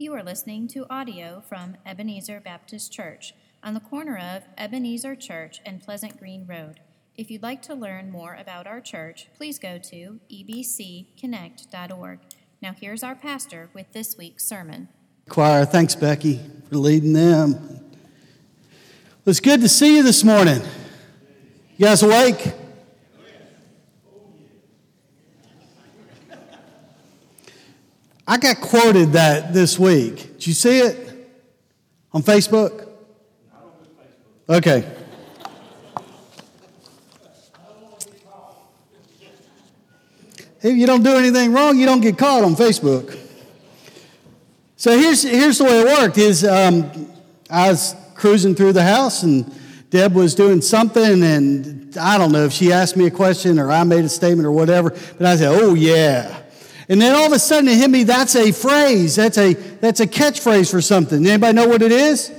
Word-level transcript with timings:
You 0.00 0.14
are 0.14 0.22
listening 0.22 0.68
to 0.68 0.86
audio 0.88 1.42
from 1.48 1.76
Ebenezer 1.84 2.38
Baptist 2.38 2.92
Church 2.92 3.34
on 3.64 3.74
the 3.74 3.80
corner 3.80 4.16
of 4.16 4.44
Ebenezer 4.56 5.16
Church 5.16 5.60
and 5.66 5.82
Pleasant 5.82 6.20
Green 6.20 6.46
Road. 6.46 6.78
If 7.16 7.32
you'd 7.32 7.42
like 7.42 7.62
to 7.62 7.74
learn 7.74 8.12
more 8.12 8.36
about 8.36 8.68
our 8.68 8.80
church, 8.80 9.26
please 9.36 9.58
go 9.58 9.76
to 9.76 10.20
ebcconnect.org. 10.32 12.20
Now, 12.62 12.74
here's 12.80 13.02
our 13.02 13.16
pastor 13.16 13.70
with 13.74 13.92
this 13.92 14.16
week's 14.16 14.44
sermon. 14.46 14.86
Choir, 15.28 15.64
thanks, 15.64 15.96
Becky, 15.96 16.42
for 16.68 16.76
leading 16.76 17.12
them. 17.12 17.80
It's 19.26 19.40
good 19.40 19.60
to 19.62 19.68
see 19.68 19.96
you 19.96 20.04
this 20.04 20.22
morning. 20.22 20.62
You 21.76 21.86
guys 21.86 22.04
awake? 22.04 22.52
I 28.30 28.36
got 28.36 28.60
quoted 28.60 29.12
that 29.12 29.54
this 29.54 29.78
week. 29.78 30.34
Did 30.34 30.46
you 30.48 30.52
see 30.52 30.80
it 30.80 31.30
on 32.12 32.22
Facebook? 32.22 32.86
Okay. 34.46 34.86
If 40.60 40.76
you 40.76 40.86
don't 40.86 41.02
do 41.02 41.16
anything 41.16 41.54
wrong, 41.54 41.78
you 41.78 41.86
don't 41.86 42.02
get 42.02 42.18
caught 42.18 42.44
on 42.44 42.54
Facebook. 42.54 43.18
So 44.76 44.98
here's, 44.98 45.22
here's 45.22 45.56
the 45.56 45.64
way 45.64 45.80
it 45.80 45.86
worked 45.86 46.18
is 46.18 46.44
um, 46.44 47.10
I 47.48 47.70
was 47.70 47.96
cruising 48.14 48.54
through 48.54 48.74
the 48.74 48.82
house 48.82 49.22
and 49.22 49.50
Deb 49.88 50.12
was 50.12 50.34
doing 50.34 50.60
something 50.60 51.22
and 51.22 51.96
I 51.96 52.18
don't 52.18 52.32
know 52.32 52.44
if 52.44 52.52
she 52.52 52.72
asked 52.72 52.94
me 52.94 53.06
a 53.06 53.10
question 53.10 53.58
or 53.58 53.70
I 53.70 53.84
made 53.84 54.04
a 54.04 54.08
statement 54.10 54.46
or 54.46 54.52
whatever, 54.52 54.90
but 54.90 55.24
I 55.24 55.36
said, 55.36 55.48
oh 55.48 55.72
yeah. 55.72 56.37
And 56.88 57.00
then 57.00 57.14
all 57.14 57.26
of 57.26 57.32
a 57.32 57.38
sudden 57.38 57.68
it 57.68 57.76
hit 57.76 57.90
me, 57.90 58.04
that's 58.04 58.34
a 58.34 58.50
phrase. 58.50 59.16
That's 59.16 59.36
a, 59.36 59.52
that's 59.54 60.00
a 60.00 60.06
catchphrase 60.06 60.70
for 60.70 60.80
something. 60.80 61.26
Anybody 61.26 61.52
know 61.54 61.68
what 61.68 61.82
it 61.82 61.92
is? 61.92 62.32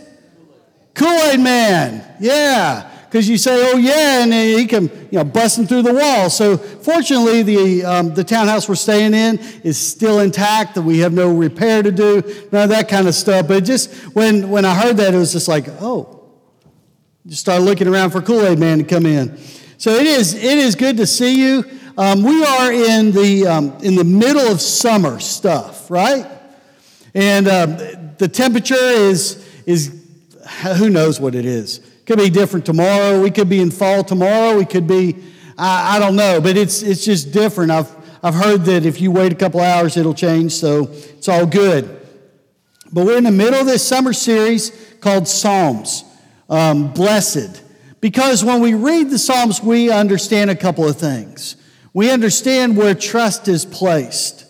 Kool-Aid 0.96 1.40
Man. 1.40 2.04
Yeah. 2.20 2.90
Because 3.06 3.28
you 3.28 3.38
say, 3.38 3.72
oh 3.72 3.78
yeah, 3.78 4.24
and 4.24 4.32
he 4.32 4.68
come, 4.68 4.90
you 5.10 5.18
know, 5.18 5.24
busting 5.24 5.66
through 5.66 5.82
the 5.82 5.94
wall. 5.94 6.30
So 6.30 6.58
fortunately, 6.58 7.42
the, 7.42 7.84
um, 7.84 8.14
the 8.14 8.24
townhouse 8.24 8.70
we're 8.70 8.76
staying 8.76 9.16
in 9.16 9.40
is 9.64 9.80
still 9.80 10.20
intact. 10.20 10.76
That 10.76 10.84
we 10.84 11.00
have 11.00 11.12
no 11.12 11.32
repair 11.32 11.82
to 11.82 11.92
do, 11.92 12.22
none 12.52 12.64
of 12.64 12.70
that 12.70 12.88
kind 12.88 13.08
of 13.08 13.16
stuff. 13.16 13.48
But 13.48 13.64
just 13.66 13.92
when, 14.16 14.50
when 14.50 14.64
I 14.64 14.76
heard 14.76 14.98
that, 14.98 15.16
it 15.16 15.18
was 15.18 15.32
just 15.32 15.48
like, 15.48 15.68
oh, 15.80 16.24
just 17.26 17.42
started 17.42 17.64
looking 17.64 17.88
around 17.88 18.12
for 18.12 18.22
Kool-Aid 18.22 18.60
Man 18.60 18.78
to 18.78 18.84
come 18.84 19.08
in. 19.08 19.38
So 19.80 19.92
it 19.92 20.06
is, 20.06 20.36
it 20.36 20.58
is 20.60 20.76
good 20.76 20.98
to 20.98 21.08
see 21.08 21.42
you. 21.42 21.64
Um, 22.00 22.24
we 22.24 22.46
are 22.46 22.72
in 22.72 23.12
the, 23.12 23.46
um, 23.46 23.78
in 23.82 23.96
the 23.96 24.06
middle 24.06 24.50
of 24.50 24.62
summer 24.62 25.20
stuff, 25.20 25.92
right? 25.92 26.26
And 27.14 27.46
um, 27.50 27.76
the 28.18 28.30
temperature 28.30 28.76
is, 28.76 29.46
is, 29.66 30.02
who 30.78 30.90
knows 30.90 31.20
what 31.20 31.36
it 31.36 31.46
is. 31.46 31.82
Could 32.06 32.20
be 32.20 32.30
different 32.30 32.66
tomorrow. 32.66 33.22
We 33.22 33.32
could 33.32 33.50
be 33.50 33.60
in 33.60 33.70
fall 33.70 34.06
tomorrow. 34.06 34.58
We 34.58 34.64
could 34.64 34.88
be, 34.88 35.18
I, 35.58 35.98
I 35.98 36.00
don't 36.00 36.16
know, 36.16 36.40
but 36.40 36.56
it's, 36.56 36.84
it's 36.84 37.04
just 37.04 37.34
different. 37.34 37.70
I've, 37.70 37.94
I've 38.24 38.34
heard 38.34 38.64
that 38.64 38.86
if 38.86 39.02
you 39.02 39.12
wait 39.12 39.34
a 39.34 39.36
couple 39.36 39.60
hours, 39.60 39.98
it'll 39.98 40.14
change, 40.14 40.54
so 40.54 40.84
it's 40.90 41.28
all 41.28 41.46
good. 41.46 42.00
But 42.94 43.08
we're 43.08 43.18
in 43.18 43.26
the 43.26 43.32
middle 43.32 43.60
of 43.60 43.66
this 43.66 43.86
summer 43.86 44.14
series 44.14 44.72
called 45.02 45.28
Psalms, 45.28 46.06
um, 46.50 46.94
Blessed. 46.94 47.62
Because 48.00 48.42
when 48.42 48.62
we 48.62 48.74
read 48.74 49.10
the 49.10 49.20
Psalms, 49.20 49.62
we 49.62 49.92
understand 49.92 50.50
a 50.50 50.56
couple 50.56 50.88
of 50.88 50.98
things. 50.98 51.58
We 51.94 52.12
understand 52.12 52.78
where 52.78 52.94
trust 52.94 53.48
is 53.48 53.66
placed. 53.66 54.46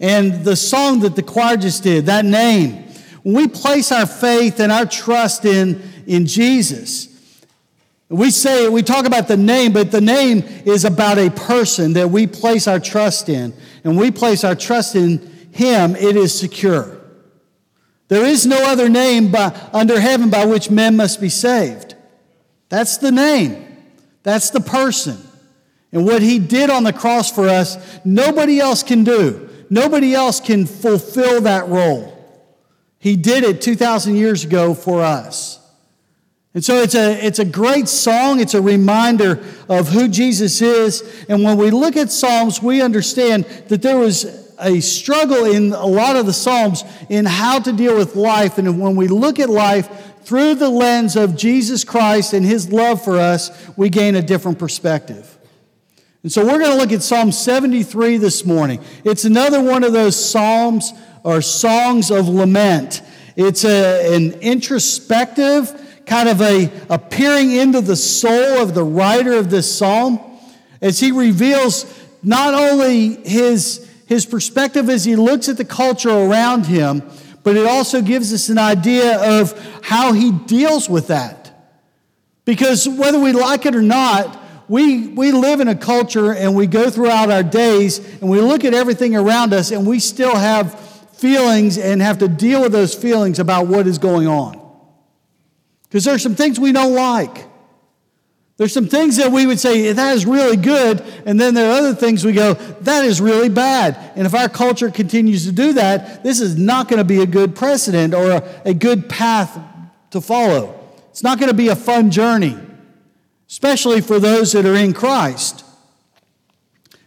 And 0.00 0.44
the 0.44 0.56
song 0.56 1.00
that 1.00 1.16
the 1.16 1.22
choir 1.22 1.56
just 1.56 1.82
did, 1.82 2.06
that 2.06 2.24
name, 2.24 2.84
when 3.22 3.34
we 3.34 3.48
place 3.48 3.92
our 3.92 4.06
faith 4.06 4.60
and 4.60 4.70
our 4.70 4.86
trust 4.86 5.44
in, 5.44 5.82
in 6.06 6.26
Jesus, 6.26 7.08
we 8.08 8.30
say, 8.30 8.68
we 8.68 8.82
talk 8.82 9.06
about 9.06 9.28
the 9.28 9.36
name, 9.36 9.72
but 9.72 9.90
the 9.90 10.00
name 10.00 10.38
is 10.64 10.84
about 10.84 11.18
a 11.18 11.30
person 11.30 11.92
that 11.92 12.08
we 12.08 12.26
place 12.26 12.66
our 12.66 12.80
trust 12.80 13.28
in. 13.28 13.52
And 13.84 13.98
we 13.98 14.10
place 14.10 14.44
our 14.44 14.54
trust 14.54 14.96
in 14.96 15.18
Him, 15.52 15.94
it 15.94 16.16
is 16.16 16.38
secure. 16.38 16.98
There 18.08 18.24
is 18.24 18.46
no 18.46 18.56
other 18.56 18.88
name 18.88 19.30
by, 19.30 19.54
under 19.72 20.00
heaven 20.00 20.30
by 20.30 20.46
which 20.46 20.70
men 20.70 20.96
must 20.96 21.20
be 21.20 21.28
saved. 21.28 21.94
That's 22.70 22.96
the 22.96 23.12
name. 23.12 23.66
That's 24.22 24.50
the 24.50 24.60
person. 24.60 25.18
And 25.92 26.04
what 26.04 26.22
he 26.22 26.38
did 26.38 26.70
on 26.70 26.84
the 26.84 26.92
cross 26.92 27.30
for 27.30 27.48
us, 27.48 27.76
nobody 28.04 28.60
else 28.60 28.82
can 28.82 29.04
do. 29.04 29.48
Nobody 29.70 30.14
else 30.14 30.40
can 30.40 30.66
fulfill 30.66 31.42
that 31.42 31.68
role. 31.68 32.14
He 32.98 33.16
did 33.16 33.44
it 33.44 33.62
2,000 33.62 34.16
years 34.16 34.44
ago 34.44 34.74
for 34.74 35.02
us. 35.02 35.58
And 36.54 36.64
so 36.64 36.82
it's 36.82 36.94
a, 36.94 37.24
it's 37.24 37.38
a 37.38 37.44
great 37.44 37.88
song. 37.88 38.40
It's 38.40 38.54
a 38.54 38.62
reminder 38.62 39.44
of 39.68 39.88
who 39.88 40.08
Jesus 40.08 40.60
is. 40.60 41.02
And 41.28 41.44
when 41.44 41.56
we 41.56 41.70
look 41.70 41.96
at 41.96 42.10
Psalms, 42.10 42.62
we 42.62 42.82
understand 42.82 43.44
that 43.68 43.82
there 43.82 43.96
was 43.96 44.24
a 44.58 44.80
struggle 44.80 45.44
in 45.44 45.72
a 45.72 45.86
lot 45.86 46.16
of 46.16 46.26
the 46.26 46.32
Psalms 46.32 46.82
in 47.08 47.26
how 47.26 47.60
to 47.60 47.72
deal 47.72 47.96
with 47.96 48.16
life. 48.16 48.58
And 48.58 48.80
when 48.80 48.96
we 48.96 49.06
look 49.06 49.38
at 49.38 49.48
life 49.48 49.88
through 50.22 50.56
the 50.56 50.68
lens 50.68 51.16
of 51.16 51.36
Jesus 51.36 51.84
Christ 51.84 52.32
and 52.32 52.44
his 52.44 52.72
love 52.72 53.04
for 53.04 53.18
us, 53.18 53.50
we 53.76 53.88
gain 53.88 54.16
a 54.16 54.22
different 54.22 54.58
perspective. 54.58 55.37
And 56.24 56.32
so 56.32 56.44
we're 56.44 56.58
going 56.58 56.72
to 56.72 56.76
look 56.76 56.90
at 56.90 57.02
Psalm 57.02 57.30
73 57.30 58.16
this 58.16 58.44
morning. 58.44 58.80
It's 59.04 59.24
another 59.24 59.62
one 59.62 59.84
of 59.84 59.92
those 59.92 60.16
psalms 60.16 60.92
or 61.22 61.40
songs 61.40 62.10
of 62.10 62.28
lament. 62.28 63.02
It's 63.36 63.64
a, 63.64 64.16
an 64.16 64.32
introspective, 64.40 66.02
kind 66.06 66.28
of 66.28 66.40
a, 66.42 66.72
a 66.90 66.98
peering 66.98 67.52
into 67.52 67.80
the 67.80 67.94
soul 67.94 68.60
of 68.60 68.74
the 68.74 68.82
writer 68.82 69.34
of 69.34 69.48
this 69.48 69.72
psalm 69.72 70.18
as 70.82 70.98
he 70.98 71.12
reveals 71.12 71.86
not 72.20 72.52
only 72.52 73.14
his, 73.24 73.88
his 74.06 74.26
perspective 74.26 74.90
as 74.90 75.04
he 75.04 75.14
looks 75.14 75.48
at 75.48 75.56
the 75.56 75.64
culture 75.64 76.10
around 76.10 76.66
him, 76.66 77.00
but 77.44 77.56
it 77.56 77.64
also 77.64 78.02
gives 78.02 78.34
us 78.34 78.48
an 78.48 78.58
idea 78.58 79.40
of 79.40 79.56
how 79.84 80.12
he 80.12 80.32
deals 80.32 80.88
with 80.88 81.06
that. 81.06 81.72
Because 82.44 82.88
whether 82.88 83.20
we 83.20 83.30
like 83.30 83.66
it 83.66 83.76
or 83.76 83.82
not, 83.82 84.47
we, 84.68 85.08
we 85.08 85.32
live 85.32 85.60
in 85.60 85.68
a 85.68 85.74
culture 85.74 86.32
and 86.32 86.54
we 86.54 86.66
go 86.66 86.90
throughout 86.90 87.30
our 87.30 87.42
days 87.42 87.98
and 88.20 88.28
we 88.28 88.40
look 88.40 88.64
at 88.64 88.74
everything 88.74 89.16
around 89.16 89.54
us 89.54 89.70
and 89.70 89.86
we 89.86 89.98
still 89.98 90.36
have 90.36 90.78
feelings 91.12 91.78
and 91.78 92.02
have 92.02 92.18
to 92.18 92.28
deal 92.28 92.60
with 92.62 92.72
those 92.72 92.94
feelings 92.94 93.38
about 93.38 93.66
what 93.66 93.86
is 93.86 93.98
going 93.98 94.28
on. 94.28 94.64
Because 95.84 96.04
there's 96.04 96.22
some 96.22 96.34
things 96.34 96.60
we 96.60 96.72
don't 96.72 96.94
like. 96.94 97.46
There's 98.58 98.72
some 98.72 98.88
things 98.88 99.16
that 99.16 99.32
we 99.32 99.46
would 99.46 99.58
say, 99.58 99.92
that 99.92 100.16
is 100.16 100.26
really 100.26 100.56
good. 100.56 101.00
And 101.24 101.40
then 101.40 101.54
there 101.54 101.70
are 101.70 101.78
other 101.78 101.94
things 101.94 102.24
we 102.24 102.32
go, 102.32 102.54
that 102.54 103.04
is 103.04 103.20
really 103.20 103.48
bad. 103.48 103.96
And 104.16 104.26
if 104.26 104.34
our 104.34 104.48
culture 104.48 104.90
continues 104.90 105.46
to 105.46 105.52
do 105.52 105.74
that, 105.74 106.24
this 106.24 106.40
is 106.40 106.58
not 106.58 106.88
going 106.88 106.98
to 106.98 107.04
be 107.04 107.22
a 107.22 107.26
good 107.26 107.54
precedent 107.54 108.12
or 108.12 108.30
a, 108.32 108.62
a 108.66 108.74
good 108.74 109.08
path 109.08 109.58
to 110.10 110.20
follow. 110.20 110.78
It's 111.10 111.22
not 111.22 111.38
going 111.38 111.50
to 111.50 111.56
be 111.56 111.68
a 111.68 111.76
fun 111.76 112.10
journey 112.10 112.58
especially 113.48 114.00
for 114.00 114.18
those 114.18 114.52
that 114.52 114.66
are 114.66 114.74
in 114.74 114.92
Christ. 114.92 115.64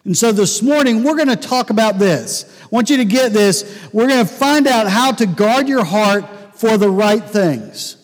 And 0.04 0.18
so 0.18 0.32
this 0.32 0.62
morning, 0.62 1.04
we're 1.04 1.16
going 1.16 1.28
to 1.28 1.36
talk 1.36 1.70
about 1.70 2.00
this. 2.00 2.46
I 2.64 2.68
want 2.72 2.90
you 2.90 2.98
to 2.98 3.06
get 3.06 3.34
this. 3.34 3.88
We're 3.94 4.08
going 4.08 4.26
to 4.26 4.32
find 4.32 4.66
out 4.66 4.88
how 4.88 5.12
to 5.12 5.28
guard 5.28 5.70
your 5.70 5.84
heart 5.84 6.26
for 6.56 6.78
the 6.78 6.90
right 6.90 7.24
things. 7.24 7.98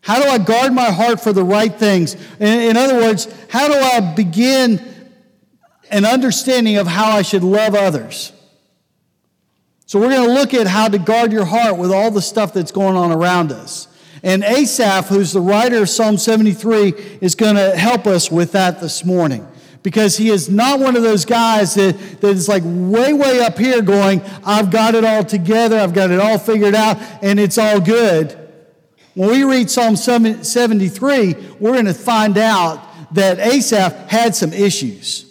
How 0.00 0.20
do 0.20 0.28
I 0.28 0.38
guard 0.38 0.72
my 0.72 0.90
heart 0.90 1.20
for 1.20 1.32
the 1.32 1.44
right 1.44 1.72
things? 1.72 2.16
In, 2.40 2.76
other 2.76 2.96
words, 2.96 3.28
how 3.48 3.68
do 3.68 3.74
I 3.74 4.14
begin 4.14 4.82
an 5.90 6.04
understanding 6.04 6.78
of 6.78 6.86
how 6.86 7.10
I 7.10 7.22
should 7.22 7.44
love 7.44 7.74
others? 7.74 8.32
So, 9.86 10.00
we're 10.00 10.08
going 10.08 10.26
to 10.28 10.32
look 10.32 10.54
at 10.54 10.66
how 10.66 10.88
to 10.88 10.98
guard 10.98 11.32
your 11.32 11.44
heart 11.44 11.76
with 11.76 11.90
all 11.92 12.10
the 12.10 12.22
stuff 12.22 12.54
that's 12.54 12.70
going 12.70 12.96
on 12.96 13.12
around 13.12 13.52
us. 13.52 13.88
And 14.22 14.42
Asaph, 14.42 15.08
who's 15.08 15.32
the 15.32 15.40
writer 15.40 15.82
of 15.82 15.88
Psalm 15.88 16.18
73, 16.18 16.88
is 17.20 17.34
going 17.34 17.56
to 17.56 17.76
help 17.76 18.06
us 18.06 18.30
with 18.30 18.52
that 18.52 18.80
this 18.80 19.04
morning. 19.04 19.46
Because 19.82 20.18
he 20.18 20.28
is 20.28 20.50
not 20.50 20.78
one 20.78 20.94
of 20.94 21.02
those 21.02 21.24
guys 21.24 21.74
that, 21.74 22.20
that 22.20 22.30
is 22.30 22.48
like 22.48 22.62
way, 22.66 23.14
way 23.14 23.40
up 23.40 23.56
here 23.56 23.80
going, 23.80 24.20
I've 24.44 24.70
got 24.70 24.94
it 24.94 25.04
all 25.04 25.24
together, 25.24 25.78
I've 25.78 25.94
got 25.94 26.10
it 26.10 26.20
all 26.20 26.38
figured 26.38 26.74
out, 26.74 26.98
and 27.22 27.40
it's 27.40 27.56
all 27.56 27.80
good. 27.80 28.36
When 29.14 29.30
we 29.30 29.42
read 29.42 29.70
Psalm 29.70 29.96
73, 29.96 31.34
we're 31.58 31.72
going 31.72 31.86
to 31.86 31.94
find 31.94 32.36
out 32.36 33.14
that 33.14 33.38
Asaph 33.38 34.08
had 34.08 34.36
some 34.36 34.52
issues. 34.52 35.26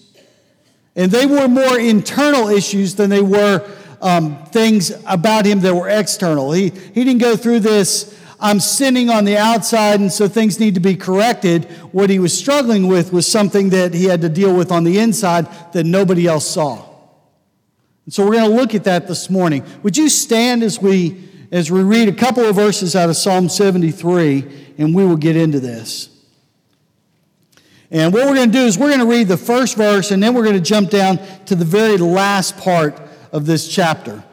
And 0.96 1.12
they 1.12 1.26
were 1.26 1.48
more 1.48 1.80
internal 1.80 2.50
issues 2.50 2.96
than 2.96 3.10
they 3.10 3.22
were 3.22 3.66
um, 4.02 4.44
things 4.46 4.92
about 5.06 5.46
him 5.46 5.60
that 5.62 5.74
were 5.74 5.90
external. 5.90 6.52
He, 6.52 6.70
he 6.70 7.04
didn't 7.04 7.20
go 7.20 7.36
through 7.36 7.62
this 7.62 8.19
I'm 8.40 8.60
sinning 8.60 9.10
on 9.10 9.26
the 9.26 9.38
outside, 9.38 10.00
and 10.00 10.12
so 10.12 10.28
things 10.28 10.60
need 10.60 10.76
to 10.76 10.80
be 10.80 10.96
corrected. 10.96 11.66
What 11.92 12.10
he 12.10 12.20
was 12.20 12.38
struggling 12.38 12.88
with 12.88 13.12
was 13.12 13.30
something 13.30 13.70
that 13.70 13.94
he 13.94 14.06
had 14.06 14.22
to 14.22 14.30
deal 14.30 14.56
with 14.56 14.72
on 14.72 14.84
the 14.84 15.00
inside 15.00 15.48
that 15.74 15.86
nobody 15.86 16.28
else 16.28 16.48
saw. 16.48 16.86
And 18.06 18.14
so 18.14 18.26
we're 18.26 18.34
going 18.34 18.50
to 18.50 18.56
look 18.56 18.74
at 18.74 18.86
that 18.86 19.08
this 19.08 19.30
morning. 19.30 19.64
Would 19.84 19.98
you 19.98 20.10
stand 20.10 20.64
as 20.64 20.82
we 20.82 21.30
as 21.52 21.72
we 21.72 21.82
read 21.82 22.08
a 22.08 22.14
couple 22.14 22.44
of 22.46 22.56
verses 22.56 22.96
out 22.96 23.10
of 23.10 23.18
Psalm 23.18 23.50
73, 23.50 24.74
and 24.78 24.94
we 24.94 25.04
will 25.06 25.18
get 25.18 25.36
into 25.36 25.60
this. 25.60 26.10
And 27.92 28.14
what 28.14 28.28
we're 28.28 28.36
going 28.36 28.52
to 28.52 28.58
do 28.58 28.66
is 28.66 28.78
we're 28.78 28.90
going 28.96 29.00
to 29.00 29.08
read 29.08 29.28
the 29.28 29.38
first 29.38 29.76
verse, 29.76 30.12
and 30.12 30.22
then 30.22 30.36
we're 30.36 30.44
going 30.44 30.56
to 30.56 30.62
jump 30.62 30.92
down 30.92 31.20
to 31.46 31.56
the 31.56 31.66
very 31.66 31.98
last 31.98 32.58
part 32.58 33.02
of 33.32 33.48
this 33.48 33.68
chapter. 33.68 34.24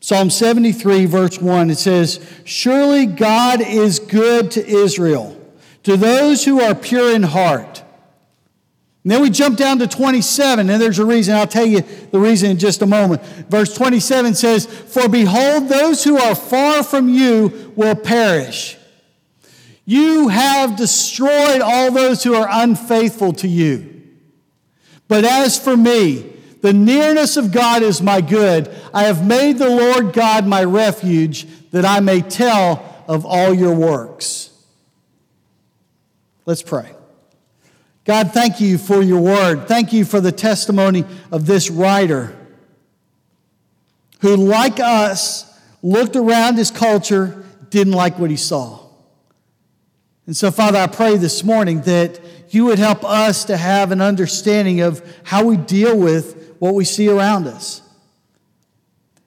Psalm 0.00 0.30
73, 0.30 1.06
verse 1.06 1.40
1, 1.40 1.70
it 1.70 1.78
says, 1.78 2.24
Surely 2.44 3.06
God 3.06 3.60
is 3.60 3.98
good 3.98 4.50
to 4.52 4.66
Israel, 4.66 5.40
to 5.82 5.96
those 5.96 6.44
who 6.44 6.60
are 6.60 6.74
pure 6.74 7.14
in 7.14 7.22
heart. 7.22 7.82
And 9.02 9.12
then 9.12 9.22
we 9.22 9.30
jump 9.30 9.56
down 9.56 9.78
to 9.78 9.86
27, 9.86 10.68
and 10.68 10.82
there's 10.82 10.98
a 10.98 11.04
reason. 11.04 11.36
I'll 11.36 11.46
tell 11.46 11.64
you 11.64 11.82
the 12.10 12.18
reason 12.18 12.50
in 12.50 12.58
just 12.58 12.82
a 12.82 12.86
moment. 12.86 13.24
Verse 13.48 13.72
27 13.72 14.34
says, 14.34 14.66
For 14.66 15.08
behold, 15.08 15.68
those 15.68 16.02
who 16.02 16.18
are 16.18 16.34
far 16.34 16.82
from 16.82 17.08
you 17.08 17.72
will 17.76 17.94
perish. 17.94 18.76
You 19.84 20.26
have 20.26 20.74
destroyed 20.74 21.60
all 21.60 21.92
those 21.92 22.24
who 22.24 22.34
are 22.34 22.48
unfaithful 22.50 23.32
to 23.34 23.46
you. 23.46 24.02
But 25.06 25.24
as 25.24 25.56
for 25.56 25.76
me, 25.76 26.35
the 26.66 26.72
nearness 26.72 27.36
of 27.36 27.52
God 27.52 27.84
is 27.84 28.02
my 28.02 28.20
good. 28.20 28.74
I 28.92 29.04
have 29.04 29.24
made 29.24 29.56
the 29.56 29.70
Lord 29.70 30.12
God 30.12 30.48
my 30.48 30.64
refuge, 30.64 31.46
that 31.70 31.84
I 31.84 32.00
may 32.00 32.20
tell 32.20 33.04
of 33.06 33.24
all 33.24 33.54
your 33.54 33.72
works. 33.72 34.50
Let's 36.44 36.62
pray. 36.62 36.90
God, 38.04 38.32
thank 38.32 38.60
you 38.60 38.78
for 38.78 39.00
your 39.00 39.20
word. 39.20 39.68
Thank 39.68 39.92
you 39.92 40.04
for 40.04 40.20
the 40.20 40.32
testimony 40.32 41.04
of 41.30 41.46
this 41.46 41.70
writer 41.70 42.36
who, 44.22 44.34
like 44.34 44.80
us, 44.80 45.56
looked 45.82 46.16
around 46.16 46.56
his 46.56 46.72
culture, 46.72 47.44
didn't 47.70 47.92
like 47.92 48.18
what 48.18 48.30
he 48.30 48.36
saw. 48.36 48.80
And 50.26 50.36
so, 50.36 50.50
Father, 50.50 50.78
I 50.78 50.88
pray 50.88 51.16
this 51.16 51.44
morning 51.44 51.82
that 51.82 52.18
you 52.48 52.64
would 52.64 52.80
help 52.80 53.04
us 53.04 53.44
to 53.44 53.56
have 53.56 53.92
an 53.92 54.00
understanding 54.00 54.80
of 54.80 55.00
how 55.22 55.44
we 55.44 55.56
deal 55.56 55.96
with 55.96 56.42
what 56.58 56.74
we 56.74 56.84
see 56.84 57.08
around 57.08 57.46
us. 57.46 57.82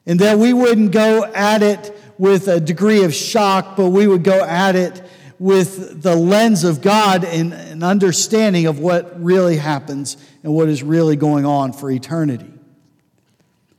And 0.06 0.18
that 0.20 0.38
we 0.38 0.52
wouldn't 0.52 0.92
go 0.92 1.24
at 1.24 1.62
it 1.62 1.96
with 2.18 2.48
a 2.48 2.60
degree 2.60 3.04
of 3.04 3.14
shock, 3.14 3.76
but 3.76 3.90
we 3.90 4.06
would 4.06 4.24
go 4.24 4.44
at 4.44 4.76
it 4.76 5.02
with 5.38 6.02
the 6.02 6.14
lens 6.14 6.64
of 6.64 6.82
God 6.82 7.24
and 7.24 7.54
an 7.54 7.82
understanding 7.82 8.66
of 8.66 8.78
what 8.78 9.22
really 9.22 9.56
happens 9.56 10.18
and 10.42 10.52
what 10.52 10.68
is 10.68 10.82
really 10.82 11.16
going 11.16 11.46
on 11.46 11.72
for 11.72 11.90
eternity. 11.90 12.52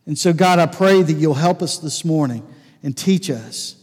And 0.07 0.18
so, 0.18 0.33
God, 0.33 0.57
I 0.57 0.65
pray 0.65 1.04
that 1.04 1.13
you'll 1.13 1.36
help 1.36 1.62
us 1.62 1.77
this 1.77 2.04
morning 2.04 2.45
and 2.81 2.97
teach 2.97 3.30
us. 3.30 3.75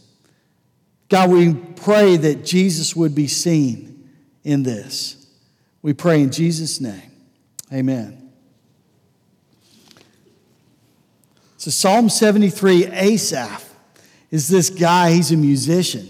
God, 1.07 1.31
we 1.31 1.53
pray 1.53 2.17
that 2.17 2.43
Jesus 2.43 2.95
would 2.95 3.15
be 3.15 3.27
seen 3.27 4.09
in 4.43 4.63
this. 4.63 5.27
We 5.81 5.93
pray 5.93 6.21
in 6.21 6.31
Jesus' 6.31 6.81
name. 6.81 7.11
Amen. 7.73 8.28
So, 11.59 11.71
Psalm 11.71 12.07
73, 12.07 12.85
Asaph 12.85 13.61
is 14.31 14.47
this 14.47 14.69
guy, 14.69 15.11
he's 15.11 15.33
a 15.33 15.35
musician. 15.35 16.07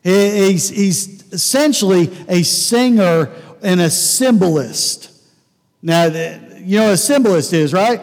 He's, 0.00 0.68
he's 0.68 1.32
essentially 1.32 2.16
a 2.28 2.44
singer 2.44 3.32
and 3.64 3.80
a 3.80 3.90
cymbalist. 3.90 5.10
Now, 5.82 6.04
you 6.04 6.78
know 6.78 6.84
what 6.84 6.92
a 6.92 6.96
cymbalist 6.96 7.52
is, 7.52 7.72
right? 7.72 8.00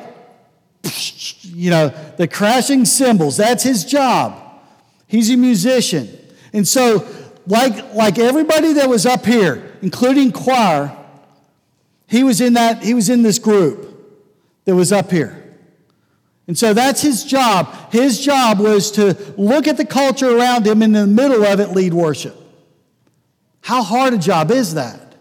You 1.43 1.69
know, 1.69 1.87
the 2.17 2.27
crashing 2.27 2.83
cymbals, 2.83 3.37
that's 3.37 3.63
his 3.63 3.85
job. 3.85 4.61
He's 5.07 5.29
a 5.29 5.37
musician. 5.37 6.09
And 6.51 6.67
so, 6.67 7.07
like, 7.47 7.93
like 7.93 8.19
everybody 8.19 8.73
that 8.73 8.89
was 8.89 9.05
up 9.05 9.25
here, 9.25 9.71
including 9.81 10.33
choir, 10.33 10.97
he 12.07 12.25
was 12.25 12.41
in 12.41 12.55
that, 12.55 12.83
he 12.83 12.93
was 12.93 13.07
in 13.07 13.21
this 13.21 13.39
group 13.39 13.87
that 14.65 14.75
was 14.75 14.91
up 14.91 15.11
here. 15.11 15.40
And 16.47 16.57
so 16.57 16.73
that's 16.73 17.01
his 17.01 17.23
job. 17.23 17.73
His 17.91 18.19
job 18.19 18.59
was 18.59 18.91
to 18.91 19.15
look 19.37 19.67
at 19.67 19.77
the 19.77 19.85
culture 19.85 20.37
around 20.37 20.65
him 20.65 20.81
and 20.81 20.95
in 20.95 21.01
the 21.01 21.07
middle 21.07 21.45
of 21.45 21.59
it 21.59 21.69
lead 21.69 21.93
worship. 21.93 22.35
How 23.61 23.83
hard 23.83 24.13
a 24.13 24.17
job 24.17 24.51
is 24.51 24.73
that? 24.73 25.15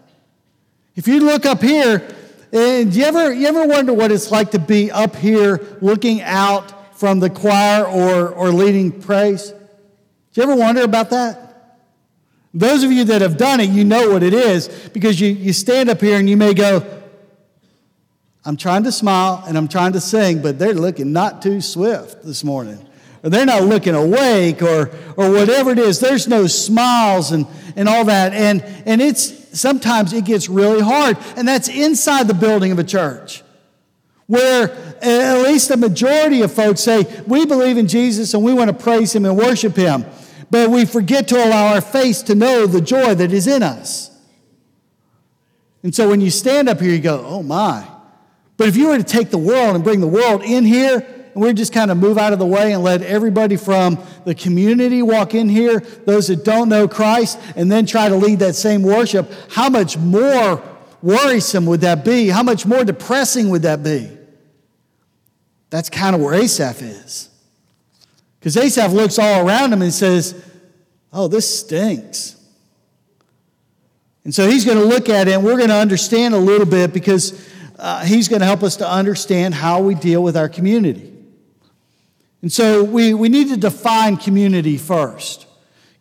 If 0.95 1.07
you 1.07 1.19
look 1.21 1.45
up 1.45 1.61
here, 1.61 2.15
and 2.53 2.93
you 2.93 3.03
ever, 3.05 3.31
you 3.31 3.47
ever 3.47 3.65
wonder 3.65 3.93
what 3.93 4.11
it's 4.11 4.29
like 4.29 4.51
to 4.51 4.59
be 4.59 4.91
up 4.91 5.15
here 5.15 5.61
looking 5.79 6.21
out 6.21 6.97
from 6.97 7.19
the 7.19 7.29
choir 7.29 7.85
or, 7.85 8.27
or 8.29 8.49
leading 8.49 8.91
praise? 9.01 9.51
Do 9.51 10.41
you 10.41 10.43
ever 10.43 10.55
wonder 10.55 10.81
about 10.83 11.11
that? 11.11 11.79
Those 12.53 12.83
of 12.83 12.91
you 12.91 13.05
that 13.05 13.21
have 13.21 13.37
done 13.37 13.61
it, 13.61 13.69
you 13.69 13.85
know 13.85 14.11
what 14.11 14.23
it 14.23 14.33
is 14.33 14.67
because 14.91 15.19
you, 15.21 15.29
you 15.29 15.53
stand 15.53 15.89
up 15.89 16.01
here 16.01 16.19
and 16.19 16.29
you 16.29 16.35
may 16.35 16.53
go, 16.53 17.00
I'm 18.43 18.57
trying 18.57 18.83
to 18.83 18.91
smile 18.91 19.43
and 19.47 19.57
I'm 19.57 19.67
trying 19.67 19.93
to 19.93 20.01
sing, 20.01 20.41
but 20.41 20.57
they're 20.57 20.73
looking 20.73 21.13
not 21.13 21.41
too 21.41 21.61
swift 21.61 22.23
this 22.23 22.43
morning. 22.43 22.87
Or 23.23 23.29
they're 23.29 23.45
not 23.45 23.63
looking 23.63 23.93
awake 23.93 24.63
or, 24.63 24.89
or 25.15 25.29
whatever 25.31 25.71
it 25.71 25.79
is. 25.79 25.99
There's 25.99 26.27
no 26.27 26.47
smiles 26.47 27.31
and, 27.31 27.45
and 27.75 27.87
all 27.87 28.05
that. 28.05 28.33
And, 28.33 28.63
and 28.87 28.99
it's 28.99 29.59
sometimes 29.59 30.11
it 30.13 30.25
gets 30.25 30.49
really 30.49 30.81
hard. 30.81 31.17
And 31.35 31.47
that's 31.47 31.67
inside 31.67 32.27
the 32.27 32.33
building 32.33 32.71
of 32.71 32.79
a 32.79 32.83
church. 32.83 33.43
Where 34.25 34.71
eh, 35.01 35.37
at 35.37 35.43
least 35.43 35.69
the 35.69 35.77
majority 35.77 36.41
of 36.41 36.51
folks 36.51 36.81
say, 36.81 37.05
We 37.27 37.45
believe 37.45 37.77
in 37.77 37.87
Jesus 37.87 38.33
and 38.33 38.43
we 38.43 38.53
want 38.53 38.69
to 38.69 38.83
praise 38.83 39.13
him 39.13 39.25
and 39.25 39.37
worship 39.37 39.75
him. 39.75 40.05
But 40.49 40.71
we 40.71 40.85
forget 40.85 41.27
to 41.27 41.35
allow 41.35 41.75
our 41.75 41.81
face 41.81 42.23
to 42.23 42.33
know 42.33 42.65
the 42.65 42.81
joy 42.81 43.13
that 43.13 43.31
is 43.31 43.45
in 43.45 43.61
us. 43.61 44.09
And 45.83 45.93
so 45.93 46.09
when 46.09 46.21
you 46.21 46.31
stand 46.31 46.69
up 46.69 46.79
here, 46.79 46.91
you 46.91 46.99
go, 46.99 47.23
Oh 47.23 47.43
my. 47.43 47.87
But 48.61 48.67
if 48.67 48.75
you 48.75 48.89
were 48.89 48.97
to 48.99 49.03
take 49.03 49.31
the 49.31 49.39
world 49.39 49.73
and 49.73 49.83
bring 49.83 50.01
the 50.01 50.07
world 50.07 50.43
in 50.43 50.65
here, 50.65 50.99
and 51.33 51.43
we 51.43 51.51
just 51.51 51.73
kind 51.73 51.89
of 51.89 51.97
move 51.97 52.19
out 52.19 52.31
of 52.31 52.37
the 52.37 52.45
way 52.45 52.73
and 52.73 52.83
let 52.83 53.01
everybody 53.01 53.55
from 53.55 53.97
the 54.23 54.35
community 54.35 55.01
walk 55.01 55.33
in 55.33 55.49
here, 55.49 55.79
those 55.79 56.27
that 56.27 56.45
don't 56.45 56.69
know 56.69 56.87
Christ, 56.87 57.39
and 57.55 57.71
then 57.71 57.87
try 57.87 58.07
to 58.07 58.15
lead 58.15 58.37
that 58.37 58.53
same 58.53 58.83
worship, 58.83 59.31
how 59.49 59.67
much 59.67 59.97
more 59.97 60.63
worrisome 61.01 61.65
would 61.65 61.81
that 61.81 62.05
be? 62.05 62.27
How 62.27 62.43
much 62.43 62.67
more 62.67 62.83
depressing 62.83 63.49
would 63.49 63.63
that 63.63 63.81
be? 63.81 64.15
That's 65.71 65.89
kind 65.89 66.15
of 66.15 66.21
where 66.21 66.35
Asaph 66.35 66.83
is. 66.83 67.29
Because 68.39 68.55
Asaph 68.57 68.91
looks 68.93 69.17
all 69.17 69.47
around 69.47 69.73
him 69.73 69.81
and 69.81 69.91
says, 69.91 70.39
Oh, 71.11 71.27
this 71.27 71.61
stinks. 71.61 72.39
And 74.23 74.35
so 74.35 74.47
he's 74.47 74.65
going 74.65 74.77
to 74.77 74.85
look 74.85 75.09
at 75.09 75.27
it, 75.27 75.31
and 75.31 75.43
we're 75.43 75.57
going 75.57 75.69
to 75.69 75.75
understand 75.75 76.35
a 76.35 76.37
little 76.37 76.67
bit 76.67 76.93
because 76.93 77.49
uh, 77.81 78.05
he's 78.05 78.27
going 78.27 78.41
to 78.41 78.45
help 78.45 78.61
us 78.61 78.77
to 78.77 78.89
understand 78.89 79.55
how 79.55 79.81
we 79.81 79.95
deal 79.95 80.21
with 80.21 80.37
our 80.37 80.47
community. 80.47 81.11
And 82.43 82.51
so 82.51 82.83
we, 82.83 83.13
we 83.13 83.27
need 83.27 83.49
to 83.49 83.57
define 83.57 84.17
community 84.17 84.77
first. 84.77 85.47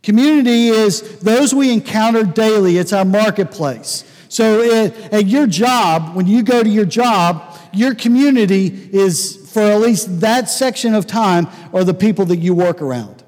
Community 0.03 0.69
is 0.69 1.19
those 1.21 1.55
we 1.55 1.73
encounter 1.73 2.25
daily, 2.25 2.77
it's 2.77 2.93
our 2.93 3.05
marketplace. 3.05 4.05
So 4.29 4.63
at, 4.85 5.13
at 5.13 5.27
your 5.27 5.47
job, 5.47 6.15
when 6.15 6.27
you 6.27 6.43
go 6.43 6.63
to 6.63 6.69
your 6.69 6.85
job, 6.85 7.59
your 7.73 7.95
community 7.95 8.91
is, 8.93 9.51
for 9.53 9.61
at 9.61 9.81
least 9.81 10.21
that 10.21 10.49
section 10.49 10.95
of 10.95 11.07
time, 11.07 11.49
are 11.73 11.83
the 11.83 11.95
people 11.95 12.27
that 12.27 12.37
you 12.37 12.55
work 12.55 12.83
around. 12.83 13.20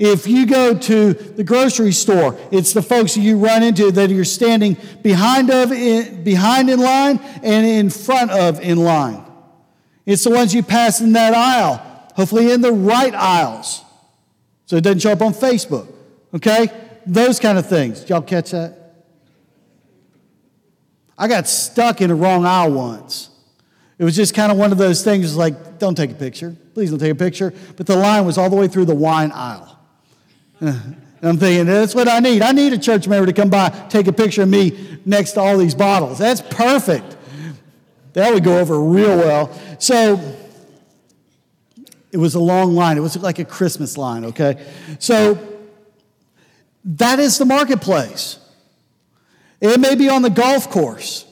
If 0.00 0.26
you 0.26 0.46
go 0.46 0.72
to 0.72 1.12
the 1.12 1.44
grocery 1.44 1.92
store, 1.92 2.34
it's 2.50 2.72
the 2.72 2.80
folks 2.80 3.18
you 3.18 3.36
run 3.36 3.62
into 3.62 3.92
that 3.92 4.08
you're 4.08 4.24
standing 4.24 4.78
behind 5.02 5.50
of 5.50 5.72
in, 5.72 6.24
behind 6.24 6.70
in 6.70 6.80
line 6.80 7.18
and 7.42 7.66
in 7.66 7.90
front 7.90 8.30
of 8.30 8.60
in 8.60 8.78
line. 8.78 9.22
It's 10.06 10.24
the 10.24 10.30
ones 10.30 10.54
you 10.54 10.62
pass 10.62 11.02
in 11.02 11.12
that 11.12 11.34
aisle, 11.34 11.74
hopefully 12.14 12.50
in 12.50 12.62
the 12.62 12.72
right 12.72 13.14
aisles. 13.14 13.84
So 14.64 14.76
it 14.76 14.84
doesn't 14.84 15.00
show 15.00 15.12
up 15.12 15.20
on 15.20 15.34
Facebook. 15.34 15.86
Okay? 16.32 16.68
Those 17.04 17.38
kind 17.38 17.58
of 17.58 17.68
things. 17.68 18.08
Y'all 18.08 18.22
catch 18.22 18.52
that? 18.52 18.78
I 21.18 21.28
got 21.28 21.46
stuck 21.46 22.00
in 22.00 22.08
the 22.08 22.14
wrong 22.14 22.46
aisle 22.46 22.72
once. 22.72 23.28
It 23.98 24.04
was 24.04 24.16
just 24.16 24.32
kind 24.32 24.50
of 24.50 24.56
one 24.56 24.72
of 24.72 24.78
those 24.78 25.04
things 25.04 25.36
like, 25.36 25.78
don't 25.78 25.94
take 25.94 26.10
a 26.10 26.14
picture. 26.14 26.56
Please 26.72 26.88
don't 26.88 26.98
take 26.98 27.12
a 27.12 27.14
picture. 27.14 27.52
But 27.76 27.86
the 27.86 27.96
line 27.96 28.24
was 28.24 28.38
all 28.38 28.48
the 28.48 28.56
way 28.56 28.66
through 28.66 28.86
the 28.86 28.94
wine 28.94 29.30
aisle. 29.32 29.76
I'm 31.22 31.36
thinking, 31.36 31.66
that's 31.66 31.94
what 31.94 32.08
I 32.08 32.20
need. 32.20 32.42
I 32.42 32.52
need 32.52 32.72
a 32.72 32.78
church 32.78 33.06
member 33.06 33.26
to 33.26 33.32
come 33.32 33.50
by, 33.50 33.68
take 33.88 34.06
a 34.06 34.12
picture 34.12 34.42
of 34.42 34.48
me 34.48 34.98
next 35.04 35.32
to 35.32 35.40
all 35.40 35.58
these 35.58 35.74
bottles. 35.74 36.18
That's 36.18 36.40
perfect. 36.40 37.16
That 38.14 38.32
would 38.32 38.42
go 38.42 38.58
over 38.58 38.80
real 38.80 39.16
well. 39.16 39.52
So 39.78 40.18
it 42.10 42.16
was 42.16 42.34
a 42.34 42.40
long 42.40 42.74
line. 42.74 42.96
It 42.96 43.00
was 43.00 43.16
like 43.16 43.38
a 43.38 43.44
Christmas 43.44 43.96
line, 43.96 44.24
okay? 44.26 44.66
So 44.98 45.38
that 46.84 47.18
is 47.18 47.38
the 47.38 47.44
marketplace. 47.44 48.38
It 49.60 49.78
may 49.78 49.94
be 49.94 50.08
on 50.08 50.22
the 50.22 50.30
golf 50.30 50.70
course. 50.70 51.26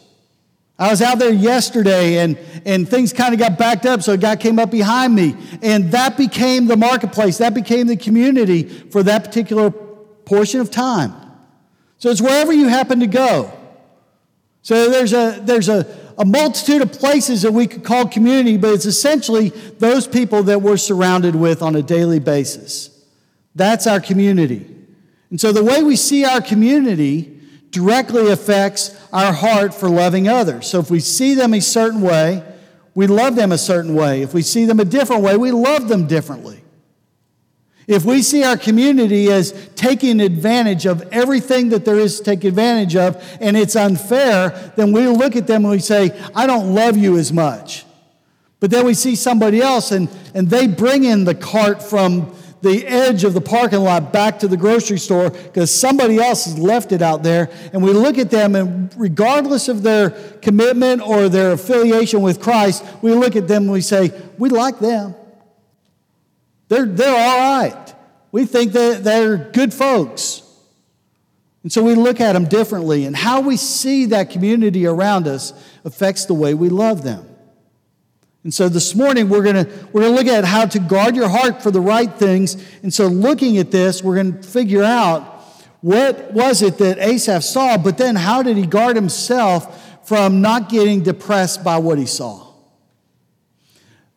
I 0.78 0.90
was 0.90 1.02
out 1.02 1.18
there 1.18 1.32
yesterday 1.32 2.18
and, 2.18 2.38
and 2.64 2.88
things 2.88 3.12
kind 3.12 3.35
of 3.35 3.40
got 3.40 3.58
backed 3.58 3.85
up, 3.85 4.00
so 4.02 4.12
a 4.12 4.16
guy 4.16 4.37
came 4.37 4.61
up 4.61 4.70
behind 4.70 5.14
me. 5.14 5.35
And 5.61 5.90
that 5.90 6.16
became 6.16 6.66
the 6.66 6.76
marketplace, 6.76 7.38
that 7.38 7.52
became 7.52 7.88
the 7.88 7.97
community 7.97 8.62
for 8.62 9.02
that 9.02 9.25
particular 9.25 9.70
portion 9.70 10.61
of 10.61 10.70
time. 10.70 11.12
So 11.99 12.11
it's 12.11 12.20
wherever 12.20 12.52
you 12.52 12.68
happen 12.68 13.00
to 13.00 13.08
go. 13.08 13.52
So 14.62 14.88
there's 14.88 15.12
a, 15.12 15.40
there's 15.42 15.68
a, 15.68 15.87
a 16.16 16.25
multitude 16.25 16.82
of 16.82 16.92
places 16.92 17.42
that 17.42 17.52
we 17.52 17.66
could 17.66 17.82
call 17.82 18.06
community, 18.06 18.56
but 18.56 18.75
it's 18.75 18.87
essentially 18.87 19.49
those 19.49 20.06
people 20.06 20.44
that 20.44 20.62
we're 20.62 20.76
surrounded 20.76 21.35
with 21.35 21.61
on 21.61 21.75
a 21.75 21.82
daily 21.82 22.20
basis. 22.20 23.04
That's 23.56 23.88
our 23.88 23.99
community. 23.99 24.66
And 25.30 25.40
so 25.40 25.50
the 25.50 25.64
way 25.64 25.82
we 25.82 25.97
see 25.97 26.25
our 26.25 26.40
community 26.40 27.38
directly 27.71 28.31
affects 28.31 28.97
our 29.13 29.33
heart 29.33 29.75
for 29.75 29.89
loving 29.89 30.29
others. 30.29 30.67
So 30.67 30.81
if 30.81 30.91
we 30.91 31.01
see 31.01 31.35
them 31.35 31.55
a 31.55 31.61
certain 31.61 32.01
way, 32.01 32.43
we 32.95 33.07
love 33.07 33.37
them 33.37 33.53
a 33.53 33.59
certain 33.59 33.95
way. 33.95 34.23
If 34.23 34.35
we 34.35 34.43
see 34.43 34.65
them 34.65 34.81
a 34.81 34.85
different 34.85 35.23
way, 35.23 35.37
we 35.37 35.51
love 35.53 35.89
them 35.89 36.07
differently. 36.07 36.63
If 37.87 38.05
we 38.05 38.23
see 38.23 38.45
our 38.45 38.59
community 38.59 39.33
as 39.33 39.71
taking 39.75 40.21
advantage 40.21 40.85
of 40.85 41.03
everything 41.11 41.71
that 41.71 41.87
there 41.87 41.99
is 41.99 42.19
to 42.19 42.25
take 42.25 42.45
advantage 42.45 42.97
of 42.97 43.17
and 43.41 43.57
it's 43.57 43.77
unfair, 43.77 44.51
then 44.77 44.93
we 44.93 45.07
look 45.07 45.37
at 45.37 45.47
them 45.47 45.65
and 45.65 45.73
we 45.73 45.79
say, 45.79 46.11
I 46.35 46.47
don't 46.47 46.75
love 46.75 46.99
you 46.99 47.17
as 47.17 47.33
much. 47.33 47.87
But 48.61 48.71
then 48.71 48.85
we 48.85 48.93
see 48.93 49.15
somebody 49.15 49.63
else 49.63 49.91
and, 49.91 50.09
and 50.35 50.51
they 50.51 50.67
bring 50.67 51.05
in 51.05 51.25
the 51.25 51.35
cart 51.35 51.83
from 51.83 52.35
the 52.61 52.87
edge 52.87 53.25
of 53.25 53.35
the 53.35 53.41
parking 53.41 53.81
lot 53.81 54.12
back 54.12 54.41
to 54.41 54.49
the 54.49 54.57
grocery 54.57 54.99
store 54.99 55.31
because 55.31 55.73
somebody 55.73 56.19
else 56.19 56.45
has 56.45 56.59
left 56.59 56.93
it 56.93 57.03
out 57.03 57.23
there. 57.23 57.50
And 57.73 57.83
we 57.83 57.93
look 57.93 58.19
at 58.19 58.31
them, 58.31 58.57
and 58.57 58.93
regardless 58.97 59.69
of 59.69 59.83
their 59.83 60.11
commitment 60.43 61.03
or 61.03 61.29
their 61.29 61.53
affiliation 61.53 62.23
with 62.23 62.41
Christ, 62.41 62.85
we 63.03 63.12
look 63.12 63.37
at 63.37 63.47
them 63.47 63.65
and 63.65 63.73
we 63.73 63.81
say, 63.81 64.11
We 64.38 64.49
like 64.49 64.79
them. 64.81 65.15
They're, 66.69 66.87
they're 66.87 67.09
all 67.09 67.61
right. 67.61 67.95
We 68.31 68.45
think 68.45 68.73
that 68.73 69.05
they're 69.05 69.37
good 69.37 69.73
folks. 69.73 70.43
And 71.62 71.73
so 71.73 71.83
we 71.83 71.95
look 71.95 72.21
at 72.21 72.33
them 72.33 72.45
differently, 72.45 73.05
and 73.05 73.17
how 73.17 73.41
we 73.41 73.57
see 73.57 74.07
that 74.07 74.31
community 74.31 74.87
around 74.87 75.27
us 75.27 75.53
affects 75.85 76.25
the 76.25 76.35
way 76.35 76.55
we 76.55 76.69
love 76.69 77.03
them. 77.03 77.27
And 78.49 78.55
so 78.55 78.71
this 78.71 78.95
morning 78.95 79.28
we're 79.28 79.43
going 79.43 79.62
to 79.62 79.71
we're 79.93 80.00
going 80.00 80.14
to 80.14 80.19
look 80.19 80.26
at 80.26 80.43
how 80.43 80.64
to 80.64 80.78
guard 80.78 81.14
your 81.14 81.28
heart 81.28 81.62
for 81.62 81.71
the 81.71 81.83
right 81.83 82.11
things. 82.11 82.57
And 82.83 82.95
so 82.95 83.07
looking 83.07 83.59
at 83.59 83.71
this, 83.71 84.02
we're 84.02 84.14
going 84.14 84.40
to 84.40 84.49
figure 84.49 84.83
out 84.83 85.43
what 85.83 86.33
was 86.33 86.62
it 86.62 86.78
that 86.78 86.97
Asaph 86.97 87.43
saw, 87.43 87.76
but 87.76 87.99
then 87.99 88.17
how 88.17 88.43
did 88.43 88.57
he 88.57 88.64
guard 88.64 88.97
himself 88.97 90.09
from 90.09 90.40
not 90.40 90.71
getting 90.71 91.02
depressed 91.02 91.62
by 91.62 91.76
what 91.76 91.99
he 91.99 92.07
saw? 92.07 92.55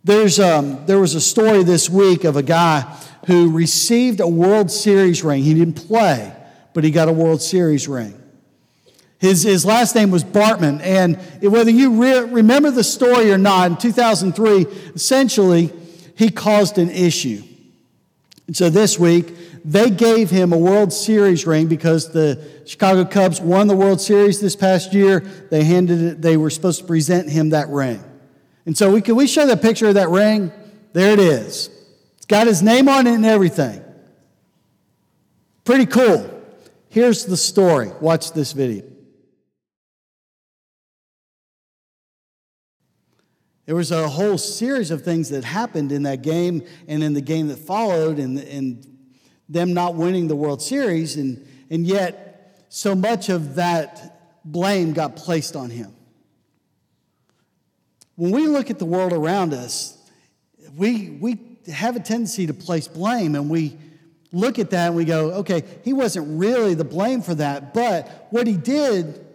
There's 0.06 0.40
um, 0.40 0.86
there 0.86 1.00
was 1.00 1.14
a 1.14 1.20
story 1.20 1.66
this 1.66 1.90
week 1.90 2.24
of 2.24 2.38
a 2.38 2.44
guy 2.44 2.84
who 3.28 3.52
received 3.52 4.22
a 4.22 4.28
World 4.30 4.72
Series 4.72 5.26
ring. 5.26 5.44
He 5.44 5.54
didn't 5.54 5.86
play, 5.90 6.34
but 6.74 6.86
he 6.86 6.92
got 6.92 7.10
a 7.10 7.12
World 7.12 7.42
Series 7.42 7.86
ring. 7.86 8.21
His, 9.22 9.44
his 9.44 9.64
last 9.64 9.94
name 9.94 10.10
was 10.10 10.24
Bartman. 10.24 10.82
And 10.82 11.16
whether 11.44 11.70
you 11.70 12.02
re- 12.02 12.22
remember 12.22 12.72
the 12.72 12.84
story 12.84 13.32
or 13.32 13.38
not, 13.38 13.70
in 13.70 13.78
2003, 13.78 14.66
essentially, 14.96 15.72
he 16.16 16.32
caused 16.32 16.80
an 16.80 16.90
issue. 16.90 17.44
And 18.48 18.58
so 18.58 18.72
this 18.72 18.98
week, 18.98 19.64
they 19.64 19.92
gave 19.92 20.32
him 20.32 20.54
a 20.54 20.58
World 20.58 20.92
Series 20.92 21.46
ring 21.46 21.68
because 21.68 22.12
the 22.12 22.44
Chicago 22.66 23.06
Cubs 23.06 23.40
won 23.40 23.68
the 23.68 23.76
World 23.76 24.02
Series 24.02 24.42
this 24.42 24.56
past 24.56 24.92
year. 24.92 25.20
They 25.20 25.64
handed 25.66 26.02
it, 26.02 26.22
they 26.24 26.36
were 26.36 26.50
supposed 26.50 26.80
to 26.80 26.88
present 26.88 27.30
him 27.30 27.52
that 27.52 27.70
ring. 27.70 28.04
And 28.66 28.76
so 28.76 28.92
we 28.92 29.02
can 29.02 29.16
we 29.16 29.28
show 29.28 29.46
the 29.46 29.56
picture 29.56 29.88
of 29.88 29.94
that 29.94 30.10
ring? 30.10 30.52
There 30.94 31.14
it 31.14 31.20
is. 31.20 31.70
It's 32.18 32.26
got 32.26 32.48
his 32.48 32.64
name 32.64 32.90
on 32.90 33.06
it 33.06 33.14
and 33.14 33.26
everything. 33.26 33.84
Pretty 35.64 35.86
cool. 35.86 36.28
Here's 36.90 37.26
the 37.26 37.38
story. 37.38 37.92
Watch 38.02 38.34
this 38.34 38.52
video. 38.52 38.91
There 43.72 43.78
was 43.78 43.92
a 43.92 44.10
whole 44.10 44.38
series 44.38 44.92
of 44.92 45.04
things 45.04 45.30
that 45.30 45.46
happened 45.46 45.94
in 45.94 46.04
that 46.04 46.24
game 46.24 46.64
and 46.90 47.02
in 47.02 47.14
the 47.14 47.22
game 47.22 47.48
that 47.48 47.56
followed, 47.56 48.20
and, 48.20 48.38
and 48.38 48.86
them 49.48 49.74
not 49.74 49.96
winning 49.96 50.28
the 50.28 50.36
World 50.36 50.62
Series, 50.62 51.16
and, 51.16 51.48
and 51.70 51.88
yet 51.88 52.66
so 52.68 52.94
much 52.96 53.30
of 53.30 53.56
that 53.56 54.44
blame 54.44 54.92
got 54.92 55.16
placed 55.16 55.56
on 55.56 55.70
him. 55.70 55.96
When 58.18 58.32
we 58.32 58.46
look 58.46 58.70
at 58.70 58.78
the 58.78 58.84
world 58.84 59.14
around 59.14 59.54
us, 59.54 59.98
we, 60.76 61.12
we 61.22 61.40
have 61.72 61.96
a 61.96 62.02
tendency 62.02 62.48
to 62.48 62.54
place 62.54 62.90
blame, 62.90 63.36
and 63.36 63.50
we 63.50 63.78
look 64.34 64.60
at 64.60 64.72
that 64.72 64.88
and 64.88 64.98
we 64.98 65.06
go, 65.06 65.32
okay, 65.36 65.64
he 65.86 65.94
wasn't 65.94 66.38
really 66.38 66.74
the 66.74 66.84
blame 66.84 67.22
for 67.22 67.36
that, 67.36 67.74
but 67.74 68.28
what 68.32 68.48
he 68.48 68.58
did 68.58 69.26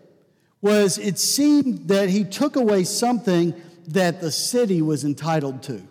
was 0.60 0.98
it 0.98 1.18
seemed 1.18 1.88
that 1.88 2.10
he 2.10 2.22
took 2.22 2.56
away 2.56 2.84
something 2.84 3.54
that 3.88 4.20
the 4.20 4.30
city 4.30 4.82
was 4.82 5.04
entitled 5.04 5.62
to. 5.64 5.82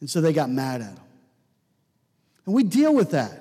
And 0.00 0.10
so 0.10 0.20
they 0.20 0.32
got 0.32 0.50
mad 0.50 0.80
at 0.80 0.88
him. 0.88 1.00
And 2.46 2.54
we 2.54 2.64
deal 2.64 2.94
with 2.94 3.12
that. 3.12 3.38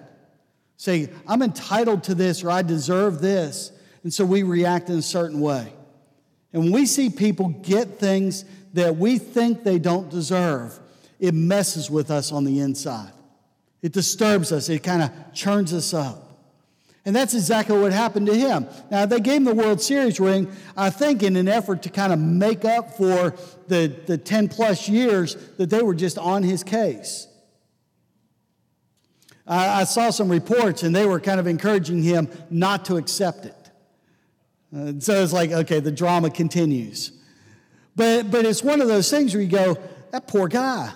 Say, 0.78 1.10
I'm 1.28 1.42
entitled 1.42 2.04
to 2.06 2.16
this 2.16 2.44
or 2.44 2.50
I 2.50 2.62
deserve 2.62 3.22
this. 3.22 3.72
And 4.04 4.14
so 4.14 4.26
we 4.26 4.44
react 4.44 4.90
in 4.90 4.98
a 4.98 5.02
certain 5.02 5.40
way. 5.40 5.74
And 6.54 6.64
when 6.64 6.72
we 6.72 6.86
see 6.86 7.10
people 7.10 7.50
get 7.50 8.00
things 8.00 8.46
that 8.74 8.98
we 8.98 9.18
think 9.18 9.64
they 9.64 9.80
don't 9.80 10.10
deserve, 10.10 10.80
it 11.20 11.34
messes 11.34 11.90
with 11.90 12.10
us 12.10 12.32
on 12.32 12.44
the 12.44 12.60
inside. 12.60 13.12
It 13.82 13.94
disturbs 13.94 14.52
us, 14.52 14.70
it 14.70 14.84
kind 14.84 15.02
of 15.02 15.12
churns 15.34 15.74
us 15.74 15.94
up. 15.94 16.31
And 17.04 17.16
that's 17.16 17.34
exactly 17.34 17.78
what 17.80 17.92
happened 17.92 18.28
to 18.28 18.36
him. 18.36 18.68
Now, 18.92 19.08
they 19.08 19.20
gave 19.20 19.38
him 19.38 19.46
the 19.46 19.56
World 19.56 19.82
Series 19.82 20.20
ring, 20.20 20.52
I 20.78 20.92
think, 20.92 21.24
in 21.24 21.36
an 21.36 21.48
effort 21.48 21.82
to 21.84 21.90
kind 21.90 22.14
of 22.14 22.20
make 22.20 22.64
up 22.64 22.96
for 22.96 23.36
the, 23.68 23.88
the 24.06 24.18
10 24.18 24.50
plus 24.50 24.88
years 24.88 25.36
that 25.58 25.72
they 25.72 25.82
were 25.82 25.96
just 25.96 26.20
on 26.20 26.44
his 26.44 26.64
case. 26.64 27.28
I, 29.48 29.82
I 29.82 29.84
saw 29.86 30.12
some 30.12 30.30
reports, 30.30 30.84
and 30.84 30.96
they 30.96 31.08
were 31.08 31.20
kind 31.20 31.40
of 31.40 31.48
encouraging 31.48 32.04
him 32.04 32.30
not 32.52 32.86
to 32.86 32.98
accept 32.98 33.46
it. 33.46 33.72
Uh, 34.76 34.94
so 35.00 35.24
it's 35.24 35.34
like, 35.34 35.52
okay, 35.52 35.80
the 35.80 35.92
drama 35.92 36.30
continues. 36.30 37.12
But, 37.96 38.30
but 38.30 38.46
it's 38.46 38.64
one 38.64 38.80
of 38.80 38.88
those 38.88 39.10
things 39.10 39.34
where 39.34 39.42
you 39.42 39.50
go, 39.50 39.76
that 40.12 40.28
poor 40.28 40.48
guy. 40.48 40.92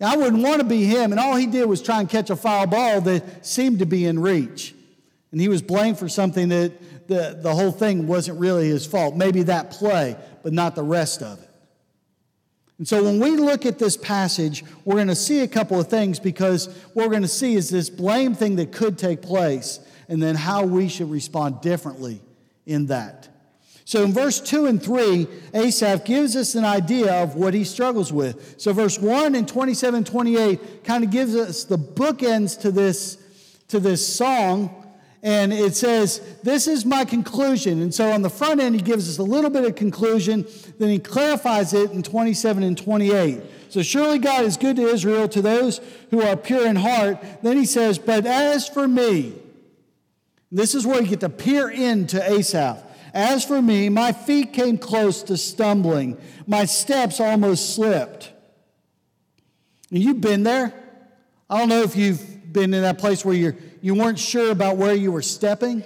I 0.00 0.16
wouldn't 0.16 0.42
want 0.42 0.60
to 0.60 0.66
be 0.66 0.84
him, 0.84 1.12
and 1.12 1.20
all 1.20 1.36
he 1.36 1.46
did 1.46 1.66
was 1.66 1.82
try 1.82 2.00
and 2.00 2.08
catch 2.08 2.30
a 2.30 2.36
foul 2.36 2.66
ball 2.66 3.02
that 3.02 3.46
seemed 3.46 3.78
to 3.80 3.86
be 3.86 4.06
in 4.06 4.18
reach. 4.18 4.74
And 5.36 5.40
he 5.42 5.50
was 5.50 5.60
blamed 5.60 5.98
for 5.98 6.08
something 6.08 6.48
that 6.48 7.08
the, 7.08 7.38
the 7.38 7.54
whole 7.54 7.70
thing 7.70 8.06
wasn't 8.06 8.40
really 8.40 8.70
his 8.70 8.86
fault. 8.86 9.14
Maybe 9.14 9.42
that 9.42 9.70
play, 9.70 10.16
but 10.42 10.54
not 10.54 10.74
the 10.74 10.82
rest 10.82 11.22
of 11.22 11.42
it. 11.42 11.50
And 12.78 12.88
so 12.88 13.04
when 13.04 13.20
we 13.20 13.32
look 13.32 13.66
at 13.66 13.78
this 13.78 13.98
passage, 13.98 14.64
we're 14.86 14.94
going 14.94 15.08
to 15.08 15.14
see 15.14 15.40
a 15.40 15.46
couple 15.46 15.78
of 15.78 15.88
things 15.88 16.18
because 16.18 16.68
what 16.94 17.04
we're 17.04 17.10
going 17.10 17.20
to 17.20 17.28
see 17.28 17.54
is 17.54 17.68
this 17.68 17.90
blame 17.90 18.34
thing 18.34 18.56
that 18.56 18.72
could 18.72 18.96
take 18.96 19.20
place 19.20 19.78
and 20.08 20.22
then 20.22 20.36
how 20.36 20.64
we 20.64 20.88
should 20.88 21.10
respond 21.10 21.60
differently 21.60 22.22
in 22.64 22.86
that. 22.86 23.28
So 23.84 24.04
in 24.04 24.14
verse 24.14 24.40
2 24.40 24.64
and 24.64 24.82
3, 24.82 25.26
Asaph 25.52 26.06
gives 26.06 26.34
us 26.34 26.54
an 26.54 26.64
idea 26.64 27.12
of 27.22 27.34
what 27.34 27.52
he 27.52 27.64
struggles 27.64 28.10
with. 28.10 28.54
So 28.56 28.72
verse 28.72 28.98
1 28.98 29.34
and 29.34 29.46
27 29.46 30.02
28 30.02 30.82
kind 30.82 31.04
of 31.04 31.10
gives 31.10 31.36
us 31.36 31.64
the 31.64 31.76
bookends 31.76 32.58
to 32.62 32.70
this, 32.70 33.18
to 33.68 33.78
this 33.78 34.16
song 34.16 34.84
and 35.22 35.52
it 35.52 35.74
says, 35.74 36.20
This 36.42 36.66
is 36.66 36.84
my 36.84 37.04
conclusion. 37.04 37.80
And 37.80 37.94
so 37.94 38.10
on 38.12 38.22
the 38.22 38.30
front 38.30 38.60
end, 38.60 38.74
he 38.74 38.80
gives 38.80 39.08
us 39.08 39.18
a 39.18 39.22
little 39.22 39.50
bit 39.50 39.64
of 39.64 39.74
conclusion, 39.74 40.46
then 40.78 40.88
he 40.88 40.98
clarifies 40.98 41.72
it 41.72 41.90
in 41.92 42.02
27 42.02 42.62
and 42.62 42.76
28. 42.76 43.40
So 43.68 43.82
surely 43.82 44.18
God 44.18 44.44
is 44.44 44.56
good 44.56 44.76
to 44.76 44.82
Israel, 44.82 45.28
to 45.28 45.42
those 45.42 45.80
who 46.10 46.22
are 46.22 46.36
pure 46.36 46.66
in 46.66 46.76
heart. 46.76 47.18
Then 47.42 47.56
he 47.56 47.66
says, 47.66 47.98
But 47.98 48.26
as 48.26 48.68
for 48.68 48.86
me, 48.86 49.34
this 50.52 50.74
is 50.74 50.86
where 50.86 51.00
you 51.00 51.08
get 51.08 51.20
to 51.20 51.28
peer 51.28 51.68
into 51.68 52.22
Asaph. 52.22 52.82
As 53.12 53.44
for 53.44 53.60
me, 53.62 53.88
my 53.88 54.12
feet 54.12 54.52
came 54.52 54.76
close 54.76 55.22
to 55.24 55.36
stumbling, 55.36 56.18
my 56.46 56.66
steps 56.66 57.18
almost 57.18 57.74
slipped. 57.74 58.32
And 59.90 60.02
you've 60.02 60.20
been 60.20 60.42
there. 60.42 60.72
I 61.48 61.58
don't 61.58 61.68
know 61.68 61.82
if 61.82 61.96
you've 61.96 62.52
been 62.52 62.74
in 62.74 62.82
that 62.82 62.98
place 62.98 63.24
where 63.24 63.34
you're 63.34 63.56
you 63.86 63.94
weren't 63.94 64.18
sure 64.18 64.50
about 64.50 64.76
where 64.78 64.94
you 64.94 65.12
were 65.12 65.22
stepping. 65.22 65.84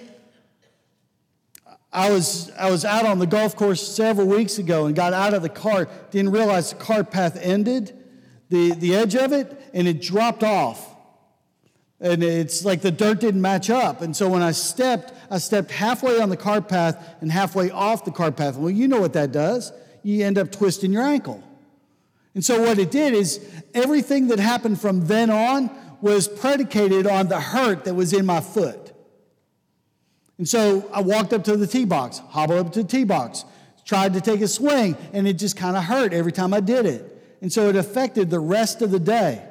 I 1.92 2.10
was, 2.10 2.50
I 2.52 2.70
was 2.70 2.86
out 2.86 3.04
on 3.04 3.18
the 3.18 3.26
golf 3.26 3.54
course 3.56 3.86
several 3.86 4.26
weeks 4.26 4.56
ago 4.56 4.86
and 4.86 4.96
got 4.96 5.12
out 5.12 5.34
of 5.34 5.42
the 5.42 5.50
cart, 5.50 6.10
didn't 6.10 6.30
realize 6.30 6.70
the 6.72 6.78
cart 6.78 7.10
path 7.10 7.38
ended, 7.42 7.94
the, 8.48 8.72
the 8.72 8.94
edge 8.96 9.14
of 9.16 9.34
it, 9.34 9.54
and 9.74 9.86
it 9.86 10.00
dropped 10.00 10.42
off. 10.42 10.96
And 12.00 12.22
it's 12.22 12.64
like 12.64 12.80
the 12.80 12.90
dirt 12.90 13.20
didn't 13.20 13.42
match 13.42 13.68
up. 13.68 14.00
And 14.00 14.16
so 14.16 14.30
when 14.30 14.40
I 14.40 14.52
stepped, 14.52 15.12
I 15.30 15.36
stepped 15.36 15.70
halfway 15.70 16.22
on 16.22 16.30
the 16.30 16.38
cart 16.38 16.68
path 16.68 17.18
and 17.20 17.30
halfway 17.30 17.70
off 17.70 18.06
the 18.06 18.12
cart 18.12 18.34
path. 18.34 18.56
Well, 18.56 18.70
you 18.70 18.88
know 18.88 19.02
what 19.02 19.12
that 19.12 19.30
does. 19.30 19.74
You 20.02 20.24
end 20.24 20.38
up 20.38 20.50
twisting 20.50 20.90
your 20.90 21.02
ankle. 21.02 21.44
And 22.34 22.42
so 22.42 22.62
what 22.62 22.78
it 22.78 22.90
did 22.90 23.12
is 23.12 23.46
everything 23.74 24.28
that 24.28 24.38
happened 24.38 24.80
from 24.80 25.06
then 25.06 25.28
on 25.28 25.68
was 26.00 26.28
predicated 26.28 27.06
on 27.06 27.28
the 27.28 27.40
hurt 27.40 27.84
that 27.84 27.94
was 27.94 28.12
in 28.12 28.26
my 28.26 28.40
foot. 28.40 28.92
And 30.38 30.48
so 30.48 30.88
I 30.92 31.02
walked 31.02 31.32
up 31.32 31.44
to 31.44 31.56
the 31.56 31.66
tee 31.66 31.84
box, 31.84 32.18
hobbled 32.18 32.66
up 32.66 32.72
to 32.72 32.82
the 32.82 32.88
tee 32.88 33.04
box, 33.04 33.44
tried 33.84 34.14
to 34.14 34.20
take 34.20 34.40
a 34.40 34.48
swing, 34.48 34.96
and 35.12 35.28
it 35.28 35.34
just 35.34 35.56
kind 35.56 35.76
of 35.76 35.84
hurt 35.84 36.12
every 36.12 36.32
time 36.32 36.54
I 36.54 36.60
did 36.60 36.86
it. 36.86 37.38
And 37.42 37.52
so 37.52 37.68
it 37.68 37.76
affected 37.76 38.30
the 38.30 38.40
rest 38.40 38.82
of 38.82 38.90
the 38.90 39.00
day. 39.00 39.46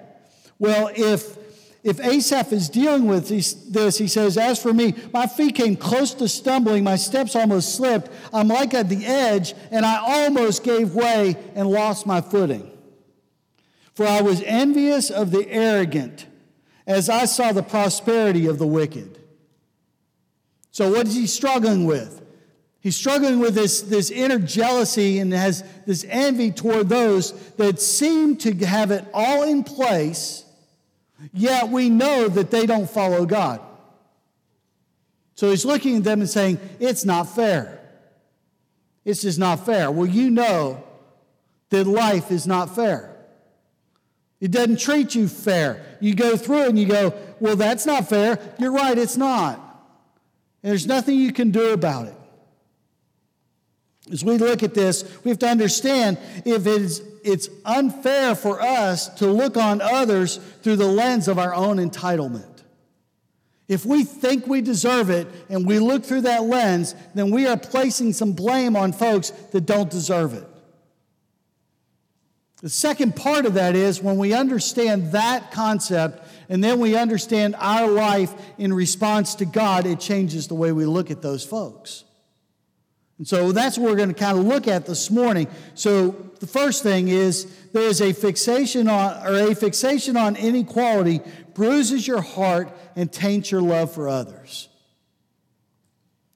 Well, 0.58 0.90
if 0.96 1.38
if 1.82 2.02
Asaph 2.02 2.52
is 2.52 2.68
dealing 2.68 3.08
with 3.08 3.30
this, 3.30 3.98
he 3.98 4.08
says, 4.08 4.38
As 4.38 4.62
for 4.62 4.74
me, 4.74 4.96
my 5.14 5.28
feet 5.28 5.56
came 5.56 5.78
close 5.78 6.14
to 6.16 6.28
stumbling, 6.28 6.84
my 6.84 6.98
steps 6.98 7.36
almost 7.36 7.76
slipped. 7.76 8.12
I'm 8.34 8.50
like 8.50 8.74
at 8.74 8.90
the 8.90 9.06
edge, 9.06 9.54
and 9.72 9.86
I 9.86 9.98
almost 9.98 10.64
gave 10.64 10.94
way 10.94 11.38
and 11.56 11.70
lost 11.70 12.06
my 12.06 12.20
footing. 12.20 12.70
For 13.94 14.06
I 14.06 14.22
was 14.22 14.42
envious 14.44 15.10
of 15.10 15.32
the 15.32 15.50
arrogant 15.50 16.26
as 16.90 17.08
I 17.08 17.26
saw 17.26 17.52
the 17.52 17.62
prosperity 17.62 18.48
of 18.48 18.58
the 18.58 18.66
wicked. 18.66 19.20
So, 20.72 20.92
what 20.92 21.08
is 21.08 21.14
he 21.14 21.28
struggling 21.28 21.86
with? 21.86 22.26
He's 22.82 22.96
struggling 22.96 23.40
with 23.40 23.54
this, 23.54 23.82
this 23.82 24.10
inner 24.10 24.40
jealousy 24.40 25.20
and 25.20 25.32
has 25.32 25.64
this 25.86 26.06
envy 26.10 26.52
toward 26.52 26.90
those 26.90 27.32
that 27.58 27.80
seem 27.80 28.38
to 28.38 28.54
have 28.66 28.90
it 28.90 29.06
all 29.14 29.44
in 29.44 29.64
place, 29.64 30.46
yet 31.32 31.70
we 31.70 31.90
know 31.90 32.28
that 32.28 32.50
they 32.50 32.66
don't 32.66 32.90
follow 32.90 33.26
God. 33.26 33.62
So 35.36 35.52
he's 35.52 35.66
looking 35.66 35.98
at 35.98 36.04
them 36.04 36.22
and 36.22 36.30
saying, 36.30 36.60
It's 36.80 37.06
not 37.06 37.24
fair. 37.24 37.80
It's 39.06 39.22
just 39.22 39.38
not 39.38 39.66
fair. 39.66 39.92
Well, 39.92 40.08
you 40.08 40.32
know 40.32 40.84
that 41.70 41.86
life 41.86 42.32
is 42.32 42.48
not 42.48 42.76
fair. 42.76 43.16
It 44.40 44.52
doesn't 44.52 44.80
treat 44.80 45.16
you 45.16 45.28
fair. 45.28 45.86
You 46.00 46.16
go 46.16 46.38
through 46.38 46.68
and 46.68 46.80
you 46.80 46.86
go, 46.86 47.14
Well, 47.40 47.56
that's 47.56 47.86
not 47.86 48.08
fair. 48.08 48.40
You're 48.58 48.72
right, 48.72 48.98
it's 48.98 49.18
not. 49.18 49.56
And 50.64 50.72
there's 50.72 50.88
nothing 50.88 51.18
you 51.18 51.34
can 51.34 51.52
do 51.52 51.72
about 51.72 52.08
it. 52.08 52.16
As 54.12 54.24
we 54.24 54.38
look 54.38 54.64
at 54.64 54.74
this, 54.74 55.04
we 55.24 55.30
have 55.30 55.40
to 55.40 55.48
understand 55.48 56.18
if 56.46 56.66
it 56.66 56.82
is, 56.82 57.04
it's 57.24 57.50
unfair 57.66 58.34
for 58.34 58.62
us 58.62 59.08
to 59.16 59.28
look 59.28 59.56
on 59.56 59.82
others 59.82 60.38
through 60.64 60.78
the 60.78 60.88
lens 60.88 61.28
of 61.28 61.38
our 61.38 61.54
own 61.54 61.78
entitlement. 61.78 62.64
If 63.68 63.86
we 63.86 64.04
think 64.04 64.48
we 64.48 64.62
deserve 64.62 65.12
it 65.12 65.28
and 65.48 65.68
we 65.68 65.78
look 65.78 66.04
through 66.04 66.22
that 66.22 66.44
lens, 66.44 66.96
then 67.14 67.30
we 67.30 67.46
are 67.46 67.56
placing 67.56 68.14
some 68.14 68.34
blame 68.34 68.76
on 68.76 68.94
folks 68.94 69.30
that 69.52 69.62
don't 69.62 69.92
deserve 69.92 70.34
it. 70.34 70.49
The 72.62 72.70
second 72.70 73.16
part 73.16 73.46
of 73.46 73.54
that 73.54 73.76
is 73.76 74.02
when 74.02 74.18
we 74.18 74.34
understand 74.34 75.14
that 75.14 75.52
concept 75.52 76.28
and 76.50 76.64
then 76.64 76.80
we 76.80 76.98
understand 76.98 77.56
our 77.58 77.88
life 77.88 78.34
in 78.58 78.74
response 78.74 79.36
to 79.36 79.46
God, 79.46 79.86
it 79.86 80.00
changes 80.00 80.48
the 80.48 80.56
way 80.56 80.74
we 80.74 80.86
look 80.86 81.10
at 81.10 81.22
those 81.22 81.46
folks. 81.46 82.04
And 83.18 83.28
so 83.28 83.52
that's 83.52 83.78
what 83.78 83.92
we're 83.92 83.98
going 83.98 84.14
to 84.14 84.20
kind 84.20 84.38
of 84.38 84.46
look 84.46 84.68
at 84.68 84.86
this 84.86 85.10
morning. 85.10 85.48
So 85.74 86.10
the 86.40 86.48
first 86.48 86.84
thing 86.84 87.08
is 87.08 87.46
there 87.72 87.84
is 87.84 88.02
a 88.02 88.14
fixation 88.14 88.90
on 88.90 89.26
or 89.26 89.52
a 89.52 89.56
fixation 89.56 90.18
on 90.18 90.36
inequality 90.36 91.22
bruises 91.54 92.08
your 92.08 92.22
heart 92.22 92.72
and 92.96 93.12
taints 93.12 93.52
your 93.52 93.62
love 93.62 93.94
for 93.94 94.10
others. 94.10 94.70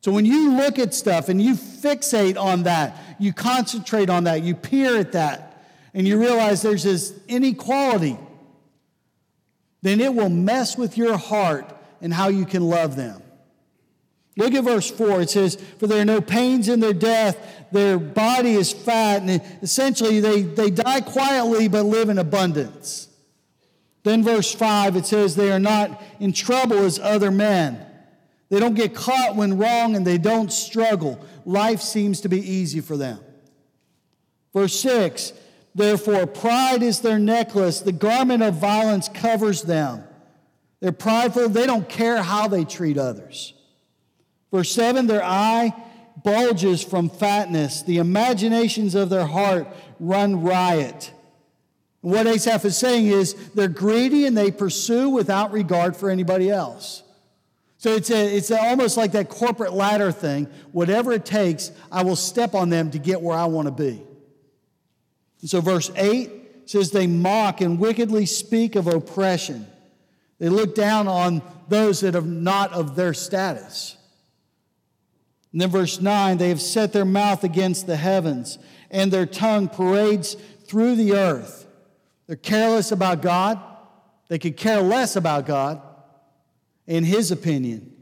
So 0.02 0.12
when 0.12 0.26
you 0.26 0.58
look 0.58 0.80
at 0.80 0.94
stuff 0.94 1.30
and 1.30 1.42
you 1.42 1.56
fixate 1.56 2.38
on 2.38 2.64
that, 2.64 2.98
you 3.20 3.32
concentrate 3.32 4.10
on 4.10 4.26
that, 4.26 4.44
you 4.44 4.54
peer 4.54 4.98
at 4.98 5.14
that, 5.14 5.53
and 5.94 6.08
you 6.08 6.20
realize 6.20 6.62
there's 6.62 6.84
this 6.84 7.14
inequality, 7.28 8.18
then 9.82 10.00
it 10.00 10.14
will 10.14 10.30
mess 10.30 10.78
with 10.78 10.98
your 10.98 11.18
heart 11.18 11.66
and 12.02 12.14
how 12.14 12.30
you 12.30 12.46
can 12.46 12.64
love 12.64 12.96
them. 12.96 13.22
Look 14.36 14.54
at 14.54 14.64
verse 14.64 14.90
4. 14.90 15.22
It 15.22 15.30
says, 15.30 15.56
For 15.78 15.88
there 15.88 16.02
are 16.02 16.06
no 16.06 16.22
pains 16.22 16.68
in 16.68 16.80
their 16.80 16.94
death, 16.94 17.38
their 17.72 18.00
body 18.00 18.54
is 18.54 18.72
fat, 18.72 19.22
and 19.22 19.42
essentially 19.62 20.20
they, 20.20 20.42
they 20.42 20.72
die 20.72 21.02
quietly 21.02 21.68
but 21.68 21.84
live 21.84 22.10
in 22.10 22.18
abundance. 22.18 23.10
Then, 24.04 24.24
verse 24.24 24.54
5, 24.54 24.98
it 24.98 25.06
says, 25.06 25.36
They 25.36 25.52
are 25.52 25.60
not 25.60 26.02
in 26.20 26.34
trouble 26.34 26.80
as 26.80 27.00
other 27.00 27.32
men. 27.32 27.86
They 28.50 28.60
don't 28.60 28.76
get 28.76 28.94
caught 28.94 29.36
when 29.36 29.58
wrong 29.58 29.96
and 29.96 30.06
they 30.06 30.18
don't 30.18 30.52
struggle. 30.52 31.24
Life 31.46 31.82
seems 31.82 32.22
to 32.22 32.30
be 32.30 32.40
easy 32.40 32.82
for 32.82 32.98
them. 32.98 33.20
Verse 34.54 34.80
6 34.80 35.34
Therefore, 35.76 36.28
pride 36.28 36.84
is 36.84 37.02
their 37.02 37.20
necklace. 37.20 37.80
The 37.80 37.92
garment 37.92 38.44
of 38.44 38.56
violence 38.56 39.10
covers 39.10 39.64
them. 39.64 40.04
They're 40.80 40.92
prideful. 40.92 41.50
They 41.50 41.66
don't 41.66 41.88
care 41.88 42.22
how 42.22 42.48
they 42.48 42.66
treat 42.66 42.98
others. 42.98 43.54
Verse 44.52 44.72
7 44.72 45.08
Their 45.08 45.24
eye 45.24 45.74
bulges 46.24 46.84
from 46.84 47.10
fatness. 47.10 47.82
The 47.82 47.98
imaginations 47.98 48.94
of 48.94 49.10
their 49.10 49.26
heart 49.26 49.68
run 50.00 50.44
riot. 50.44 51.12
what 52.02 52.28
Asaph 52.28 52.66
is 52.66 52.78
saying 52.78 53.08
is 53.08 53.34
they're 53.52 53.68
greedy 53.68 54.26
and 54.26 54.38
they 54.38 54.52
pursue 54.52 55.10
without 55.10 55.52
regard 55.52 55.96
for 55.96 56.10
anybody 56.10 56.50
else. 56.50 57.02
So 57.78 57.96
it's, 57.96 58.12
a, 58.12 58.38
it's 58.38 58.52
a, 58.52 58.62
almost 58.62 58.96
like 58.96 59.14
that 59.14 59.30
corporate 59.30 59.74
ladder 59.74 60.12
thing. 60.12 60.48
Whatever 60.72 61.12
it 61.12 61.26
takes, 61.26 61.72
I 61.92 62.04
will 62.04 62.16
step 62.16 62.54
on 62.54 62.70
them 62.70 62.92
to 62.92 63.00
get 63.00 63.22
where 63.22 63.38
I 63.38 63.46
want 63.46 63.68
to 63.68 63.72
be. 63.72 64.02
And 65.44 65.50
so, 65.50 65.60
verse 65.60 65.92
8 65.98 66.70
says, 66.70 66.92
They 66.92 67.06
mock 67.06 67.60
and 67.60 67.78
wickedly 67.78 68.26
speak 68.26 68.78
of 68.78 68.88
oppression. 68.88 69.68
They 70.40 70.48
look 70.48 70.74
down 70.74 71.10
on 71.10 71.42
those 71.68 72.00
that 72.00 72.16
are 72.16 72.22
not 72.22 72.72
of 72.72 72.96
their 72.96 73.14
status. 73.14 73.98
And 75.52 75.60
then, 75.60 75.70
verse 75.70 76.00
9, 76.00 76.38
they 76.38 76.48
have 76.48 76.62
set 76.62 76.94
their 76.94 77.04
mouth 77.04 77.44
against 77.44 77.88
the 77.88 77.98
heavens, 77.98 78.58
and 78.90 79.12
their 79.12 79.26
tongue 79.26 79.68
parades 79.68 80.38
through 80.66 80.96
the 80.96 81.16
earth. 81.16 81.68
They're 82.28 82.38
careless 82.38 82.94
about 82.94 83.22
God. 83.22 83.62
They 84.30 84.40
could 84.40 84.56
care 84.56 84.80
less 84.80 85.18
about 85.18 85.46
God, 85.46 85.82
in 86.88 87.04
His 87.04 87.32
opinion. 87.32 87.94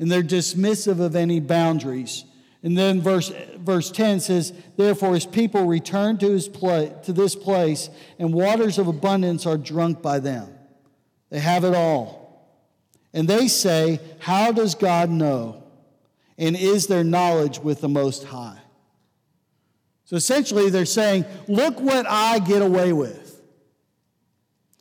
And 0.00 0.10
they're 0.10 0.20
dismissive 0.20 0.98
of 0.98 1.14
any 1.14 1.38
boundaries. 1.38 2.24
And 2.66 2.76
then 2.76 3.00
verse, 3.00 3.32
verse 3.58 3.92
10 3.92 4.18
says, 4.18 4.52
Therefore 4.76 5.14
his 5.14 5.24
people 5.24 5.66
return 5.66 6.18
to, 6.18 6.32
his 6.32 6.48
pla- 6.48 6.88
to 7.04 7.12
this 7.12 7.36
place, 7.36 7.90
and 8.18 8.34
waters 8.34 8.78
of 8.78 8.88
abundance 8.88 9.46
are 9.46 9.56
drunk 9.56 10.02
by 10.02 10.18
them. 10.18 10.52
They 11.30 11.38
have 11.38 11.62
it 11.62 11.76
all. 11.76 12.50
And 13.12 13.28
they 13.28 13.46
say, 13.46 14.00
How 14.18 14.50
does 14.50 14.74
God 14.74 15.10
know? 15.10 15.62
And 16.38 16.56
is 16.56 16.88
there 16.88 17.04
knowledge 17.04 17.60
with 17.60 17.80
the 17.80 17.88
Most 17.88 18.24
High? 18.24 18.58
So 20.04 20.16
essentially, 20.16 20.68
they're 20.68 20.86
saying, 20.86 21.24
Look 21.46 21.78
what 21.78 22.04
I 22.08 22.40
get 22.40 22.62
away 22.62 22.92
with. 22.92 23.40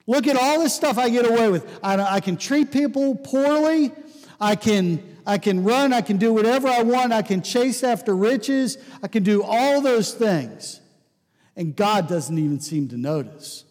Look 0.07 0.25
at 0.25 0.35
all 0.35 0.57
this 0.59 0.73
stuff 0.73 0.97
I 0.97 1.09
get 1.09 1.29
away 1.29 1.51
with. 1.51 1.79
I, 1.83 2.01
I 2.15 2.19
can 2.19 2.37
treat 2.37 2.71
people 2.71 3.13
poorly. 3.13 3.91
I 4.41 4.55
can 4.55 5.14
I 5.25 5.37
can 5.37 5.63
run, 5.63 5.93
I 5.93 6.01
can 6.01 6.17
do 6.17 6.33
whatever 6.33 6.67
I 6.67 6.83
want, 6.83 7.13
I 7.13 7.21
can 7.21 7.41
chase 7.41 7.83
after 7.83 8.15
riches, 8.15 8.77
I 9.01 9.07
can 9.07 9.23
do 9.23 9.43
all 9.43 9.81
those 9.81 10.13
things. 10.13 10.81
And 11.55 11.75
God 11.75 12.07
doesn't 12.07 12.37
even 12.37 12.59
seem 12.59 12.89
to 12.89 12.97
notice. 12.97 13.63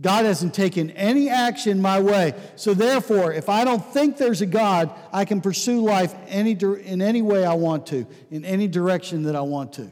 God 0.00 0.26
hasn't 0.26 0.52
taken 0.52 0.90
any 0.90 1.30
action 1.30 1.80
my 1.80 2.00
way. 2.00 2.34
So, 2.56 2.74
therefore, 2.74 3.32
if 3.32 3.48
I 3.48 3.64
don't 3.64 3.84
think 3.94 4.18
there's 4.18 4.42
a 4.42 4.46
God, 4.46 4.90
I 5.10 5.24
can 5.24 5.40
pursue 5.40 5.80
life 5.80 6.14
any, 6.26 6.52
in 6.52 7.00
any 7.00 7.22
way 7.22 7.46
I 7.46 7.54
want 7.54 7.86
to, 7.88 8.06
in 8.30 8.44
any 8.44 8.68
direction 8.68 9.22
that 9.22 9.34
I 9.34 9.40
want 9.40 9.72
to. 9.74 9.90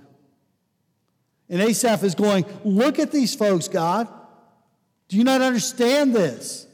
And 1.48 1.62
Asaph 1.62 2.02
is 2.02 2.14
going, 2.14 2.44
Look 2.64 2.98
at 2.98 3.12
these 3.12 3.34
folks, 3.34 3.68
God. 3.68 4.08
Do 5.08 5.16
you 5.16 5.24
not 5.24 5.40
understand 5.40 6.14
this? 6.14 6.66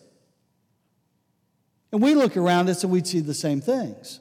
And 1.93 2.01
we 2.01 2.15
look 2.15 2.37
around 2.37 2.69
us 2.69 2.85
and 2.85 2.93
we 2.93 3.03
see 3.03 3.21
the 3.21 3.35
same 3.35 3.61
things. 3.61 4.21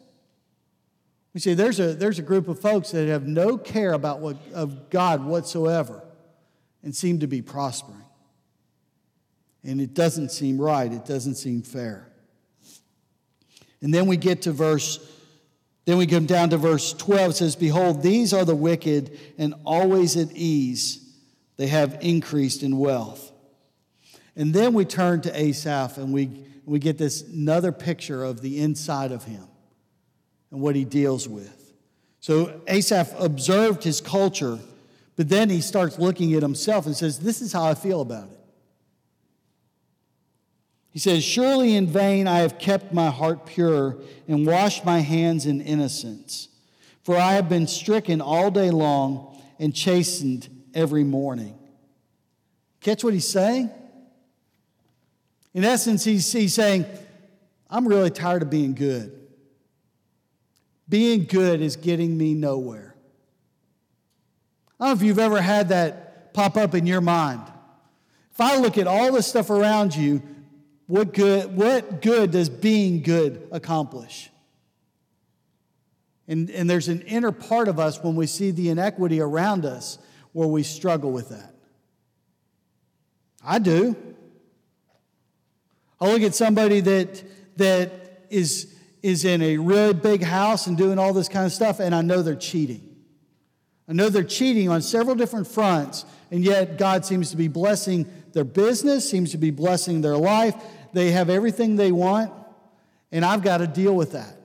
We 1.33 1.39
see 1.39 1.53
there's 1.53 1.79
a, 1.79 1.93
there's 1.93 2.19
a 2.19 2.23
group 2.23 2.47
of 2.47 2.59
folks 2.59 2.91
that 2.91 3.07
have 3.07 3.27
no 3.27 3.57
care 3.57 3.93
about 3.93 4.19
what, 4.19 4.37
of 4.53 4.89
God 4.89 5.23
whatsoever 5.23 6.03
and 6.83 6.95
seem 6.95 7.19
to 7.19 7.27
be 7.27 7.41
prospering. 7.41 8.03
And 9.63 9.79
it 9.79 9.93
doesn't 9.93 10.29
seem 10.29 10.59
right, 10.59 10.91
it 10.91 11.05
doesn't 11.05 11.35
seem 11.35 11.61
fair. 11.61 12.07
And 13.81 13.93
then 13.93 14.07
we 14.07 14.17
get 14.17 14.43
to 14.43 14.51
verse, 14.51 14.99
then 15.85 15.97
we 15.97 16.07
come 16.07 16.25
down 16.25 16.49
to 16.49 16.57
verse 16.57 16.93
12. 16.93 17.31
It 17.31 17.33
says, 17.35 17.55
Behold, 17.55 18.01
these 18.01 18.33
are 18.33 18.45
the 18.45 18.55
wicked 18.55 19.17
and 19.37 19.53
always 19.65 20.17
at 20.17 20.31
ease. 20.31 21.05
They 21.57 21.67
have 21.67 21.97
increased 22.01 22.63
in 22.63 22.77
wealth. 22.77 23.31
And 24.35 24.53
then 24.53 24.73
we 24.73 24.85
turn 24.85 25.21
to 25.21 25.39
Asaph 25.39 25.97
and 25.97 26.13
we, 26.13 26.45
we 26.69 26.77
get 26.77 26.99
this 26.99 27.23
another 27.23 27.71
picture 27.71 28.23
of 28.23 28.41
the 28.41 28.61
inside 28.61 29.11
of 29.11 29.23
him 29.23 29.43
and 30.51 30.61
what 30.61 30.75
he 30.75 30.85
deals 30.85 31.27
with. 31.27 31.73
So 32.19 32.61
Asaph 32.67 33.19
observed 33.19 33.83
his 33.83 33.99
culture, 33.99 34.59
but 35.15 35.29
then 35.29 35.49
he 35.49 35.61
starts 35.61 35.97
looking 35.97 36.35
at 36.35 36.43
himself 36.43 36.85
and 36.85 36.95
says, 36.95 37.19
This 37.19 37.41
is 37.41 37.51
how 37.51 37.63
I 37.63 37.73
feel 37.73 38.01
about 38.01 38.29
it. 38.29 38.39
He 40.91 40.99
says, 40.99 41.23
Surely 41.23 41.75
in 41.75 41.87
vain 41.87 42.27
I 42.27 42.39
have 42.39 42.59
kept 42.59 42.93
my 42.93 43.09
heart 43.09 43.47
pure 43.47 43.97
and 44.27 44.45
washed 44.45 44.85
my 44.85 44.99
hands 44.99 45.47
in 45.47 45.61
innocence. 45.61 46.49
For 47.01 47.17
I 47.17 47.33
have 47.33 47.49
been 47.49 47.65
stricken 47.65 48.21
all 48.21 48.51
day 48.51 48.69
long 48.69 49.41
and 49.57 49.73
chastened 49.73 50.47
every 50.75 51.03
morning. 51.03 51.57
Catch 52.81 53.03
what 53.03 53.13
he's 53.13 53.27
saying? 53.27 53.71
In 55.53 55.63
essence, 55.63 56.03
he's, 56.03 56.31
he's 56.31 56.53
saying, 56.53 56.85
I'm 57.69 57.87
really 57.87 58.09
tired 58.09 58.41
of 58.41 58.49
being 58.49 58.73
good. 58.73 59.15
Being 60.87 61.25
good 61.25 61.61
is 61.61 61.75
getting 61.75 62.17
me 62.17 62.33
nowhere. 62.33 62.95
I 64.79 64.85
don't 64.85 64.89
know 64.89 65.01
if 65.01 65.07
you've 65.07 65.19
ever 65.19 65.41
had 65.41 65.69
that 65.69 66.33
pop 66.33 66.57
up 66.57 66.73
in 66.73 66.87
your 66.87 67.01
mind. 67.01 67.41
If 68.31 68.41
I 68.41 68.57
look 68.57 68.77
at 68.77 68.87
all 68.87 69.11
the 69.11 69.21
stuff 69.21 69.49
around 69.49 69.95
you, 69.95 70.21
what 70.87 71.13
good, 71.13 71.55
what 71.55 72.01
good 72.01 72.31
does 72.31 72.49
being 72.49 73.03
good 73.03 73.47
accomplish? 73.51 74.31
And, 76.27 76.49
and 76.51 76.69
there's 76.69 76.87
an 76.87 77.01
inner 77.01 77.31
part 77.31 77.67
of 77.67 77.79
us 77.79 78.01
when 78.03 78.15
we 78.15 78.27
see 78.27 78.51
the 78.51 78.69
inequity 78.69 79.19
around 79.19 79.65
us 79.65 79.99
where 80.31 80.47
we 80.47 80.63
struggle 80.63 81.11
with 81.11 81.29
that. 81.29 81.53
I 83.43 83.59
do. 83.59 83.95
I 86.01 86.11
look 86.11 86.21
at 86.21 86.35
somebody 86.35 86.79
that, 86.81 87.23
that 87.57 88.25
is, 88.29 88.73
is 89.01 89.25
in 89.25 89.41
a 89.41 89.57
really 89.57 89.93
big 89.93 90.23
house 90.23 90.67
and 90.67 90.77
doing 90.77 90.97
all 90.97 91.13
this 91.13 91.27
kind 91.27 91.45
of 91.45 91.51
stuff, 91.51 91.79
and 91.79 91.93
I 91.93 92.01
know 92.01 92.21
they're 92.21 92.35
cheating. 92.35 92.95
I 93.87 93.93
know 93.93 94.09
they're 94.09 94.23
cheating 94.23 94.69
on 94.69 94.81
several 94.81 95.15
different 95.15 95.47
fronts, 95.47 96.05
and 96.31 96.43
yet 96.43 96.77
God 96.77 97.05
seems 97.05 97.31
to 97.31 97.37
be 97.37 97.47
blessing 97.47 98.05
their 98.33 98.43
business, 98.43 99.09
seems 99.09 99.31
to 99.31 99.37
be 99.37 99.51
blessing 99.51 100.01
their 100.01 100.17
life, 100.17 100.55
they 100.93 101.11
have 101.11 101.29
everything 101.29 101.75
they 101.75 101.91
want, 101.91 102.31
and 103.11 103.25
I've 103.25 103.41
got 103.41 103.57
to 103.57 103.67
deal 103.67 103.95
with 103.95 104.13
that. 104.13 104.35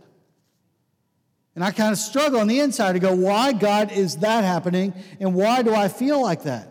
And 1.54 1.62
I 1.62 1.70
kind 1.70 1.92
of 1.92 1.98
struggle 1.98 2.40
on 2.40 2.48
the 2.48 2.58
inside 2.58 2.94
to 2.94 2.98
go, 2.98 3.14
why, 3.14 3.52
God, 3.52 3.92
is 3.92 4.16
that 4.18 4.42
happening? 4.42 4.92
And 5.20 5.34
why 5.34 5.62
do 5.62 5.72
I 5.72 5.88
feel 5.88 6.20
like 6.20 6.42
that? 6.44 6.68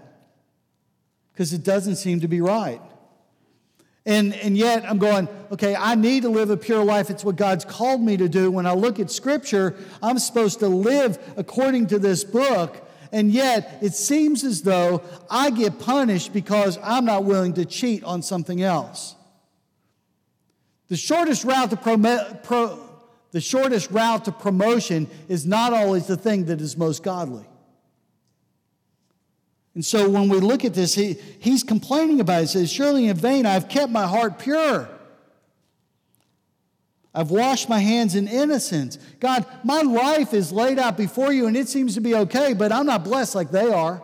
Because 1.32 1.54
it 1.54 1.64
doesn't 1.64 1.96
seem 1.96 2.20
to 2.20 2.28
be 2.28 2.42
right. 2.42 2.82
And, 4.06 4.34
and 4.34 4.58
yet 4.58 4.84
I'm 4.86 4.98
going, 4.98 5.30
okay, 5.52 5.76
I 5.76 5.96
need 5.96 6.24
to 6.24 6.30
live 6.30 6.50
a 6.50 6.58
pure 6.58 6.84
life. 6.84 7.10
It's 7.10 7.24
what 7.24 7.38
God's 7.38 7.64
called 7.64 8.02
me 8.02 8.18
to 8.18 8.28
do. 8.28 8.52
When 8.52 8.66
I 8.66 8.74
look 8.74 9.00
at 9.00 9.10
Scripture, 9.10 9.76
I'm 10.02 10.20
supposed 10.20 10.60
to 10.60 10.68
live 10.68 11.18
according 11.38 11.88
to 11.88 12.00
this 12.00 12.24
book. 12.24 12.86
And 13.14 13.32
yet 13.32 13.78
it 13.82 13.94
seems 13.94 14.44
as 14.44 14.64
though 14.64 15.04
I 15.30 15.52
get 15.52 15.80
punished 15.80 16.34
because 16.34 16.78
I'm 16.84 17.06
not 17.06 17.24
willing 17.24 17.54
to 17.54 17.66
cheat 17.66 18.04
on 18.04 18.22
something 18.22 18.62
else. 18.62 19.16
The 20.90 20.98
shortest 20.98 21.46
route 21.46 21.70
to 21.70 21.78
pro, 21.78 21.98
pro, 22.44 22.80
the 23.32 23.40
shortest 23.40 23.90
route 23.92 24.26
to 24.26 24.32
promotion 24.32 25.08
is 25.30 25.46
not 25.46 25.74
always 25.74 26.08
the 26.08 26.18
thing 26.18 26.46
that 26.46 26.60
is 26.60 26.76
most 26.76 27.04
godly. 27.04 27.46
And 29.76 29.84
so 29.84 30.08
when 30.10 30.30
we 30.30 30.40
look 30.40 30.66
at 30.66 30.74
this, 30.74 30.94
he, 30.94 31.14
he's 31.40 31.64
complaining 31.64 32.20
about 32.20 32.40
it. 32.40 32.42
He 32.42 32.48
says, 32.48 32.72
Surely 32.72 33.08
in 33.08 33.18
vain 33.18 33.46
I've 33.46 33.70
kept 33.70 33.92
my 33.92 34.06
heart 34.06 34.40
pure. 34.40 34.90
I've 37.16 37.30
washed 37.30 37.70
my 37.70 37.80
hands 37.80 38.16
in 38.16 38.28
innocence. 38.28 38.98
God, 39.20 39.46
my 39.64 39.82
life 39.82 40.34
is 40.34 40.52
laid 40.52 40.80
out 40.80 40.98
before 40.98 41.32
you 41.32 41.48
and 41.48 41.56
it 41.56 41.68
seems 41.68 41.94
to 41.96 42.02
be 42.02 42.16
okay, 42.16 42.54
but 42.54 42.72
I'm 42.72 42.88
not 42.88 43.04
blessed 43.04 43.36
like 43.36 43.52
they 43.52 43.72
are 43.72 44.02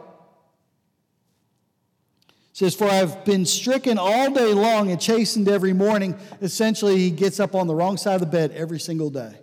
says, 2.59 2.75
For 2.75 2.89
I've 2.89 3.23
been 3.23 3.45
stricken 3.45 3.97
all 3.97 4.31
day 4.31 4.53
long 4.53 4.91
and 4.91 4.99
chastened 4.99 5.47
every 5.47 5.71
morning. 5.71 6.15
Essentially, 6.41 6.97
he 6.97 7.09
gets 7.09 7.39
up 7.39 7.55
on 7.55 7.67
the 7.67 7.75
wrong 7.75 7.95
side 7.95 8.15
of 8.15 8.19
the 8.19 8.27
bed 8.27 8.51
every 8.51 8.79
single 8.79 9.09
day, 9.09 9.33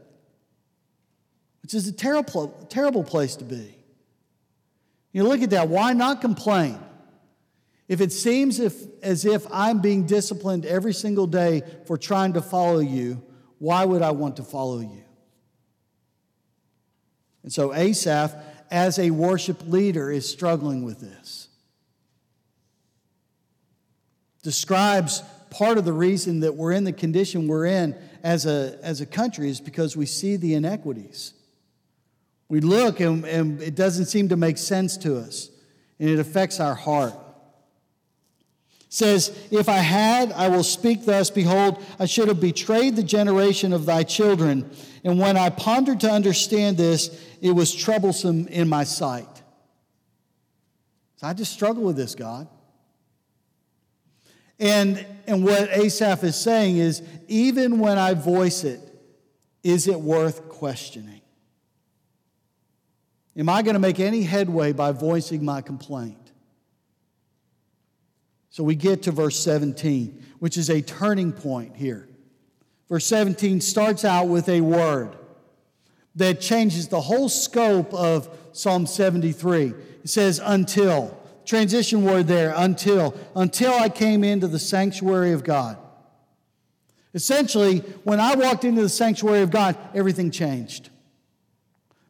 which 1.62 1.73
is 1.73 1.89
a 1.89 1.93
terrible, 1.93 2.49
terrible 2.69 3.03
place 3.03 3.35
to 3.37 3.45
be. 3.45 3.76
You 5.17 5.25
look 5.25 5.41
at 5.41 5.49
that. 5.49 5.71
Why 5.71 5.95
not 5.95 6.21
complain? 6.21 6.79
If 7.89 8.03
it 8.03 8.13
seems 8.13 8.61
if, 8.61 8.75
as 9.03 9.25
if 9.25 9.47
I'm 9.51 9.79
being 9.79 10.05
disciplined 10.05 10.67
every 10.67 10.93
single 10.93 11.27
day 11.27 11.63
for 11.87 11.97
trying 11.97 12.35
to 12.35 12.43
follow 12.43 12.81
you, 12.81 13.23
why 13.57 13.83
would 13.87 14.03
I 14.03 14.11
want 14.11 14.37
to 14.37 14.43
follow 14.43 14.81
you? 14.81 15.05
And 17.45 17.51
so 17.51 17.73
Asaph, 17.73 18.35
as 18.71 18.99
a 18.99 19.11
worship 19.11 19.67
leader, 19.67 20.11
is 20.11 20.29
struggling 20.29 20.83
with 20.83 21.01
this 21.01 21.49
describes 24.43 25.23
part 25.49 25.79
of 25.79 25.87
the 25.87 25.95
reason 25.95 26.41
that 26.41 26.55
we're 26.55 26.73
in 26.73 26.85
the 26.85 26.93
condition 26.93 27.49
we're 27.49 27.65
in 27.65 27.97
as 28.23 28.45
a, 28.45 28.79
as 28.83 29.01
a 29.01 29.07
country 29.07 29.49
is 29.49 29.63
because 29.63 29.97
we 29.97 30.05
see 30.05 30.37
the 30.37 30.53
inequities. 30.53 31.33
We 32.49 32.61
look 32.61 33.01
and, 33.01 33.25
and 33.25 33.61
it 33.61 33.75
doesn't 33.75 34.07
seem 34.07 34.29
to 34.29 34.37
make 34.37 34.59
sense 34.59 34.97
to 34.99 35.19
us, 35.19 35.51
and 35.99 36.09
it 36.09 36.19
affects 36.19 36.61
our 36.61 36.75
heart. 36.75 37.15
Says, 38.89 39.37
If 39.51 39.69
I 39.69 39.79
had, 39.79 40.33
I 40.33 40.49
will 40.49 40.63
speak 40.63 41.05
thus. 41.05 41.29
Behold, 41.29 41.85
I 41.99 42.07
should 42.07 42.29
have 42.29 42.41
betrayed 42.41 42.97
the 42.97 43.03
generation 43.03 43.73
of 43.73 43.85
thy 43.85 44.05
children. 44.05 44.71
And 45.05 45.19
when 45.19 45.37
I 45.37 45.51
pondered 45.51 46.01
to 46.01 46.11
understand 46.11 46.77
this, 46.77 47.25
it 47.41 47.51
was 47.51 47.75
troublesome 47.75 48.47
in 48.49 48.69
my 48.69 48.85
sight. 48.85 49.29
So 51.17 51.27
I 51.27 51.33
just 51.33 51.53
struggle 51.53 51.83
with 51.83 51.97
this, 51.97 52.15
God. 52.15 52.49
And, 54.59 55.05
and 55.27 55.45
what 55.45 55.69
Asaph 55.71 56.25
is 56.25 56.37
saying 56.37 56.79
is 56.79 57.03
even 57.29 57.79
when 57.79 57.99
I 57.99 58.15
voice 58.15 58.65
it, 58.65 58.81
is 59.63 59.89
it 59.89 60.01
worth 60.01 60.49
questioning? 60.49 61.21
Am 63.38 63.49
I 63.49 63.62
going 63.62 63.75
to 63.75 63.81
make 63.81 64.01
any 64.01 64.22
headway 64.22 64.72
by 64.72 64.92
voicing 64.92 65.44
my 65.44 65.61
complaint? 65.61 66.33
So 68.49 68.64
we 68.64 68.75
get 68.75 69.03
to 69.03 69.12
verse 69.12 69.38
17, 69.38 70.25
which 70.38 70.57
is 70.57 70.70
a 70.70 70.81
turning 70.81 71.33
point 71.33 71.77
here. 71.77 72.09
Verse 72.88 73.05
17 73.07 73.61
starts 73.61 74.05
out 74.05 74.29
with 74.29 74.49
a 74.49 74.62
word 74.62 75.16
that 76.14 76.40
changes 76.40 76.88
the 76.88 77.01
whole 77.03 77.29
scope 77.29 77.92
of 77.92 78.31
Psalm 78.53 78.87
73. 78.87 79.75
It 80.03 80.09
says, 80.09 80.40
until 80.42 81.20
transition 81.44 82.05
word 82.05 82.27
there, 82.27 82.55
until, 82.57 83.14
until 83.35 83.72
I 83.75 83.90
came 83.90 84.25
into 84.25 84.49
the 84.49 84.59
sanctuary 84.59 85.33
of 85.33 85.44
God. 85.44 85.77
Essentially, 87.12 87.79
when 88.05 88.20
I 88.20 88.35
walked 88.35 88.64
into 88.64 88.83
the 88.83 88.88
sanctuary 88.88 89.42
of 89.42 89.51
God, 89.51 89.77
everything 89.94 90.31
changed. 90.31 90.90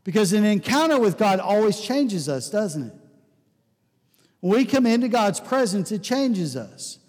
Because 0.06 0.32
an 0.32 0.44
encounter 0.44 1.00
with 1.00 1.18
God 1.18 1.40
always 1.40 1.80
changes 1.80 2.28
us, 2.28 2.48
doesn't 2.48 2.86
it? 2.86 2.92
When 4.38 4.56
we 4.56 4.64
come 4.64 4.86
into 4.86 5.08
God's 5.08 5.40
presence, 5.40 5.90
it 5.90 6.04
changes 6.04 6.56
us. 6.56 7.00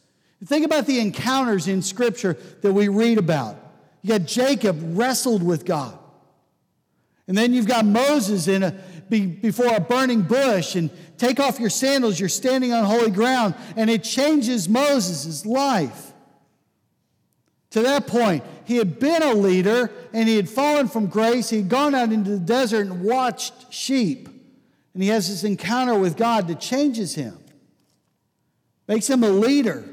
Think 0.44 0.66
about 0.66 0.88
the 0.88 1.00
encounters 1.00 1.68
in 1.68 1.84
Scripture 1.84 2.38
that 2.64 2.74
we 2.74 2.88
read 2.88 3.20
about. 3.20 3.56
You 4.02 4.18
got 4.18 4.28
Jacob 4.28 4.80
wrestled 4.98 5.44
with 5.44 5.64
God. 5.64 5.96
And 7.28 7.38
then 7.38 7.54
you've 7.54 7.68
got 7.68 7.86
Moses 7.86 8.48
in 8.48 8.64
a, 8.64 8.72
be, 9.10 9.28
before 9.28 9.76
a 9.76 9.80
burning 9.80 10.24
bush 10.24 10.74
and 10.74 10.90
take 11.20 11.40
off 11.40 11.60
your 11.60 11.70
sandals, 11.70 12.20
you're 12.20 12.30
standing 12.30 12.74
on 12.74 12.84
holy 12.84 13.12
ground. 13.12 13.54
And 13.76 13.92
it 13.92 14.04
changes 14.04 14.68
Moses' 14.68 15.46
life. 15.46 16.07
To 17.78 17.84
that 17.84 18.08
point, 18.08 18.44
he 18.66 18.78
had 18.78 18.98
been 18.98 19.22
a 19.22 19.36
leader 19.36 19.92
and 20.12 20.28
he 20.28 20.36
had 20.36 20.50
fallen 20.50 20.88
from 20.88 21.06
grace. 21.06 21.52
He 21.52 21.58
had 21.58 21.70
gone 21.70 21.94
out 21.94 22.12
into 22.12 22.32
the 22.32 22.40
desert 22.40 22.88
and 22.88 23.04
watched 23.04 23.72
sheep. 23.72 24.28
And 24.96 25.04
he 25.04 25.10
has 25.10 25.30
this 25.30 25.44
encounter 25.44 25.94
with 25.94 26.18
God 26.18 26.48
that 26.48 26.60
changes 26.60 27.14
him, 27.14 27.38
makes 28.88 29.08
him 29.08 29.24
a 29.24 29.30
leader. 29.30 29.88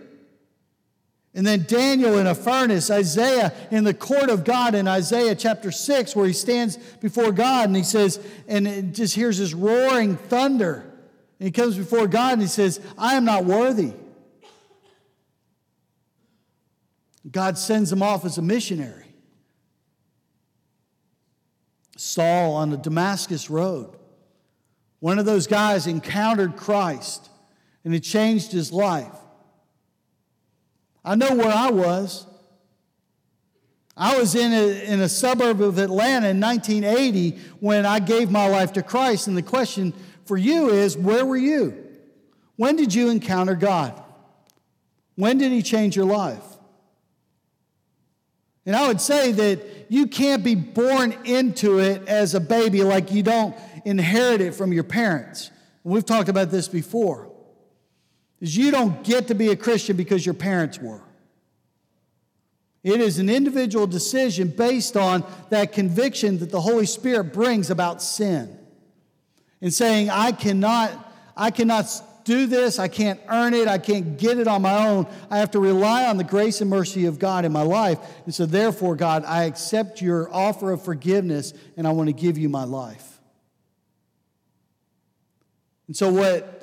And 1.35 1.47
then 1.47 1.67
Daniel 1.69 2.17
in 2.17 2.27
a 2.27 2.35
furnace, 2.35 2.91
Isaiah 2.91 3.53
in 3.71 3.85
the 3.85 3.93
court 3.93 4.31
of 4.31 4.45
God 4.45 4.75
in 4.75 4.89
Isaiah 4.89 5.35
chapter 5.35 5.71
6, 5.71 6.17
where 6.17 6.27
he 6.27 6.33
stands 6.33 6.79
before 7.03 7.33
God 7.33 7.69
and 7.69 7.77
he 7.77 7.83
says, 7.83 8.19
and 8.49 8.67
it 8.67 8.93
just 8.93 9.15
hears 9.15 9.37
this 9.37 9.53
roaring 9.53 10.17
thunder. 10.17 10.91
And 11.39 11.47
he 11.47 11.53
comes 11.53 11.77
before 11.77 12.07
God 12.07 12.33
and 12.33 12.41
he 12.41 12.49
says, 12.49 12.81
I 12.97 13.17
am 13.17 13.27
not 13.27 13.45
worthy. 13.45 13.93
God 17.31 17.57
sends 17.59 17.91
him 17.93 18.03
off 18.03 18.25
as 18.25 18.39
a 18.39 18.43
missionary. 18.43 19.07
Saul 21.97 22.55
on 22.55 22.71
the 22.71 22.77
Damascus 22.77 23.49
road. 23.49 23.97
One 25.01 25.19
of 25.19 25.27
those 25.27 25.47
guys 25.47 25.87
encountered 25.87 26.57
Christ 26.57 27.29
and 27.85 27.95
it 27.95 28.01
changed 28.01 28.53
his 28.53 28.73
life. 28.73 29.15
I 31.05 31.15
know 31.15 31.35
where 31.35 31.53
I 31.53 31.71
was. 31.71 32.27
I 33.97 34.19
was 34.19 34.35
in 34.35 34.53
a, 34.53 34.93
in 34.93 35.01
a 35.01 35.09
suburb 35.09 35.61
of 35.61 35.79
Atlanta 35.79 36.31
in 36.31 36.41
1980 36.41 37.39
when 37.61 37.87
I 37.87 38.01
gave 38.01 38.31
my 38.31 38.49
life 38.49 38.73
to 38.73 38.83
Christ. 38.83 39.29
And 39.29 39.37
the 39.37 39.43
question 39.43 39.93
for 40.25 40.37
you 40.37 40.71
is 40.71 40.97
where 40.97 41.25
were 41.25 41.37
you? 41.37 41.85
When 42.57 42.77
did 42.77 42.93
you 42.93 43.11
encounter 43.11 43.55
God? 43.55 44.03
When 45.15 45.39
did 45.39 45.53
He 45.53 45.63
change 45.63 45.95
your 45.95 46.07
life? 46.07 46.43
And 48.67 48.75
I 48.75 48.89
would 48.89 49.01
say 49.01 49.33
that 49.33 49.87
you 49.89 50.07
can't 50.07 50.43
be 50.43 50.55
born 50.55 51.15
into 51.25 51.79
it 51.79 52.09
as 52.09 52.35
a 52.35 52.41
baby, 52.41 52.83
like 52.83 53.13
you 53.13 53.23
don't 53.23 53.55
inherit 53.85 54.41
it 54.41 54.55
from 54.55 54.73
your 54.73 54.85
parents. 54.85 55.51
we've 55.83 56.07
talked 56.07 56.29
about 56.29 56.51
this 56.51 56.69
before. 56.69 57.31
Is 58.41 58.57
you 58.57 58.71
don't 58.71 59.05
get 59.05 59.29
to 59.29 59.35
be 59.35 59.51
a 59.51 59.57
Christian 59.57 59.97
because 59.97 60.25
your 60.25 60.35
parents 60.35 60.79
were. 60.79 61.03
It 62.83 63.01
is 63.01 63.19
an 63.19 63.31
individual 63.31 63.87
decision 63.87 64.49
based 64.49 64.97
on 64.97 65.25
that 65.49 65.73
conviction 65.73 66.39
that 66.39 66.51
the 66.51 66.61
Holy 66.61 66.85
Spirit 66.85 67.33
brings 67.33 67.71
about 67.71 68.03
sin. 68.03 68.59
And 69.63 69.73
saying, 69.73 70.11
I 70.11 70.33
cannot, 70.33 70.93
I 71.35 71.51
cannot 71.51 71.87
do 72.25 72.47
this, 72.47 72.79
I 72.79 72.89
can't 72.89 73.21
earn 73.29 73.55
it, 73.55 73.69
I 73.69 73.79
can't 73.79 74.19
get 74.19 74.39
it 74.39 74.49
on 74.49 74.63
my 74.63 74.89
own. 74.89 75.07
I 75.31 75.39
have 75.39 75.51
to 75.53 75.61
rely 75.61 76.07
on 76.07 76.17
the 76.17 76.25
grace 76.25 76.61
and 76.61 76.69
mercy 76.71 77.07
of 77.07 77.19
God 77.19 77.45
in 77.45 77.53
my 77.53 77.63
life. 77.63 77.99
And 78.25 78.35
so, 78.35 78.47
therefore, 78.47 78.97
God, 78.97 79.25
I 79.25 79.45
accept 79.45 80.03
your 80.03 80.33
offer 80.33 80.73
of 80.73 80.83
forgiveness 80.83 81.53
and 81.77 81.87
I 81.87 81.93
want 81.93 82.09
to 82.09 82.15
give 82.15 82.39
you 82.39 82.49
my 82.49 82.65
life. 82.65 83.21
And 85.87 85.97
so, 85.97 86.11
what 86.11 86.55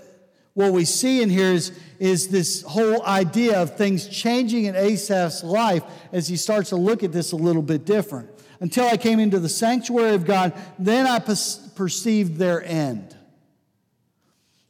what 0.54 0.74
we 0.74 0.84
see 0.84 1.22
in 1.22 1.30
here 1.30 1.54
is, 1.54 1.72
is 1.98 2.28
this 2.28 2.62
whole 2.64 3.06
idea 3.06 3.62
of 3.62 3.78
things 3.78 4.08
changing 4.08 4.66
in 4.66 4.76
Asaph's 4.76 5.44
life 5.44 5.84
as 6.12 6.28
he 6.28 6.36
starts 6.36 6.70
to 6.70 6.76
look 6.76 7.04
at 7.04 7.14
this 7.14 7.32
a 7.32 7.38
little 7.38 7.62
bit 7.62 7.86
different. 7.86 8.30
Until 8.60 8.86
I 8.86 8.98
came 8.98 9.20
into 9.20 9.40
the 9.40 9.50
sanctuary 9.50 10.14
of 10.14 10.26
God, 10.26 10.54
then 10.78 11.08
I 11.08 11.20
perceived 11.20 12.38
their 12.38 12.64
end. 12.64 13.16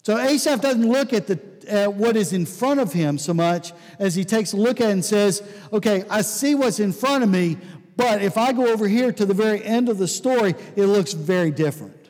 So 0.04 0.18
Asaph 0.18 0.62
doesn't 0.62 0.88
look 0.88 1.14
at, 1.14 1.28
the, 1.28 1.40
at 1.68 1.94
what 1.94 2.16
is 2.16 2.34
in 2.34 2.46
front 2.46 2.80
of 2.80 2.92
him 2.92 3.18
so 3.18 3.34
much 3.34 3.72
as 4.00 4.16
he 4.16 4.24
takes 4.24 4.54
a 4.54 4.58
look 4.58 4.82
at 4.82 4.90
it 4.90 4.94
and 4.94 5.06
says, 5.06 5.44
Okay, 5.72 6.04
I 6.10 6.22
see 6.22 6.56
what's 6.56 6.80
in 6.80 6.92
front 6.92 7.24
of 7.24 7.30
me, 7.30 7.58
but 7.96 8.22
if 8.22 8.38
I 8.38 8.52
go 8.52 8.68
over 8.68 8.88
here 8.88 9.12
to 9.12 9.26
the 9.26 9.34
very 9.34 9.64
end 9.64 9.90
of 9.90 9.98
the 9.98 10.08
story, 10.08 10.56
it 10.76 10.86
looks 10.86 11.14
very 11.14 11.52
different. 11.52 12.10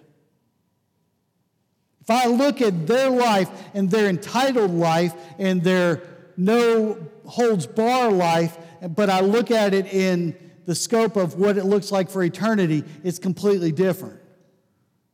If 1.99 2.09
I 2.09 2.27
look 2.27 2.61
at 2.61 2.87
their 2.87 3.09
life 3.09 3.49
and 3.73 3.89
their 3.91 4.07
entitled 4.07 4.71
life 4.71 5.13
and 5.37 5.63
their 5.63 6.01
no 6.37 6.97
holds 7.25 7.67
bar 7.67 8.09
life, 8.09 8.57
but 8.81 9.09
I 9.09 9.19
look 9.19 9.51
at 9.51 9.73
it 9.73 9.93
in 9.93 10.35
the 10.65 10.75
scope 10.75 11.17
of 11.17 11.35
what 11.35 11.57
it 11.57 11.65
looks 11.65 11.91
like 11.91 12.09
for 12.09 12.23
eternity, 12.23 12.83
it's 13.03 13.19
completely 13.19 13.71
different. 13.71 14.20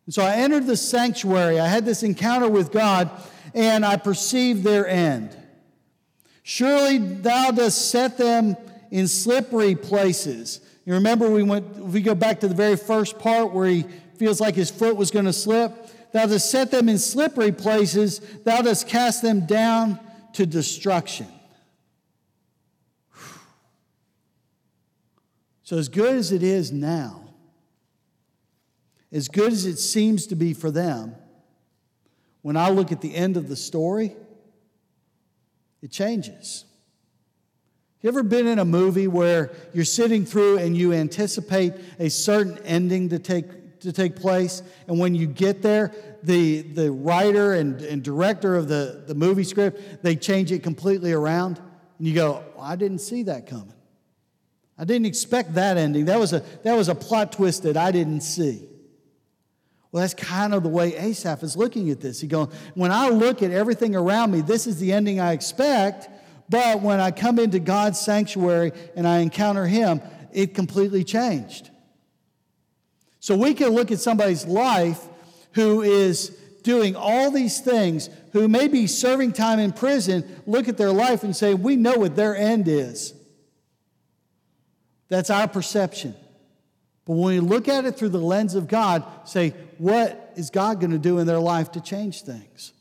And 0.07 0.13
so 0.13 0.23
I 0.23 0.35
entered 0.35 0.65
the 0.65 0.77
sanctuary. 0.77 1.59
I 1.59 1.67
had 1.67 1.85
this 1.85 2.01
encounter 2.01 2.49
with 2.49 2.71
God, 2.71 3.11
and 3.53 3.85
I 3.85 3.97
perceived 3.97 4.63
their 4.63 4.87
end. 4.87 5.37
Surely 6.43 6.97
thou 6.97 7.51
dost 7.51 7.91
set 7.91 8.17
them 8.17 8.55
in 8.89 9.09
slippery 9.09 9.75
places. 9.75 10.61
You 10.85 10.93
remember 10.93 11.29
we 11.29 11.43
went, 11.43 11.75
we 11.75 12.01
go 12.01 12.15
back 12.15 12.39
to 12.39 12.47
the 12.47 12.55
very 12.55 12.77
first 12.77 13.19
part 13.19 13.51
where 13.51 13.67
he 13.67 13.83
feels 14.15 14.39
like 14.39 14.55
his 14.55 14.71
foot 14.71 14.95
was 14.95 15.11
going 15.11 15.25
to 15.25 15.33
slip. 15.33 15.73
Thou 16.13 16.25
dost 16.25 16.49
set 16.49 16.71
them 16.71 16.87
in 16.87 16.97
slippery 16.97 17.51
places, 17.51 18.19
thou 18.45 18.61
dost 18.61 18.87
cast 18.87 19.21
them 19.21 19.45
down 19.45 19.99
to 20.33 20.45
destruction. 20.45 21.27
So, 25.63 25.77
as 25.77 25.89
good 25.89 26.15
as 26.15 26.31
it 26.31 26.43
is 26.43 26.71
now, 26.71 27.26
as 29.11 29.27
good 29.27 29.51
as 29.51 29.65
it 29.65 29.77
seems 29.77 30.27
to 30.27 30.35
be 30.35 30.53
for 30.53 30.71
them, 30.71 31.15
when 32.41 32.57
I 32.57 32.69
look 32.69 32.91
at 32.91 33.01
the 33.01 33.15
end 33.15 33.37
of 33.37 33.47
the 33.47 33.55
story, 33.55 34.15
it 35.81 35.91
changes. 35.91 36.65
You 38.01 38.09
ever 38.09 38.23
been 38.23 38.47
in 38.47 38.59
a 38.59 38.65
movie 38.65 39.07
where 39.07 39.51
you're 39.73 39.85
sitting 39.85 40.25
through 40.25 40.59
and 40.59 40.77
you 40.77 40.93
anticipate 40.93 41.73
a 41.99 42.09
certain 42.09 42.57
ending 42.59 43.09
to 43.09 43.19
take 43.19 43.79
to 43.81 43.91
take 43.91 44.15
place. 44.15 44.61
And 44.87 44.99
when 44.99 45.15
you 45.15 45.27
get 45.27 45.61
there, 45.61 45.93
the, 46.23 46.61
the 46.61 46.91
writer 46.91 47.53
and, 47.53 47.81
and 47.81 48.03
director 48.03 48.55
of 48.55 48.67
the, 48.67 49.03
the 49.07 49.15
movie 49.15 49.43
script, 49.43 50.03
they 50.03 50.15
change 50.15 50.51
it 50.51 50.63
completely 50.63 51.13
around. 51.13 51.59
And 51.97 52.07
you 52.07 52.13
go, 52.13 52.43
well, 52.55 52.65
I 52.65 52.75
didn't 52.75 52.99
see 52.99 53.23
that 53.23 53.47
coming. 53.47 53.73
I 54.77 54.85
didn't 54.85 55.07
expect 55.07 55.55
that 55.55 55.77
ending. 55.77 56.05
That 56.05 56.19
was, 56.19 56.33
a, 56.33 56.43
that 56.63 56.75
was 56.75 56.89
a 56.89 56.95
plot 56.95 57.31
twist 57.31 57.63
that 57.63 57.77
I 57.77 57.91
didn't 57.91 58.21
see. 58.21 58.67
Well, 59.97 60.03
that's 60.03 60.13
kind 60.13 60.53
of 60.53 60.61
the 60.61 60.69
way 60.69 60.95
Asaph 60.95 61.41
is 61.41 61.57
looking 61.57 61.89
at 61.89 62.01
this. 62.01 62.21
He 62.21 62.27
goes, 62.27 62.53
when 62.75 62.91
I 62.91 63.09
look 63.09 63.41
at 63.41 63.49
everything 63.49 63.95
around 63.95 64.29
me, 64.29 64.41
this 64.41 64.67
is 64.67 64.79
the 64.79 64.93
ending 64.93 65.19
I 65.19 65.31
expect. 65.31 66.07
But 66.49 66.83
when 66.83 66.99
I 66.99 67.09
come 67.09 67.39
into 67.39 67.57
God's 67.57 67.99
sanctuary 67.99 68.73
and 68.95 69.07
I 69.07 69.21
encounter 69.21 69.65
Him, 69.65 69.99
it 70.31 70.53
completely 70.53 71.03
changed. 71.03 71.71
So 73.19 73.35
we 73.35 73.55
can 73.55 73.69
look 73.69 73.89
at 73.89 73.99
somebody's 73.99 74.45
life 74.45 75.03
who 75.53 75.81
is 75.81 76.29
doing 76.61 76.95
all 76.95 77.31
these 77.31 77.59
things, 77.59 78.11
who 78.33 78.47
may 78.47 78.67
be 78.67 78.85
serving 78.85 79.31
time 79.33 79.57
in 79.57 79.71
prison, 79.71 80.23
look 80.45 80.67
at 80.67 80.77
their 80.77 80.91
life 80.91 81.23
and 81.23 81.35
say, 81.35 81.55
We 81.55 81.75
know 81.75 81.97
what 81.97 82.15
their 82.15 82.35
end 82.35 82.67
is. 82.67 83.15
That's 85.09 85.31
our 85.31 85.47
perception. 85.47 86.13
But 87.07 87.13
when 87.13 87.33
we 87.33 87.39
look 87.39 87.67
at 87.67 87.85
it 87.85 87.97
through 87.97 88.09
the 88.09 88.19
lens 88.19 88.53
of 88.53 88.67
God, 88.67 89.03
say, 89.23 89.55
What 89.77 90.33
is 90.35 90.49
God 90.49 90.79
going 90.79 90.91
to 90.91 90.99
do 90.99 91.19
in 91.19 91.27
their 91.27 91.39
life 91.39 91.71
to 91.73 91.81
change 91.81 92.23
things? 92.23 92.73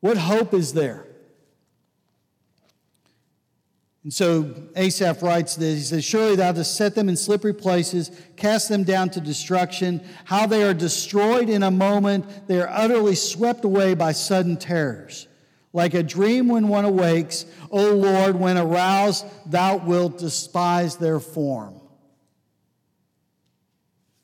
What 0.00 0.16
hope 0.16 0.52
is 0.52 0.72
there? 0.72 1.06
And 4.04 4.12
so 4.12 4.52
Asaph 4.74 5.22
writes 5.22 5.54
this. 5.54 5.78
He 5.78 5.84
says, 5.84 6.04
Surely 6.04 6.34
thou 6.34 6.50
dost 6.50 6.76
set 6.76 6.96
them 6.96 7.08
in 7.08 7.16
slippery 7.16 7.54
places, 7.54 8.10
cast 8.36 8.68
them 8.68 8.82
down 8.82 9.10
to 9.10 9.20
destruction. 9.20 10.02
How 10.24 10.46
they 10.46 10.64
are 10.64 10.74
destroyed 10.74 11.48
in 11.48 11.62
a 11.62 11.70
moment, 11.70 12.48
they 12.48 12.60
are 12.60 12.68
utterly 12.68 13.14
swept 13.14 13.64
away 13.64 13.94
by 13.94 14.10
sudden 14.10 14.56
terrors. 14.56 15.28
Like 15.72 15.94
a 15.94 16.02
dream 16.02 16.48
when 16.48 16.68
one 16.68 16.84
awakes, 16.84 17.46
O 17.70 17.94
Lord, 17.94 18.34
when 18.38 18.58
aroused, 18.58 19.24
thou 19.46 19.76
wilt 19.76 20.18
despise 20.18 20.96
their 20.96 21.20
form. 21.20 21.81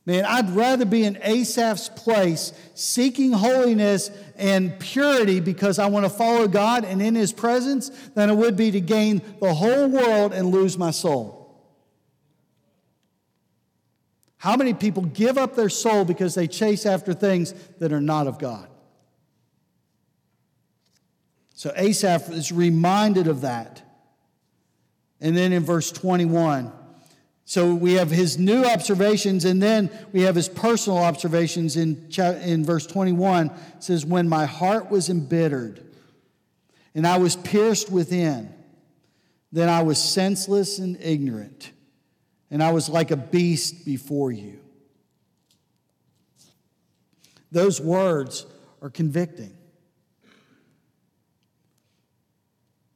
Man, 0.09 0.25
I'd 0.25 0.49
rather 0.53 0.87
be 0.87 1.05
in 1.05 1.19
Asaph's 1.21 1.91
place 1.91 2.55
seeking 2.73 3.31
holiness 3.31 4.11
and 4.37 4.79
purity 4.81 5.39
because 5.39 5.79
I 5.79 5.85
want 5.85 6.07
to 6.07 6.11
follow 6.11 6.49
God 6.49 6.87
and 6.87 7.03
in 7.03 7.15
his 7.15 7.31
presence 7.31 7.91
than 8.15 8.31
it 8.31 8.35
would 8.35 8.57
be 8.57 8.71
to 8.71 8.81
gain 8.81 9.21
the 9.39 9.53
whole 9.53 9.87
world 9.87 10.33
and 10.33 10.47
lose 10.47 10.79
my 10.79 10.93
soul. 10.93 11.63
How 14.39 14.57
many 14.57 14.73
people 14.73 15.03
give 15.03 15.37
up 15.37 15.55
their 15.55 15.69
soul 15.69 16.07
because 16.07 16.35
they 16.35 16.47
chase 16.47 16.87
after 16.87 17.13
things 17.13 17.53
that 17.79 17.93
are 17.93 18.01
not 18.01 18.27
of 18.27 18.39
God? 18.39 18.67
So 21.53 21.71
Asaph 21.77 22.31
is 22.31 22.51
reminded 22.51 23.27
of 23.27 23.43
that. 23.43 23.83
And 25.21 25.37
then 25.37 25.53
in 25.53 25.65
verse 25.65 25.93
21, 25.93 26.73
so 27.49 27.73
we 27.75 27.95
have 27.95 28.11
his 28.11 28.37
new 28.37 28.63
observations, 28.63 29.47
and 29.47 29.63
then 29.63 29.91
we 30.13 30.21
have 30.21 30.35
his 30.35 30.51
personal 30.51 30.99
observations 30.99 31.79
in, 31.79 32.11
in 32.43 32.63
verse 32.63 32.87
21. 32.87 33.47
It 33.47 33.53
says, 33.79 34.05
When 34.05 34.29
my 34.29 34.45
heart 34.45 34.91
was 34.91 35.09
embittered 35.09 35.83
and 36.95 37.07
I 37.07 37.17
was 37.17 37.37
pierced 37.37 37.91
within, 37.91 38.53
then 39.51 39.71
I 39.71 39.83
was 39.83 39.99
senseless 39.99 40.79
and 40.79 40.99
ignorant, 41.01 41.73
and 42.51 42.63
I 42.63 42.71
was 42.71 42.91
like 42.91 43.11
a 43.13 43.17
beast 43.17 43.87
before 43.87 44.31
you. 44.31 44.61
Those 47.51 47.81
words 47.81 48.45
are 48.83 48.91
convicting. 48.91 49.57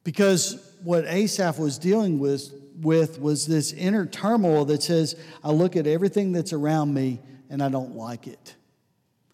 Because 0.03 0.75
what 0.83 1.05
Asaph 1.05 1.57
was 1.57 1.79
dealing 1.79 2.19
with 2.19 2.62
with 2.79 3.19
was 3.19 3.45
this 3.45 3.71
inner 3.73 4.05
turmoil 4.05 4.65
that 4.65 4.83
says, 4.83 5.15
I 5.43 5.51
look 5.51 5.75
at 5.75 5.87
everything 5.87 6.31
that's 6.31 6.53
around 6.53 6.93
me 6.93 7.21
and 7.49 7.61
I 7.61 7.69
don't 7.69 7.95
like 7.95 8.27
it. 8.27 8.55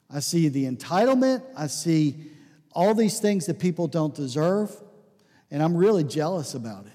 I 0.10 0.20
see 0.20 0.50
the 0.50 0.66
entitlement, 0.66 1.44
I 1.56 1.68
see 1.68 2.32
all 2.72 2.94
these 2.94 3.20
things 3.20 3.46
that 3.46 3.60
people 3.60 3.88
don't 3.88 4.14
deserve, 4.14 4.76
and 5.52 5.62
I'm 5.62 5.76
really 5.76 6.04
jealous 6.04 6.54
about 6.54 6.86
it. 6.86 6.94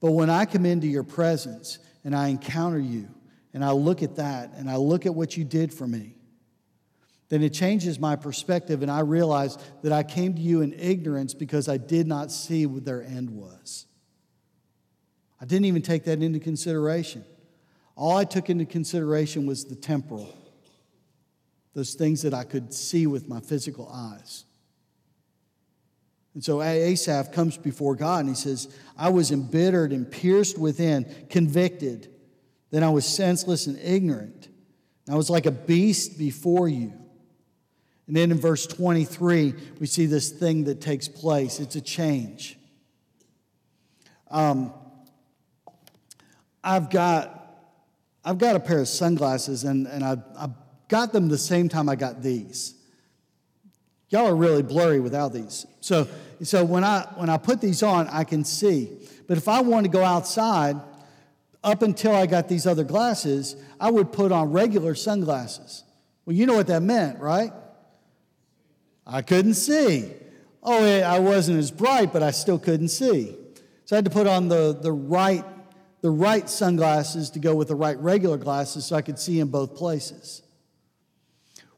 But 0.00 0.12
when 0.12 0.30
I 0.30 0.44
come 0.44 0.66
into 0.66 0.86
your 0.86 1.02
presence 1.02 1.78
and 2.04 2.14
I 2.14 2.28
encounter 2.28 2.78
you, 2.78 3.08
and 3.54 3.64
I 3.64 3.70
look 3.70 4.02
at 4.02 4.16
that, 4.16 4.52
and 4.56 4.68
I 4.68 4.76
look 4.76 5.06
at 5.06 5.14
what 5.14 5.36
you 5.36 5.44
did 5.44 5.72
for 5.72 5.86
me, 5.86 6.16
then 7.28 7.42
it 7.42 7.50
changes 7.50 7.98
my 7.98 8.16
perspective, 8.16 8.82
and 8.82 8.90
I 8.90 9.00
realize 9.00 9.56
that 9.82 9.92
I 9.92 10.02
came 10.02 10.34
to 10.34 10.40
you 10.40 10.60
in 10.60 10.72
ignorance 10.74 11.34
because 11.34 11.68
I 11.68 11.76
did 11.78 12.06
not 12.06 12.30
see 12.30 12.66
what 12.66 12.84
their 12.84 13.02
end 13.02 13.30
was. 13.30 13.86
I 15.44 15.46
didn't 15.46 15.66
even 15.66 15.82
take 15.82 16.04
that 16.04 16.22
into 16.22 16.40
consideration. 16.40 17.22
All 17.96 18.16
I 18.16 18.24
took 18.24 18.48
into 18.48 18.64
consideration 18.64 19.44
was 19.44 19.66
the 19.66 19.74
temporal, 19.74 20.34
those 21.74 21.92
things 21.92 22.22
that 22.22 22.32
I 22.32 22.44
could 22.44 22.72
see 22.72 23.06
with 23.06 23.28
my 23.28 23.40
physical 23.40 23.90
eyes. 23.92 24.46
And 26.32 26.42
so 26.42 26.62
Asaph 26.62 27.30
comes 27.32 27.58
before 27.58 27.94
God 27.94 28.20
and 28.20 28.30
he 28.30 28.34
says, 28.34 28.74
I 28.96 29.10
was 29.10 29.30
embittered 29.32 29.92
and 29.92 30.10
pierced 30.10 30.56
within, 30.56 31.14
convicted. 31.28 32.08
Then 32.70 32.82
I 32.82 32.88
was 32.88 33.04
senseless 33.04 33.66
and 33.66 33.78
ignorant. 33.80 34.48
I 35.10 35.14
was 35.14 35.28
like 35.28 35.44
a 35.44 35.50
beast 35.50 36.18
before 36.18 36.68
you. 36.68 36.90
And 38.06 38.16
then 38.16 38.30
in 38.30 38.38
verse 38.38 38.66
23, 38.66 39.52
we 39.78 39.86
see 39.86 40.06
this 40.06 40.30
thing 40.30 40.64
that 40.64 40.80
takes 40.80 41.06
place. 41.06 41.60
It's 41.60 41.76
a 41.76 41.82
change. 41.82 42.58
Um, 44.30 44.72
I've 46.64 46.90
got 46.90 47.44
I've 48.24 48.38
got 48.38 48.56
a 48.56 48.60
pair 48.60 48.78
of 48.78 48.88
sunglasses, 48.88 49.64
and, 49.64 49.86
and 49.86 50.02
I, 50.02 50.16
I 50.38 50.48
got 50.88 51.12
them 51.12 51.28
the 51.28 51.38
same 51.38 51.68
time 51.68 51.88
I 51.88 51.94
got 51.94 52.22
these. 52.22 52.74
Y'all 54.08 54.26
are 54.26 54.34
really 54.34 54.62
blurry 54.62 54.98
without 54.98 55.32
these. 55.32 55.66
So, 55.80 56.08
so 56.42 56.64
when, 56.64 56.84
I, 56.84 57.06
when 57.16 57.28
I 57.28 57.36
put 57.36 57.60
these 57.60 57.82
on, 57.82 58.08
I 58.08 58.24
can 58.24 58.44
see. 58.44 58.90
But 59.26 59.36
if 59.36 59.46
I 59.46 59.60
want 59.60 59.84
to 59.84 59.90
go 59.90 60.02
outside, 60.02 60.76
up 61.62 61.82
until 61.82 62.14
I 62.14 62.26
got 62.26 62.48
these 62.48 62.66
other 62.66 62.84
glasses, 62.84 63.56
I 63.78 63.90
would 63.90 64.12
put 64.12 64.32
on 64.32 64.52
regular 64.52 64.94
sunglasses. 64.94 65.84
Well, 66.24 66.36
you 66.36 66.46
know 66.46 66.54
what 66.54 66.68
that 66.68 66.82
meant, 66.82 67.18
right? 67.20 67.52
I 69.06 69.20
couldn't 69.20 69.54
see. 69.54 70.10
Oh, 70.62 70.82
eh, 70.82 71.02
I 71.02 71.18
wasn't 71.18 71.58
as 71.58 71.70
bright, 71.70 72.12
but 72.12 72.22
I 72.22 72.30
still 72.30 72.58
couldn't 72.58 72.88
see. 72.88 73.36
So 73.84 73.96
I 73.96 73.98
had 73.98 74.06
to 74.06 74.10
put 74.10 74.26
on 74.26 74.48
the, 74.48 74.78
the 74.80 74.92
right 74.92 75.44
the 76.04 76.10
right 76.10 76.50
sunglasses 76.50 77.30
to 77.30 77.38
go 77.38 77.54
with 77.54 77.68
the 77.68 77.74
right 77.74 77.98
regular 77.98 78.36
glasses 78.36 78.84
so 78.84 78.94
I 78.94 79.00
could 79.00 79.18
see 79.18 79.40
in 79.40 79.48
both 79.48 79.74
places. 79.74 80.42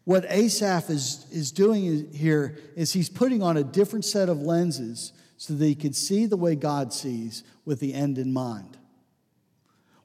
What 0.03 0.25
Asaph 0.29 0.91
is, 0.91 1.25
is 1.31 1.53
doing 1.53 2.13
here 2.13 2.59
is 2.75 2.93
he's 2.93 3.09
putting 3.09 3.41
on 3.41 3.57
a 3.57 3.63
different 3.63 4.05
set 4.05 4.29
of 4.29 4.41
lenses 4.41 5.13
so 5.37 5.55
that 5.55 5.65
he 5.65 5.77
can 5.77 5.93
see 5.93 6.27
the 6.27 6.37
way 6.37 6.57
God 6.57 6.93
sees 6.93 7.45
with 7.65 7.79
the 7.79 7.95
end 7.95 8.19
in 8.19 8.33
mind. 8.33 8.77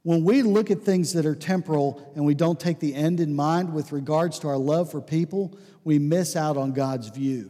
When 0.03 0.23
we 0.23 0.43
look 0.43 0.69
at 0.69 0.83
things 0.83 1.13
that 1.13 1.25
are 1.25 1.33
temporal 1.33 2.11
and 2.15 2.23
we 2.23 2.35
don't 2.35 2.59
take 2.59 2.79
the 2.79 2.93
end 2.93 3.21
in 3.21 3.33
mind 3.33 3.73
with 3.73 3.91
regards 3.91 4.37
to 4.41 4.49
our 4.49 4.57
love 4.57 4.91
for 4.91 5.01
people, 5.01 5.57
we 5.83 5.97
miss 5.97 6.35
out 6.35 6.57
on 6.57 6.73
God's 6.73 7.09
view. 7.09 7.49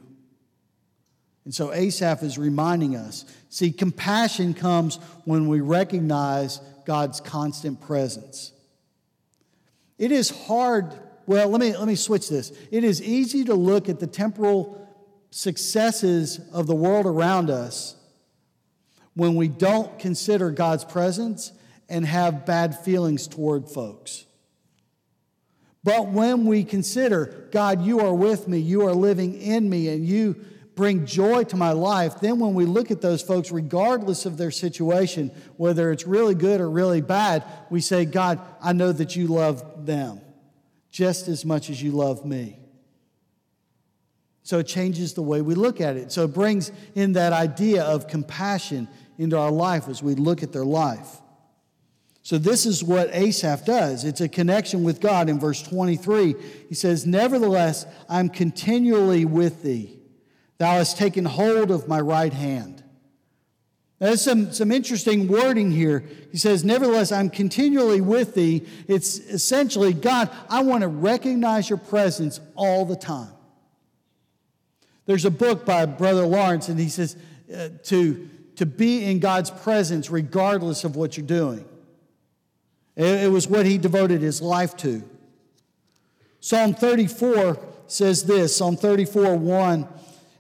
And 1.44 1.54
so 1.54 1.74
Asaph 1.74 2.24
is 2.24 2.38
reminding 2.38 2.96
us 2.96 3.26
see, 3.52 3.72
compassion 3.72 4.56
comes 4.56 4.96
when 5.26 5.48
we 5.48 5.62
recognize 5.62 6.60
God's 6.86 7.20
constant 7.20 7.82
presence. 7.82 8.54
It 10.00 10.12
is 10.12 10.30
hard, 10.32 10.94
well, 11.28 11.50
let 11.50 11.60
me, 11.62 11.78
let 11.78 11.88
me 11.88 11.96
switch 11.96 12.30
this. 12.30 12.52
It 12.72 12.84
is 12.84 13.04
easy 13.04 13.44
to 13.44 13.54
look 13.54 13.90
at 13.90 14.00
the 14.00 14.08
temporal 14.08 14.88
successes 15.30 16.40
of 16.52 16.66
the 16.66 16.74
world 16.74 17.06
around 17.06 17.50
us 17.50 17.96
when 19.14 19.36
we 19.36 19.50
don't 19.50 20.00
consider 20.00 20.50
God's 20.50 20.86
presence 20.86 21.52
and 21.90 22.06
have 22.06 22.46
bad 22.46 22.80
feelings 22.80 23.28
toward 23.28 23.70
folks. 23.70 24.26
But 25.84 26.08
when 26.08 26.46
we 26.46 26.64
consider, 26.64 27.50
God, 27.52 27.84
you 27.84 28.00
are 28.00 28.14
with 28.14 28.48
me, 28.48 28.60
you 28.60 28.88
are 28.88 28.94
living 28.94 29.40
in 29.42 29.70
me, 29.70 29.90
and 29.90 30.06
you 30.06 30.46
bring 30.76 31.06
joy 31.06 31.44
to 31.46 31.56
my 31.56 31.72
life, 31.72 32.20
then 32.20 32.40
when 32.40 32.54
we 32.54 32.66
look 32.66 32.92
at 32.92 33.02
those 33.02 33.22
folks, 33.22 33.52
regardless 33.52 34.26
of 34.26 34.38
their 34.38 34.52
situation, 34.52 35.32
whether 35.58 35.92
it's 35.92 36.08
really 36.08 36.36
good 36.36 36.62
or 36.62 36.70
really 36.70 37.02
bad, 37.02 37.44
we 37.70 37.82
say, 37.82 38.06
God, 38.06 38.40
I 38.62 38.74
know 38.74 38.92
that 38.92 39.16
you 39.16 39.28
love 39.28 39.86
them 39.86 40.22
just 40.90 41.28
as 41.28 41.46
much 41.46 41.70
as 41.70 41.82
you 41.82 41.92
love 41.92 42.26
me. 42.26 42.60
So 44.44 44.60
it 44.60 44.68
changes 44.68 45.14
the 45.14 45.22
way 45.22 45.42
we 45.42 45.56
look 45.56 45.80
at 45.80 45.96
it. 45.98 46.12
So 46.12 46.26
it 46.26 46.34
brings 46.34 46.72
in 46.96 47.14
that 47.14 47.32
idea 47.32 47.84
of 47.84 48.08
compassion 48.08 48.88
into 49.18 49.38
our 49.38 49.52
life 49.52 49.88
as 49.88 50.02
we 50.02 50.16
look 50.16 50.44
at 50.44 50.52
their 50.52 50.66
life. 50.66 51.22
So, 52.24 52.38
this 52.38 52.68
is 52.68 52.84
what 52.84 53.10
Asaph 53.14 53.66
does. 53.66 54.04
It's 54.06 54.22
a 54.22 54.30
connection 54.30 54.84
with 54.84 55.02
God. 55.02 55.28
In 55.28 55.40
verse 55.40 55.64
23, 55.64 56.36
he 56.70 56.76
says, 56.76 57.08
Nevertheless, 57.08 57.88
I'm 58.08 58.30
continually 58.30 59.26
with 59.26 59.64
thee. 59.64 60.01
Thou 60.62 60.74
hast 60.74 60.96
taken 60.96 61.26
hold 61.26 61.72
of 61.72 61.88
my 61.88 62.00
right 62.00 62.32
hand. 62.32 62.84
There's 63.98 64.22
some, 64.22 64.54
some 64.54 64.72
interesting 64.72 65.28
wording 65.28 65.72
here. 65.72 66.04
He 66.32 66.38
says, 66.38 66.64
Nevertheless, 66.64 67.12
I'm 67.12 67.32
continually 67.32 68.00
with 68.00 68.36
thee. 68.36 68.68
It's 68.88 69.18
essentially, 69.18 69.92
God, 69.92 70.30
I 70.52 70.62
want 70.62 70.82
to 70.82 70.88
recognize 70.88 71.68
your 71.68 71.80
presence 71.80 72.40
all 72.54 72.86
the 72.86 72.96
time. 72.96 73.32
There's 75.08 75.26
a 75.26 75.32
book 75.32 75.66
by 75.66 75.88
Brother 75.88 76.28
Lawrence, 76.28 76.70
and 76.70 76.80
he 76.80 76.90
says 76.90 77.18
uh, 77.52 77.70
to, 77.86 78.30
to 78.58 78.68
be 78.68 79.06
in 79.06 79.18
God's 79.18 79.50
presence 79.50 80.12
regardless 80.12 80.84
of 80.84 80.96
what 80.96 81.18
you're 81.18 81.26
doing. 81.26 81.66
It, 82.96 83.24
it 83.24 83.32
was 83.32 83.48
what 83.48 83.66
he 83.66 83.80
devoted 83.80 84.22
his 84.22 84.44
life 84.44 84.78
to. 84.78 85.02
Psalm 86.40 86.76
34 86.76 87.58
says 87.88 88.26
this 88.26 88.56
Psalm 88.56 88.78
34 88.78 89.36
1 89.38 89.88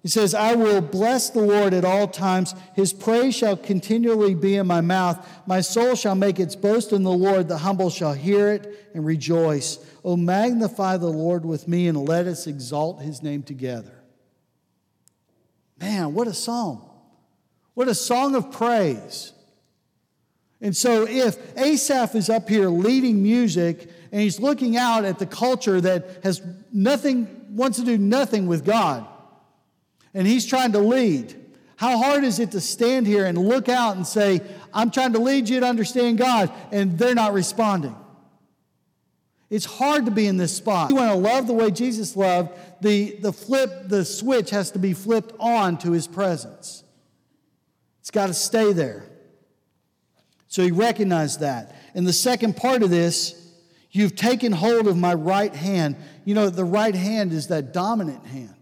he 0.02 0.10
says, 0.10 0.34
I 0.34 0.56
will 0.56 0.82
bless 0.82 1.30
the 1.30 1.42
Lord 1.42 1.76
at 1.76 1.86
all 1.86 2.08
times. 2.08 2.56
His 2.74 2.92
praise 2.92 3.36
shall 3.36 3.56
continually 3.56 4.34
be 4.34 4.56
in 4.56 4.66
my 4.66 4.82
mouth. 4.82 5.28
My 5.46 5.62
soul 5.62 5.94
shall 5.94 6.16
make 6.16 6.40
its 6.40 6.56
boast 6.56 6.92
in 6.92 7.04
the 7.04 7.12
Lord. 7.12 7.48
The 7.48 7.60
humble 7.60 7.92
shall 7.92 8.14
hear 8.14 8.52
it 8.52 8.90
and 8.96 9.06
rejoice. 9.06 9.78
Oh, 10.04 10.18
magnify 10.18 10.98
the 10.98 11.12
Lord 11.12 11.46
with 11.46 11.68
me 11.68 11.88
and 11.88 12.10
let 12.10 12.26
us 12.26 12.48
exalt 12.48 13.02
his 13.02 13.22
name 13.22 13.44
together. 13.44 13.94
Man, 15.80 16.16
what 16.16 16.28
a 16.28 16.34
psalm. 16.34 16.82
What 17.76 17.88
a 17.88 17.96
song 17.96 18.34
of 18.34 18.52
praise. 18.52 19.34
And 20.62 20.76
so, 20.76 21.08
if 21.08 21.38
Asaph 21.58 22.16
is 22.16 22.30
up 22.30 22.50
here 22.50 22.70
leading 22.70 23.22
music 23.22 23.88
and 24.12 24.22
he's 24.22 24.40
looking 24.40 24.78
out 24.78 25.06
at 25.06 25.20
the 25.20 25.26
culture 25.28 25.80
that 25.80 26.24
has 26.24 26.42
nothing, 26.74 27.46
wants 27.52 27.78
to 27.78 27.86
do 27.86 27.98
nothing 28.00 28.48
with 28.48 28.66
God, 28.66 29.08
and 30.14 30.28
he's 30.28 30.46
trying 30.46 30.74
to 30.74 30.80
lead. 30.80 31.36
How 31.76 31.98
hard 31.98 32.24
is 32.24 32.40
it 32.40 32.52
to 32.52 32.62
stand 32.62 33.08
here 33.08 33.26
and 33.26 33.38
look 33.38 33.68
out 33.68 33.96
and 33.96 34.06
say, 34.06 34.42
I'm 34.74 34.92
trying 34.92 35.14
to 35.14 35.20
lead 35.20 35.50
you 35.50 35.60
to 35.62 35.66
understand 35.66 36.18
God, 36.18 36.52
and 36.72 36.98
they're 36.98 37.16
not 37.16 37.34
responding? 37.34 37.96
It's 39.50 39.66
hard 39.66 40.06
to 40.06 40.12
be 40.12 40.28
in 40.28 40.38
this 40.38 40.56
spot. 40.56 40.92
You 40.92 40.96
want 40.96 41.12
to 41.12 41.18
love 41.18 41.48
the 41.48 41.54
way 41.54 41.72
Jesus 41.72 42.16
loved, 42.16 42.58
the, 42.82 43.18
the 43.20 43.34
flip, 43.34 43.90
the 43.90 44.06
switch 44.06 44.50
has 44.52 44.72
to 44.72 44.80
be 44.80 44.94
flipped 44.94 45.34
on 45.40 45.78
to 45.80 45.92
his 45.92 46.08
presence. 46.08 46.84
It's 48.00 48.12
got 48.12 48.28
to 48.28 48.34
stay 48.34 48.74
there. 48.74 49.10
So 50.48 50.64
he 50.64 50.72
recognized 50.72 51.42
that. 51.42 51.76
And 51.96 52.08
the 52.08 52.14
second 52.14 52.58
part 52.58 52.84
of 52.84 52.90
this, 52.90 53.54
you've 53.92 54.16
taken 54.16 54.52
hold 54.52 54.88
of 54.88 54.98
my 54.98 55.14
right 55.14 55.54
hand. 55.54 55.96
You 56.26 56.36
know, 56.36 56.50
the 56.50 56.64
right 56.64 56.96
hand 56.96 57.34
is 57.34 57.48
that 57.48 57.74
dominant 57.74 58.26
hand. 58.26 58.61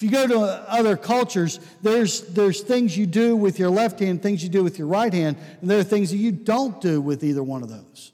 If 0.00 0.04
you 0.04 0.10
go 0.12 0.26
to 0.26 0.40
other 0.40 0.96
cultures, 0.96 1.60
there's, 1.82 2.22
there's 2.22 2.62
things 2.62 2.96
you 2.96 3.04
do 3.04 3.36
with 3.36 3.58
your 3.58 3.68
left 3.68 4.00
hand, 4.00 4.22
things 4.22 4.42
you 4.42 4.48
do 4.48 4.64
with 4.64 4.78
your 4.78 4.88
right 4.88 5.12
hand, 5.12 5.36
and 5.60 5.68
there 5.68 5.78
are 5.78 5.84
things 5.84 6.10
that 6.10 6.16
you 6.16 6.32
don't 6.32 6.80
do 6.80 7.02
with 7.02 7.22
either 7.22 7.42
one 7.42 7.62
of 7.62 7.68
those. 7.68 8.12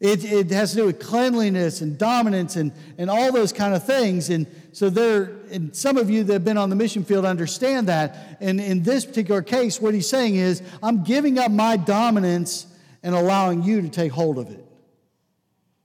It, 0.00 0.24
it 0.24 0.50
has 0.50 0.70
to 0.70 0.76
do 0.76 0.86
with 0.86 0.98
cleanliness 0.98 1.82
and 1.82 1.98
dominance 1.98 2.56
and, 2.56 2.72
and 2.96 3.10
all 3.10 3.30
those 3.32 3.52
kind 3.52 3.74
of 3.74 3.84
things. 3.84 4.30
And 4.30 4.46
so 4.72 4.88
there, 4.88 5.24
and 5.50 5.76
some 5.76 5.98
of 5.98 6.08
you 6.08 6.24
that 6.24 6.32
have 6.32 6.44
been 6.44 6.56
on 6.56 6.70
the 6.70 6.76
mission 6.76 7.04
field 7.04 7.26
understand 7.26 7.88
that. 7.88 8.38
And 8.40 8.62
in 8.62 8.82
this 8.82 9.04
particular 9.04 9.42
case, 9.42 9.78
what 9.78 9.92
he's 9.92 10.08
saying 10.08 10.36
is, 10.36 10.62
I'm 10.82 11.04
giving 11.04 11.38
up 11.38 11.50
my 11.50 11.76
dominance 11.76 12.66
and 13.02 13.14
allowing 13.14 13.62
you 13.62 13.82
to 13.82 13.90
take 13.90 14.12
hold 14.12 14.38
of 14.38 14.50
it. 14.50 14.64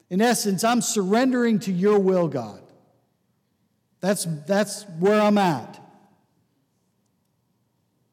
In 0.09 0.21
essence, 0.21 0.63
I'm 0.63 0.79
surrendering 0.79 1.59
to 1.59 1.73
your 1.73 1.99
will, 1.99 2.29
God. 2.29 2.61
That's, 4.05 4.27
that's 4.45 4.83
where 4.99 5.19
I'm 5.19 5.39
at. 5.39 5.81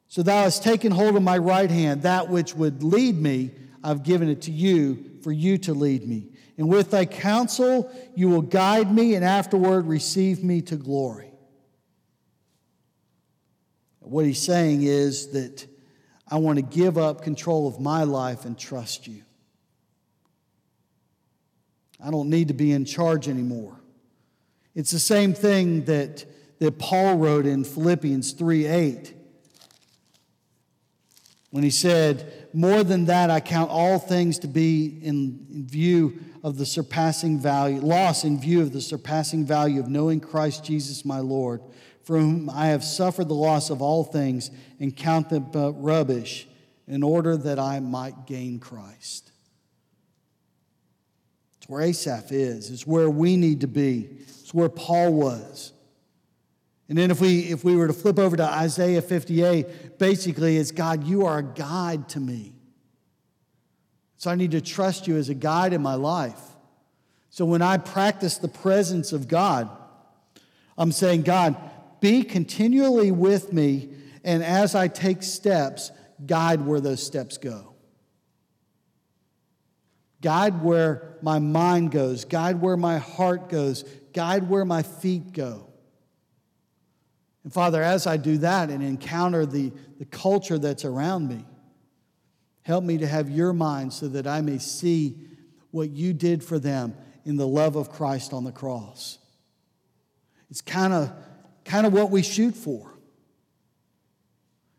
So 0.07 0.23
thou 0.23 0.41
hast 0.41 0.63
taken 0.63 0.91
hold 0.91 1.15
of 1.15 1.21
my 1.21 1.37
right 1.37 1.69
hand, 1.69 2.01
that 2.01 2.29
which 2.29 2.55
would 2.55 2.81
lead 2.81 3.15
me, 3.15 3.51
I've 3.83 4.01
given 4.01 4.27
it 4.27 4.41
to 4.43 4.51
you 4.51 5.19
for 5.21 5.31
you 5.31 5.59
to 5.59 5.73
lead 5.75 6.07
me. 6.07 6.29
And 6.57 6.67
with 6.67 6.89
thy 6.89 7.05
counsel 7.05 7.91
you 8.15 8.27
will 8.27 8.41
guide 8.41 8.91
me, 8.91 9.13
and 9.13 9.23
afterward 9.23 9.85
receive 9.85 10.43
me 10.43 10.63
to 10.63 10.77
glory. 10.77 11.31
What 13.99 14.25
he's 14.25 14.41
saying 14.41 14.81
is 14.81 15.27
that 15.33 15.67
I 16.27 16.37
want 16.37 16.57
to 16.57 16.63
give 16.63 16.97
up 16.97 17.21
control 17.21 17.67
of 17.67 17.79
my 17.79 18.03
life 18.03 18.45
and 18.45 18.57
trust 18.57 19.07
you. 19.07 19.21
I 22.03 22.09
don't 22.09 22.31
need 22.31 22.47
to 22.47 22.55
be 22.55 22.71
in 22.71 22.83
charge 22.83 23.29
anymore. 23.29 23.79
It's 24.75 24.91
the 24.91 24.99
same 24.99 25.33
thing 25.33 25.85
that, 25.85 26.25
that 26.59 26.79
Paul 26.79 27.17
wrote 27.17 27.45
in 27.45 27.63
Philippians 27.63 28.33
3 28.33 28.65
8 28.65 29.13
when 31.53 31.63
he 31.63 31.69
said, 31.69 32.47
More 32.51 32.83
than 32.83 33.05
that, 33.05 33.29
I 33.29 33.39
count 33.39 33.69
all 33.69 33.99
things 33.99 34.39
to 34.39 34.47
be 34.47 34.99
in, 35.03 35.45
in, 35.51 35.67
view 35.67 36.19
of 36.43 36.57
the 36.57 36.65
surpassing 36.65 37.37
value, 37.37 37.79
loss 37.79 38.23
in 38.23 38.39
view 38.39 38.61
of 38.63 38.73
the 38.73 38.81
surpassing 38.81 39.45
value 39.45 39.79
of 39.79 39.87
knowing 39.87 40.19
Christ 40.19 40.65
Jesus 40.65 41.05
my 41.05 41.19
Lord, 41.19 41.61
for 42.01 42.17
whom 42.17 42.49
I 42.49 42.67
have 42.67 42.83
suffered 42.83 43.27
the 43.27 43.35
loss 43.35 43.69
of 43.69 43.83
all 43.83 44.03
things 44.03 44.49
and 44.79 44.97
count 44.97 45.29
them 45.29 45.49
but 45.51 45.73
rubbish, 45.73 46.47
in 46.87 47.03
order 47.03 47.37
that 47.37 47.59
I 47.59 47.79
might 47.79 48.25
gain 48.25 48.57
Christ. 48.57 49.31
It's 51.57 51.69
where 51.69 51.83
Asaph 51.83 52.31
is, 52.31 52.71
it's 52.71 52.87
where 52.87 53.11
we 53.11 53.37
need 53.37 53.61
to 53.61 53.67
be, 53.67 54.09
it's 54.53 54.59
where 54.59 54.69
Paul 54.69 55.13
was. 55.13 55.73
And 56.89 56.97
then 56.97 57.11
if 57.11 57.19
we 57.19 57.39
if 57.51 57.63
we 57.63 57.75
were 57.75 57.87
to 57.87 57.93
flip 57.93 58.19
over 58.19 58.37
to 58.37 58.43
Isaiah 58.43 59.01
58, 59.01 59.97
basically 59.97 60.57
it's 60.57 60.71
God, 60.71 61.05
you 61.05 61.25
are 61.25 61.39
a 61.39 61.43
guide 61.43 62.09
to 62.09 62.19
me. 62.19 62.53
So 64.17 64.29
I 64.29 64.35
need 64.35 64.51
to 64.51 64.61
trust 64.61 65.07
you 65.07 65.17
as 65.17 65.29
a 65.29 65.33
guide 65.33 65.73
in 65.73 65.81
my 65.81 65.95
life. 65.95 66.39
So 67.29 67.45
when 67.45 67.61
I 67.61 67.77
practice 67.77 68.37
the 68.37 68.47
presence 68.47 69.11
of 69.11 69.27
God, 69.27 69.69
I'm 70.77 70.91
saying, 70.91 71.23
God, 71.23 71.57
be 71.99 72.23
continually 72.23 73.11
with 73.11 73.51
me, 73.51 73.89
and 74.23 74.43
as 74.43 74.75
I 74.75 74.87
take 74.87 75.23
steps, 75.23 75.91
guide 76.25 76.61
where 76.65 76.79
those 76.79 77.01
steps 77.03 77.37
go. 77.37 77.73
Guide 80.21 80.61
where 80.61 81.17
my 81.21 81.39
mind 81.39 81.91
goes, 81.91 82.23
guide 82.23 82.61
where 82.61 82.77
my 82.77 82.97
heart 82.97 83.49
goes, 83.49 83.83
guide 84.13 84.49
where 84.49 84.65
my 84.65 84.83
feet 84.83 85.33
go. 85.33 85.67
And 87.43 87.51
Father, 87.51 87.81
as 87.81 88.07
I 88.07 88.17
do 88.17 88.37
that 88.39 88.69
and 88.69 88.81
encounter 88.81 89.45
the, 89.45 89.71
the 89.99 90.05
culture 90.05 90.57
that's 90.57 90.85
around 90.85 91.27
me, 91.27 91.45
help 92.61 92.83
me 92.83 92.97
to 92.99 93.07
have 93.07 93.29
your 93.29 93.51
mind 93.51 93.91
so 93.91 94.07
that 94.07 94.25
I 94.25 94.41
may 94.41 94.57
see 94.57 95.17
what 95.71 95.89
you 95.89 96.13
did 96.13 96.43
for 96.43 96.59
them 96.59 96.95
in 97.25 97.35
the 97.35 97.47
love 97.47 97.75
of 97.75 97.89
Christ 97.89 98.31
on 98.33 98.43
the 98.43 98.51
cross. 98.51 99.17
It's 100.49 100.61
kind 100.61 100.93
of 100.93 101.11
kind 101.65 101.85
of 101.85 101.93
what 101.93 102.11
we 102.11 102.21
shoot 102.21 102.55
for. 102.55 102.93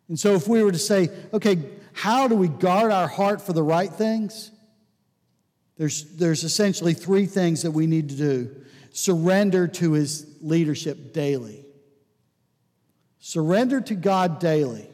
And 0.09 0.21
so 0.21 0.35
if 0.35 0.47
we 0.47 0.63
were 0.63 0.73
to 0.73 0.79
say, 0.79 1.09
okay, 1.33 1.59
how 1.93 2.29
do 2.29 2.35
we 2.35 2.49
guard 2.49 2.93
our 2.93 3.09
heart 3.09 3.41
for 3.41 3.53
the 3.53 3.63
right 3.63 3.91
things? 3.91 4.51
There's, 5.77 6.05
there's 6.17 6.45
essentially 6.45 6.95
three 6.95 7.27
things 7.27 7.63
that 7.63 7.71
we 7.71 7.87
need 7.87 8.11
to 8.11 8.17
do 8.17 8.65
surrender 8.95 9.67
to 9.67 9.93
his 9.93 10.37
leadership 10.41 11.13
daily. 11.13 11.67
Surrender 13.19 13.81
to 13.81 13.95
God 13.97 14.39
daily. 14.39 14.89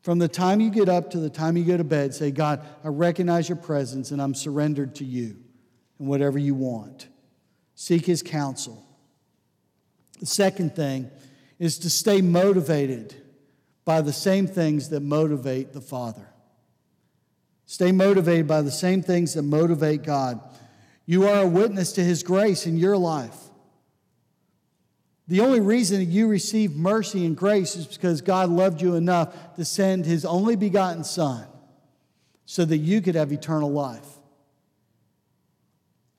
From 0.00 0.18
the 0.18 0.28
time 0.28 0.60
you 0.60 0.70
get 0.70 0.88
up 0.88 1.10
to 1.10 1.18
the 1.18 1.28
time 1.28 1.56
you 1.56 1.64
go 1.64 1.76
to 1.76 1.84
bed, 1.84 2.14
say, 2.14 2.30
God, 2.30 2.66
I 2.82 2.88
recognize 2.88 3.48
your 3.48 3.56
presence 3.56 4.10
and 4.10 4.20
I'm 4.20 4.34
surrendered 4.34 4.96
to 4.96 5.04
you 5.04 5.36
and 5.98 6.08
whatever 6.08 6.38
you 6.38 6.54
want. 6.54 7.06
Seek 7.74 8.06
his 8.06 8.22
counsel. 8.22 8.82
The 10.18 10.26
second 10.26 10.74
thing 10.74 11.10
is 11.58 11.78
to 11.80 11.90
stay 11.90 12.22
motivated 12.22 13.14
by 13.84 14.00
the 14.00 14.12
same 14.12 14.46
things 14.46 14.88
that 14.88 15.00
motivate 15.00 15.74
the 15.74 15.80
Father. 15.82 16.28
Stay 17.66 17.92
motivated 17.92 18.48
by 18.48 18.62
the 18.62 18.70
same 18.70 19.02
things 19.02 19.34
that 19.34 19.42
motivate 19.42 20.02
God. 20.02 20.40
You 21.06 21.26
are 21.26 21.42
a 21.42 21.46
witness 21.46 21.92
to 21.92 22.04
his 22.04 22.22
grace 22.22 22.66
in 22.66 22.76
your 22.76 22.96
life. 22.96 23.36
The 25.28 25.40
only 25.40 25.60
reason 25.60 26.10
you 26.10 26.26
receive 26.28 26.76
mercy 26.76 27.24
and 27.24 27.36
grace 27.36 27.76
is 27.76 27.86
because 27.86 28.20
God 28.20 28.50
loved 28.50 28.82
you 28.82 28.96
enough 28.96 29.54
to 29.56 29.64
send 29.64 30.04
his 30.04 30.24
only 30.24 30.56
begotten 30.56 31.04
Son 31.04 31.46
so 32.44 32.64
that 32.64 32.78
you 32.78 33.00
could 33.00 33.14
have 33.14 33.32
eternal 33.32 33.70
life. 33.70 34.06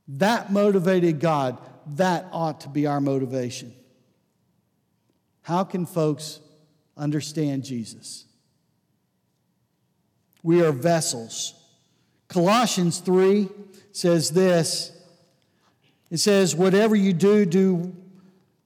That 0.07 0.51
motivated 0.51 1.19
God. 1.19 1.57
That 1.95 2.27
ought 2.31 2.61
to 2.61 2.69
be 2.69 2.87
our 2.87 3.01
motivation. 3.01 3.73
How 5.41 5.63
can 5.63 5.85
folks 5.85 6.39
understand 6.95 7.65
Jesus? 7.65 8.25
We 10.41 10.63
are 10.63 10.71
vessels. 10.71 11.53
Colossians 12.29 12.99
3 12.99 13.49
says 13.93 14.31
this 14.31 14.91
it 16.13 16.19
says, 16.19 16.55
Whatever 16.55 16.95
you 16.95 17.11
do, 17.11 17.43
do 17.43 17.95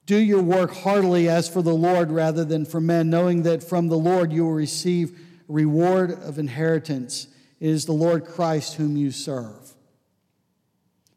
do 0.06 0.18
your 0.18 0.42
work 0.42 0.74
heartily 0.74 1.30
as 1.30 1.48
for 1.48 1.62
the 1.62 1.74
Lord 1.74 2.12
rather 2.12 2.44
than 2.44 2.66
for 2.66 2.82
men, 2.82 3.10
knowing 3.10 3.44
that 3.44 3.64
from 3.64 3.88
the 3.88 3.98
Lord 3.98 4.34
you 4.34 4.44
will 4.44 4.54
receive 4.54 5.18
reward 5.48 6.12
of 6.12 6.40
inheritance. 6.40 7.28
It 7.62 7.70
is 7.70 7.86
the 7.86 7.94
Lord 7.94 8.26
Christ 8.26 8.76
whom 8.76 8.98
you 8.98 9.12
serve. 9.12 9.76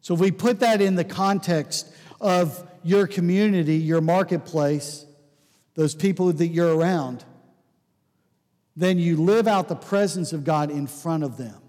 So, 0.03 0.15
if 0.15 0.21
we 0.21 0.31
put 0.31 0.61
that 0.61 0.81
in 0.81 0.95
the 0.95 1.05
context 1.05 1.93
of 2.21 2.65
your 2.85 3.09
community, 3.09 3.77
your 3.77 4.01
marketplace, 4.01 5.07
those 5.75 5.97
people 5.97 6.33
that 6.33 6.47
you're 6.47 6.77
around, 6.77 7.25
then 8.77 8.99
you 9.01 9.17
live 9.17 9.49
out 9.49 9.69
the 9.69 9.75
presence 9.75 10.33
of 10.33 10.45
God 10.45 10.71
in 10.71 10.87
front 10.87 11.25
of 11.25 11.37
them 11.37 11.61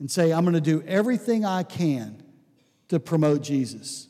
and 0.00 0.10
say, 0.10 0.32
I'm 0.32 0.44
going 0.44 0.54
to 0.54 0.60
do 0.60 0.82
everything 0.82 1.44
I 1.44 1.62
can 1.62 2.22
to 2.88 2.98
promote 2.98 3.42
Jesus. 3.42 4.08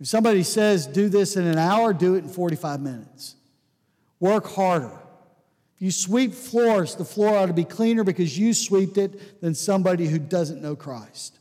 If 0.00 0.08
somebody 0.08 0.42
says, 0.42 0.86
do 0.86 1.10
this 1.10 1.36
in 1.36 1.46
an 1.46 1.58
hour, 1.58 1.92
do 1.92 2.14
it 2.14 2.24
in 2.24 2.30
45 2.30 2.80
minutes. 2.80 3.36
Work 4.18 4.46
harder. 4.46 4.98
If 5.76 5.82
you 5.82 5.90
sweep 5.90 6.32
floors, 6.32 6.96
the 6.96 7.04
floor 7.04 7.36
ought 7.36 7.46
to 7.46 7.52
be 7.52 7.64
cleaner 7.64 8.02
because 8.02 8.36
you 8.36 8.54
swept 8.54 8.96
it 8.96 9.40
than 9.42 9.54
somebody 9.54 10.08
who 10.08 10.18
doesn't 10.18 10.62
know 10.62 10.74
Christ. 10.74 11.38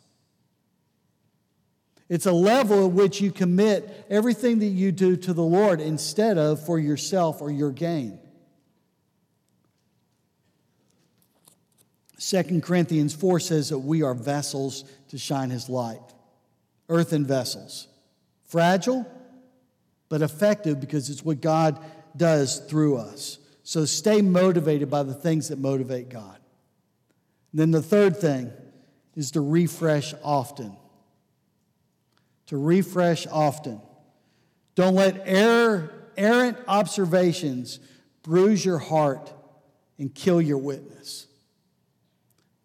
It's 2.09 2.25
a 2.25 2.33
level 2.33 2.85
at 2.85 2.91
which 2.91 3.21
you 3.21 3.31
commit 3.31 4.05
everything 4.09 4.59
that 4.59 4.65
you 4.65 4.91
do 4.91 5.15
to 5.15 5.33
the 5.33 5.43
Lord 5.43 5.79
instead 5.79 6.37
of 6.37 6.65
for 6.65 6.79
yourself 6.79 7.41
or 7.41 7.51
your 7.51 7.71
gain. 7.71 8.19
2 12.19 12.61
Corinthians 12.61 13.15
4 13.15 13.39
says 13.39 13.69
that 13.69 13.79
we 13.79 14.03
are 14.03 14.13
vessels 14.13 14.83
to 15.07 15.17
shine 15.17 15.49
his 15.49 15.69
light, 15.69 16.01
earthen 16.89 17.25
vessels. 17.25 17.87
Fragile, 18.45 19.09
but 20.09 20.21
effective 20.21 20.81
because 20.81 21.09
it's 21.09 21.23
what 21.23 21.39
God 21.39 21.79
does 22.17 22.59
through 22.59 22.97
us. 22.97 23.37
So 23.63 23.85
stay 23.85 24.21
motivated 24.21 24.89
by 24.89 25.03
the 25.03 25.13
things 25.13 25.49
that 25.49 25.59
motivate 25.59 26.09
God. 26.09 26.39
And 27.51 27.59
then 27.59 27.71
the 27.71 27.81
third 27.81 28.17
thing 28.17 28.51
is 29.15 29.31
to 29.31 29.41
refresh 29.41 30.13
often. 30.23 30.75
To 32.47 32.57
refresh 32.57 33.27
often. 33.27 33.79
Don't 34.75 34.95
let 34.95 35.21
error, 35.25 35.93
errant 36.17 36.57
observations 36.67 37.79
bruise 38.23 38.65
your 38.65 38.79
heart 38.79 39.31
and 39.99 40.13
kill 40.13 40.41
your 40.41 40.57
witness. 40.57 41.27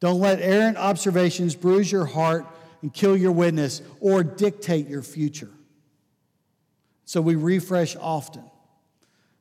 Don't 0.04 0.20
let 0.20 0.38
errant 0.42 0.76
observations 0.76 1.54
bruise 1.54 1.90
your 1.90 2.04
heart 2.04 2.44
and 2.82 2.92
kill 2.92 3.16
your 3.16 3.32
witness 3.32 3.80
or 4.00 4.22
dictate 4.22 4.86
your 4.86 5.00
future. 5.00 5.48
So 7.06 7.22
we 7.22 7.36
refresh 7.36 7.96
often. 7.96 8.44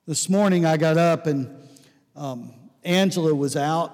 This 0.08 0.30
morning 0.30 0.66
I 0.66 0.78
got 0.78 0.98
up 0.98 1.28
and 1.28 1.54
um, 2.16 2.54
Angela 2.86 3.36
was 3.36 3.58
out. 3.58 3.92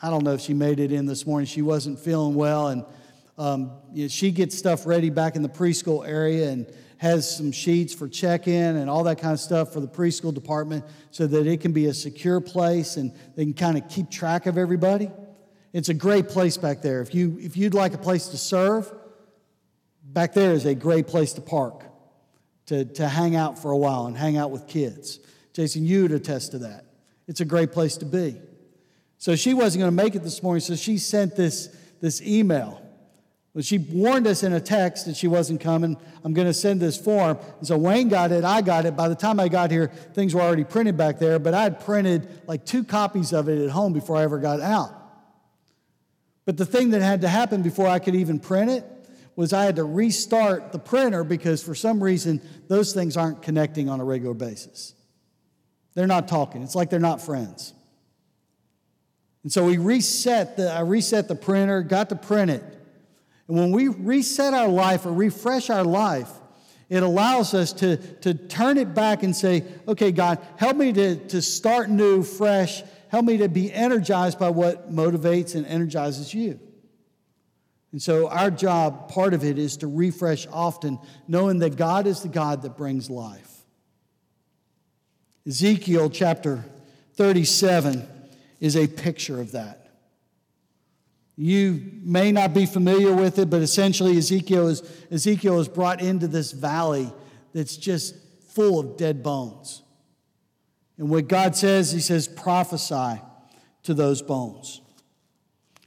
I 0.00 0.10
don't 0.10 0.22
know 0.22 0.34
if 0.34 0.40
she 0.40 0.54
made 0.54 0.78
it 0.78 0.92
in 0.92 1.06
this 1.06 1.26
morning. 1.26 1.46
She 1.46 1.60
wasn't 1.60 1.98
feeling 1.98 2.36
well, 2.36 2.68
and 2.68 2.84
um, 3.36 3.72
you 3.92 4.04
know, 4.04 4.08
she 4.08 4.30
gets 4.30 4.56
stuff 4.56 4.86
ready 4.86 5.10
back 5.10 5.34
in 5.34 5.42
the 5.42 5.48
preschool 5.48 6.06
area 6.06 6.50
and 6.50 6.72
has 6.98 7.36
some 7.36 7.50
sheets 7.50 7.92
for 7.92 8.08
check-in 8.08 8.76
and 8.76 8.88
all 8.88 9.02
that 9.02 9.18
kind 9.18 9.32
of 9.32 9.40
stuff 9.40 9.72
for 9.72 9.80
the 9.80 9.88
preschool 9.88 10.32
department, 10.32 10.84
so 11.10 11.26
that 11.26 11.48
it 11.48 11.60
can 11.60 11.72
be 11.72 11.86
a 11.86 11.94
secure 11.94 12.40
place 12.40 12.96
and 12.96 13.12
they 13.34 13.42
can 13.42 13.54
kind 13.54 13.76
of 13.76 13.88
keep 13.88 14.08
track 14.08 14.46
of 14.46 14.56
everybody. 14.56 15.10
It's 15.72 15.88
a 15.88 15.94
great 15.94 16.28
place 16.28 16.56
back 16.56 16.82
there. 16.82 17.00
If 17.00 17.14
you 17.14 17.38
if 17.40 17.56
you'd 17.56 17.74
like 17.74 17.94
a 17.94 17.98
place 17.98 18.28
to 18.28 18.36
serve, 18.36 18.92
back 20.04 20.34
there 20.34 20.52
is 20.52 20.66
a 20.66 20.74
great 20.74 21.06
place 21.06 21.32
to 21.34 21.40
park 21.40 21.84
to, 22.66 22.84
to 22.84 23.08
hang 23.08 23.36
out 23.36 23.58
for 23.58 23.70
a 23.70 23.76
while 23.76 24.06
and 24.06 24.16
hang 24.16 24.36
out 24.36 24.50
with 24.50 24.66
kids. 24.66 25.20
Jason, 25.52 25.84
you 25.84 26.02
would 26.02 26.12
attest 26.12 26.52
to 26.52 26.58
that. 26.58 26.86
It's 27.28 27.40
a 27.40 27.44
great 27.44 27.72
place 27.72 27.96
to 27.98 28.06
be. 28.06 28.40
So 29.18 29.36
she 29.36 29.54
wasn't 29.54 29.82
going 29.82 29.96
to 29.96 30.02
make 30.02 30.14
it 30.14 30.22
this 30.22 30.42
morning, 30.42 30.60
so 30.60 30.74
she 30.74 30.98
sent 30.98 31.36
this, 31.36 31.68
this 32.00 32.20
email. 32.22 32.80
Well, 33.54 33.62
she 33.62 33.78
warned 33.78 34.26
us 34.26 34.42
in 34.42 34.54
a 34.54 34.60
text 34.60 35.06
that 35.06 35.16
she 35.16 35.28
wasn't 35.28 35.60
coming. 35.60 35.96
I'm 36.24 36.32
going 36.32 36.46
to 36.46 36.54
send 36.54 36.80
this 36.80 36.96
form. 36.96 37.38
And 37.58 37.66
so 37.66 37.76
Wayne 37.76 38.08
got 38.08 38.32
it, 38.32 38.44
I 38.44 38.62
got 38.62 38.86
it. 38.86 38.96
By 38.96 39.08
the 39.08 39.14
time 39.14 39.38
I 39.38 39.48
got 39.48 39.70
here, 39.70 39.88
things 40.14 40.34
were 40.34 40.40
already 40.40 40.64
printed 40.64 40.96
back 40.96 41.18
there, 41.18 41.38
but 41.38 41.54
I 41.54 41.64
had 41.64 41.80
printed 41.80 42.28
like 42.46 42.64
two 42.64 42.82
copies 42.82 43.32
of 43.32 43.48
it 43.48 43.62
at 43.62 43.70
home 43.70 43.92
before 43.92 44.16
I 44.16 44.22
ever 44.22 44.38
got 44.38 44.60
out. 44.60 45.01
But 46.44 46.56
the 46.56 46.66
thing 46.66 46.90
that 46.90 47.02
had 47.02 47.20
to 47.20 47.28
happen 47.28 47.62
before 47.62 47.86
I 47.86 47.98
could 47.98 48.14
even 48.14 48.40
print 48.40 48.70
it 48.70 48.84
was 49.36 49.52
I 49.52 49.64
had 49.64 49.76
to 49.76 49.84
restart 49.84 50.72
the 50.72 50.78
printer 50.78 51.24
because 51.24 51.62
for 51.62 51.74
some 51.74 52.02
reason 52.02 52.40
those 52.68 52.92
things 52.92 53.16
aren't 53.16 53.42
connecting 53.42 53.88
on 53.88 54.00
a 54.00 54.04
regular 54.04 54.34
basis. 54.34 54.94
They're 55.94 56.06
not 56.06 56.28
talking. 56.28 56.62
It's 56.62 56.74
like 56.74 56.90
they're 56.90 57.00
not 57.00 57.22
friends. 57.22 57.72
And 59.42 59.52
so 59.52 59.64
we 59.64 59.78
reset 59.78 60.56
the 60.56 60.70
I 60.70 60.80
reset 60.80 61.28
the 61.28 61.34
printer, 61.34 61.82
got 61.82 62.08
to 62.10 62.16
print 62.16 62.50
it. 62.50 62.62
And 63.48 63.56
when 63.56 63.72
we 63.72 63.88
reset 63.88 64.54
our 64.54 64.68
life 64.68 65.04
or 65.04 65.12
refresh 65.12 65.68
our 65.68 65.84
life, 65.84 66.30
it 66.88 67.02
allows 67.02 67.54
us 67.54 67.72
to, 67.74 67.96
to 67.96 68.34
turn 68.34 68.76
it 68.76 68.94
back 68.94 69.22
and 69.22 69.34
say, 69.34 69.64
okay, 69.88 70.12
God, 70.12 70.38
help 70.56 70.76
me 70.76 70.92
to, 70.92 71.16
to 71.28 71.40
start 71.40 71.88
new, 71.88 72.22
fresh. 72.22 72.82
Help 73.12 73.26
me 73.26 73.36
to 73.36 73.48
be 73.50 73.70
energized 73.70 74.38
by 74.38 74.48
what 74.48 74.90
motivates 74.90 75.54
and 75.54 75.66
energizes 75.66 76.32
you. 76.32 76.58
And 77.92 78.00
so, 78.00 78.30
our 78.30 78.50
job, 78.50 79.10
part 79.10 79.34
of 79.34 79.44
it, 79.44 79.58
is 79.58 79.76
to 79.76 79.86
refresh 79.86 80.46
often, 80.50 80.98
knowing 81.28 81.58
that 81.58 81.76
God 81.76 82.06
is 82.06 82.22
the 82.22 82.30
God 82.30 82.62
that 82.62 82.74
brings 82.78 83.10
life. 83.10 83.66
Ezekiel 85.46 86.08
chapter 86.08 86.64
37 87.16 88.08
is 88.60 88.76
a 88.76 88.86
picture 88.86 89.42
of 89.42 89.52
that. 89.52 89.90
You 91.36 91.82
may 92.02 92.32
not 92.32 92.54
be 92.54 92.64
familiar 92.64 93.14
with 93.14 93.38
it, 93.38 93.50
but 93.50 93.60
essentially, 93.60 94.16
Ezekiel 94.16 94.68
is, 94.68 94.82
Ezekiel 95.10 95.60
is 95.60 95.68
brought 95.68 96.00
into 96.00 96.28
this 96.28 96.52
valley 96.52 97.12
that's 97.52 97.76
just 97.76 98.16
full 98.54 98.80
of 98.80 98.96
dead 98.96 99.22
bones. 99.22 99.82
And 100.98 101.08
what 101.08 101.28
God 101.28 101.56
says, 101.56 101.92
He 101.92 102.00
says, 102.00 102.28
prophesy 102.28 103.20
to 103.84 103.94
those 103.94 104.22
bones. 104.22 104.80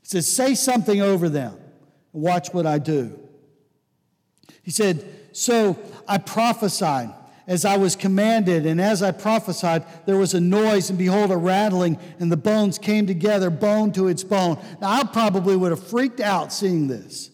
He 0.02 0.08
says, 0.08 0.28
say 0.28 0.56
something 0.56 1.02
over 1.02 1.30
them. 1.30 1.58
And 2.14 2.22
watch 2.22 2.54
what 2.54 2.66
I 2.66 2.80
do. 2.80 3.20
He 4.64 4.72
said, 4.72 5.06
So 5.32 5.78
I 6.08 6.18
prophesied 6.18 7.14
as 7.48 7.64
I 7.64 7.78
was 7.78 7.96
commanded, 7.96 8.66
and 8.66 8.82
as 8.82 9.04
I 9.04 9.12
prophesied, 9.12 9.86
there 10.08 10.18
was 10.18 10.34
a 10.34 10.42
noise, 10.42 10.90
and 10.90 10.98
behold, 10.98 11.30
a 11.30 11.38
rattling, 11.38 12.00
and 12.20 12.32
the 12.32 12.38
bones 12.38 12.80
came 12.80 13.06
together, 13.06 13.52
bone 13.52 13.92
to 13.92 14.08
its 14.08 14.24
bone. 14.24 14.58
Now, 14.82 14.90
I 14.90 15.04
probably 15.04 15.56
would 15.56 15.70
have 15.70 15.86
freaked 15.86 16.20
out 16.20 16.52
seeing 16.52 16.88
this. 16.88 17.30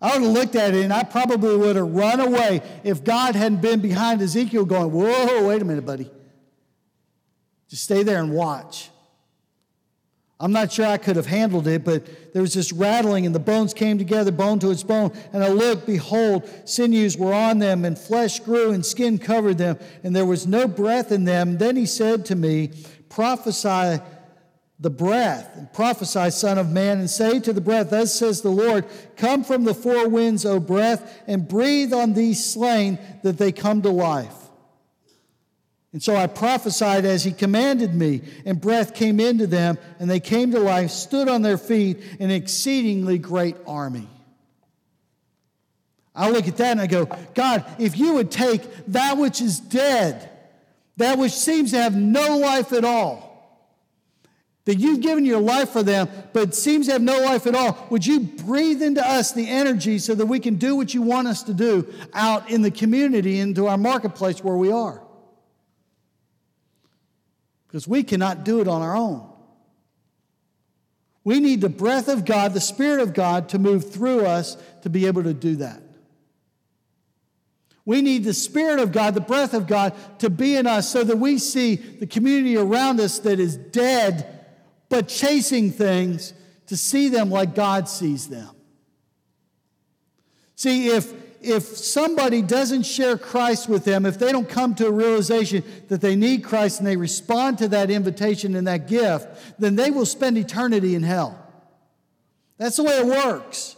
I 0.00 0.14
would 0.14 0.22
have 0.22 0.32
looked 0.32 0.54
at 0.56 0.74
it 0.74 0.82
and 0.82 0.92
I 0.94 1.02
probably 1.02 1.56
would 1.56 1.76
have 1.76 1.90
run 1.90 2.20
away 2.20 2.62
if 2.84 3.04
God 3.04 3.34
hadn't 3.34 3.60
been 3.60 3.80
behind 3.80 4.22
Ezekiel 4.22 4.64
going, 4.64 4.90
Whoa, 4.92 5.46
wait 5.46 5.60
a 5.60 5.64
minute, 5.64 5.84
buddy. 5.84 6.10
Just 7.70 7.84
stay 7.84 8.02
there 8.02 8.18
and 8.18 8.32
watch. 8.32 8.90
I'm 10.40 10.52
not 10.52 10.72
sure 10.72 10.86
I 10.86 10.96
could 10.96 11.16
have 11.16 11.26
handled 11.26 11.68
it, 11.68 11.84
but 11.84 12.32
there 12.32 12.42
was 12.42 12.54
this 12.54 12.72
rattling, 12.72 13.26
and 13.26 13.34
the 13.34 13.38
bones 13.38 13.74
came 13.74 13.98
together, 13.98 14.32
bone 14.32 14.58
to 14.60 14.70
its 14.70 14.82
bone. 14.82 15.12
And 15.32 15.44
I 15.44 15.48
looked, 15.48 15.86
behold, 15.86 16.50
sinews 16.64 17.16
were 17.16 17.34
on 17.34 17.58
them, 17.58 17.84
and 17.84 17.96
flesh 17.96 18.40
grew, 18.40 18.72
and 18.72 18.84
skin 18.84 19.18
covered 19.18 19.58
them, 19.58 19.78
and 20.02 20.16
there 20.16 20.24
was 20.24 20.46
no 20.46 20.66
breath 20.66 21.12
in 21.12 21.26
them. 21.26 21.58
Then 21.58 21.76
he 21.76 21.86
said 21.86 22.24
to 22.26 22.34
me, 22.34 22.72
Prophesy 23.10 24.02
the 24.80 24.90
breath, 24.90 25.50
and 25.56 25.70
prophesy, 25.74 26.30
Son 26.30 26.56
of 26.56 26.70
Man, 26.70 26.98
and 27.00 27.10
say 27.10 27.38
to 27.38 27.52
the 27.52 27.60
breath, 27.60 27.90
Thus 27.90 28.14
says 28.14 28.40
the 28.40 28.48
Lord, 28.48 28.86
Come 29.16 29.44
from 29.44 29.64
the 29.64 29.74
four 29.74 30.08
winds, 30.08 30.46
O 30.46 30.58
breath, 30.58 31.22
and 31.26 31.46
breathe 31.46 31.92
on 31.92 32.14
these 32.14 32.42
slain, 32.42 32.98
that 33.22 33.36
they 33.36 33.52
come 33.52 33.82
to 33.82 33.90
life. 33.90 34.39
And 35.92 36.02
so 36.02 36.14
I 36.14 36.28
prophesied 36.28 37.04
as 37.04 37.24
he 37.24 37.32
commanded 37.32 37.94
me, 37.94 38.22
and 38.44 38.60
breath 38.60 38.94
came 38.94 39.18
into 39.18 39.46
them, 39.46 39.76
and 39.98 40.08
they 40.08 40.20
came 40.20 40.52
to 40.52 40.60
life, 40.60 40.90
stood 40.90 41.28
on 41.28 41.42
their 41.42 41.58
feet, 41.58 41.98
an 42.20 42.30
exceedingly 42.30 43.18
great 43.18 43.56
army. 43.66 44.08
I 46.14 46.30
look 46.30 46.46
at 46.46 46.58
that 46.58 46.72
and 46.72 46.80
I 46.80 46.86
go, 46.86 47.06
God, 47.34 47.64
if 47.78 47.98
you 47.98 48.14
would 48.14 48.30
take 48.30 48.62
that 48.88 49.16
which 49.16 49.40
is 49.40 49.58
dead, 49.58 50.28
that 50.96 51.18
which 51.18 51.32
seems 51.32 51.70
to 51.72 51.78
have 51.78 51.96
no 51.96 52.36
life 52.36 52.72
at 52.72 52.84
all, 52.84 53.28
that 54.66 54.76
you've 54.76 55.00
given 55.00 55.24
your 55.24 55.40
life 55.40 55.70
for 55.70 55.82
them, 55.82 56.08
but 56.32 56.54
seems 56.54 56.86
to 56.86 56.92
have 56.92 57.02
no 57.02 57.18
life 57.20 57.46
at 57.46 57.54
all, 57.54 57.86
would 57.90 58.06
you 58.06 58.20
breathe 58.20 58.82
into 58.82 59.04
us 59.04 59.32
the 59.32 59.48
energy 59.48 59.98
so 59.98 60.14
that 60.14 60.26
we 60.26 60.38
can 60.38 60.56
do 60.56 60.76
what 60.76 60.94
you 60.94 61.02
want 61.02 61.26
us 61.26 61.42
to 61.44 61.54
do 61.54 61.92
out 62.12 62.50
in 62.50 62.62
the 62.62 62.70
community, 62.70 63.40
into 63.40 63.66
our 63.66 63.78
marketplace 63.78 64.44
where 64.44 64.56
we 64.56 64.70
are? 64.70 65.00
Because 67.70 67.86
we 67.86 68.02
cannot 68.02 68.42
do 68.42 68.60
it 68.60 68.66
on 68.66 68.82
our 68.82 68.96
own. 68.96 69.30
We 71.22 71.38
need 71.38 71.60
the 71.60 71.68
breath 71.68 72.08
of 72.08 72.24
God, 72.24 72.52
the 72.52 72.60
Spirit 72.60 72.98
of 72.98 73.14
God, 73.14 73.50
to 73.50 73.60
move 73.60 73.92
through 73.92 74.26
us 74.26 74.56
to 74.82 74.90
be 74.90 75.06
able 75.06 75.22
to 75.22 75.32
do 75.32 75.56
that. 75.56 75.80
We 77.84 78.02
need 78.02 78.24
the 78.24 78.34
Spirit 78.34 78.80
of 78.80 78.90
God, 78.90 79.14
the 79.14 79.20
breath 79.20 79.54
of 79.54 79.68
God, 79.68 79.94
to 80.18 80.30
be 80.30 80.56
in 80.56 80.66
us 80.66 80.90
so 80.90 81.04
that 81.04 81.18
we 81.18 81.38
see 81.38 81.76
the 81.76 82.06
community 82.08 82.56
around 82.56 82.98
us 82.98 83.20
that 83.20 83.38
is 83.38 83.56
dead 83.56 84.26
but 84.88 85.06
chasing 85.06 85.70
things 85.70 86.32
to 86.66 86.76
see 86.76 87.08
them 87.08 87.30
like 87.30 87.54
God 87.54 87.88
sees 87.88 88.28
them. 88.28 88.50
See, 90.56 90.88
if 90.88 91.12
if 91.42 91.62
somebody 91.62 92.42
doesn't 92.42 92.82
share 92.82 93.16
Christ 93.16 93.68
with 93.68 93.84
them, 93.84 94.04
if 94.04 94.18
they 94.18 94.32
don't 94.32 94.48
come 94.48 94.74
to 94.76 94.86
a 94.86 94.90
realization 94.90 95.64
that 95.88 96.00
they 96.00 96.16
need 96.16 96.44
Christ 96.44 96.78
and 96.78 96.86
they 96.86 96.96
respond 96.96 97.58
to 97.58 97.68
that 97.68 97.90
invitation 97.90 98.54
and 98.56 98.66
that 98.66 98.88
gift, 98.88 99.28
then 99.58 99.76
they 99.76 99.90
will 99.90 100.06
spend 100.06 100.36
eternity 100.36 100.94
in 100.94 101.02
hell. 101.02 101.38
That's 102.58 102.76
the 102.76 102.84
way 102.84 102.98
it 102.98 103.06
works. 103.06 103.76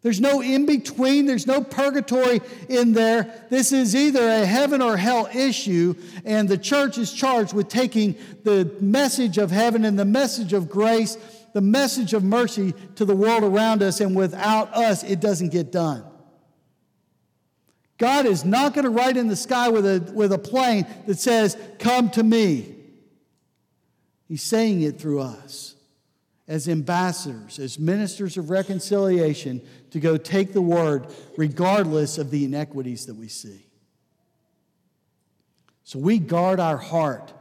There's 0.00 0.20
no 0.20 0.42
in 0.42 0.66
between, 0.66 1.24
there's 1.24 1.46
no 1.46 1.62
purgatory 1.62 2.42
in 2.68 2.92
there. 2.92 3.46
This 3.48 3.72
is 3.72 3.96
either 3.96 4.26
a 4.26 4.44
heaven 4.44 4.82
or 4.82 4.98
hell 4.98 5.28
issue, 5.34 5.94
and 6.26 6.46
the 6.46 6.58
church 6.58 6.98
is 6.98 7.12
charged 7.12 7.54
with 7.54 7.68
taking 7.68 8.14
the 8.44 8.70
message 8.80 9.38
of 9.38 9.50
heaven 9.50 9.84
and 9.84 9.98
the 9.98 10.04
message 10.04 10.52
of 10.52 10.68
grace, 10.68 11.16
the 11.54 11.62
message 11.62 12.12
of 12.12 12.22
mercy 12.22 12.74
to 12.96 13.06
the 13.06 13.16
world 13.16 13.44
around 13.44 13.82
us, 13.82 14.00
and 14.00 14.14
without 14.14 14.74
us, 14.74 15.02
it 15.04 15.20
doesn't 15.20 15.50
get 15.50 15.72
done. 15.72 16.04
God 17.98 18.26
is 18.26 18.44
not 18.44 18.74
going 18.74 18.84
to 18.84 18.90
write 18.90 19.16
in 19.16 19.28
the 19.28 19.36
sky 19.36 19.68
with 19.68 19.86
a, 19.86 20.12
with 20.12 20.32
a 20.32 20.38
plane 20.38 20.86
that 21.06 21.18
says, 21.18 21.56
Come 21.78 22.10
to 22.10 22.22
me. 22.22 22.74
He's 24.26 24.42
saying 24.42 24.82
it 24.82 24.98
through 24.98 25.20
us 25.20 25.76
as 26.48 26.68
ambassadors, 26.68 27.58
as 27.58 27.78
ministers 27.78 28.36
of 28.36 28.50
reconciliation, 28.50 29.62
to 29.90 30.00
go 30.00 30.16
take 30.16 30.52
the 30.52 30.60
word 30.60 31.06
regardless 31.36 32.18
of 32.18 32.30
the 32.30 32.44
inequities 32.44 33.06
that 33.06 33.14
we 33.14 33.28
see. 33.28 33.66
So 35.84 35.98
we 35.98 36.18
guard 36.18 36.60
our 36.60 36.76
heart 36.76 37.32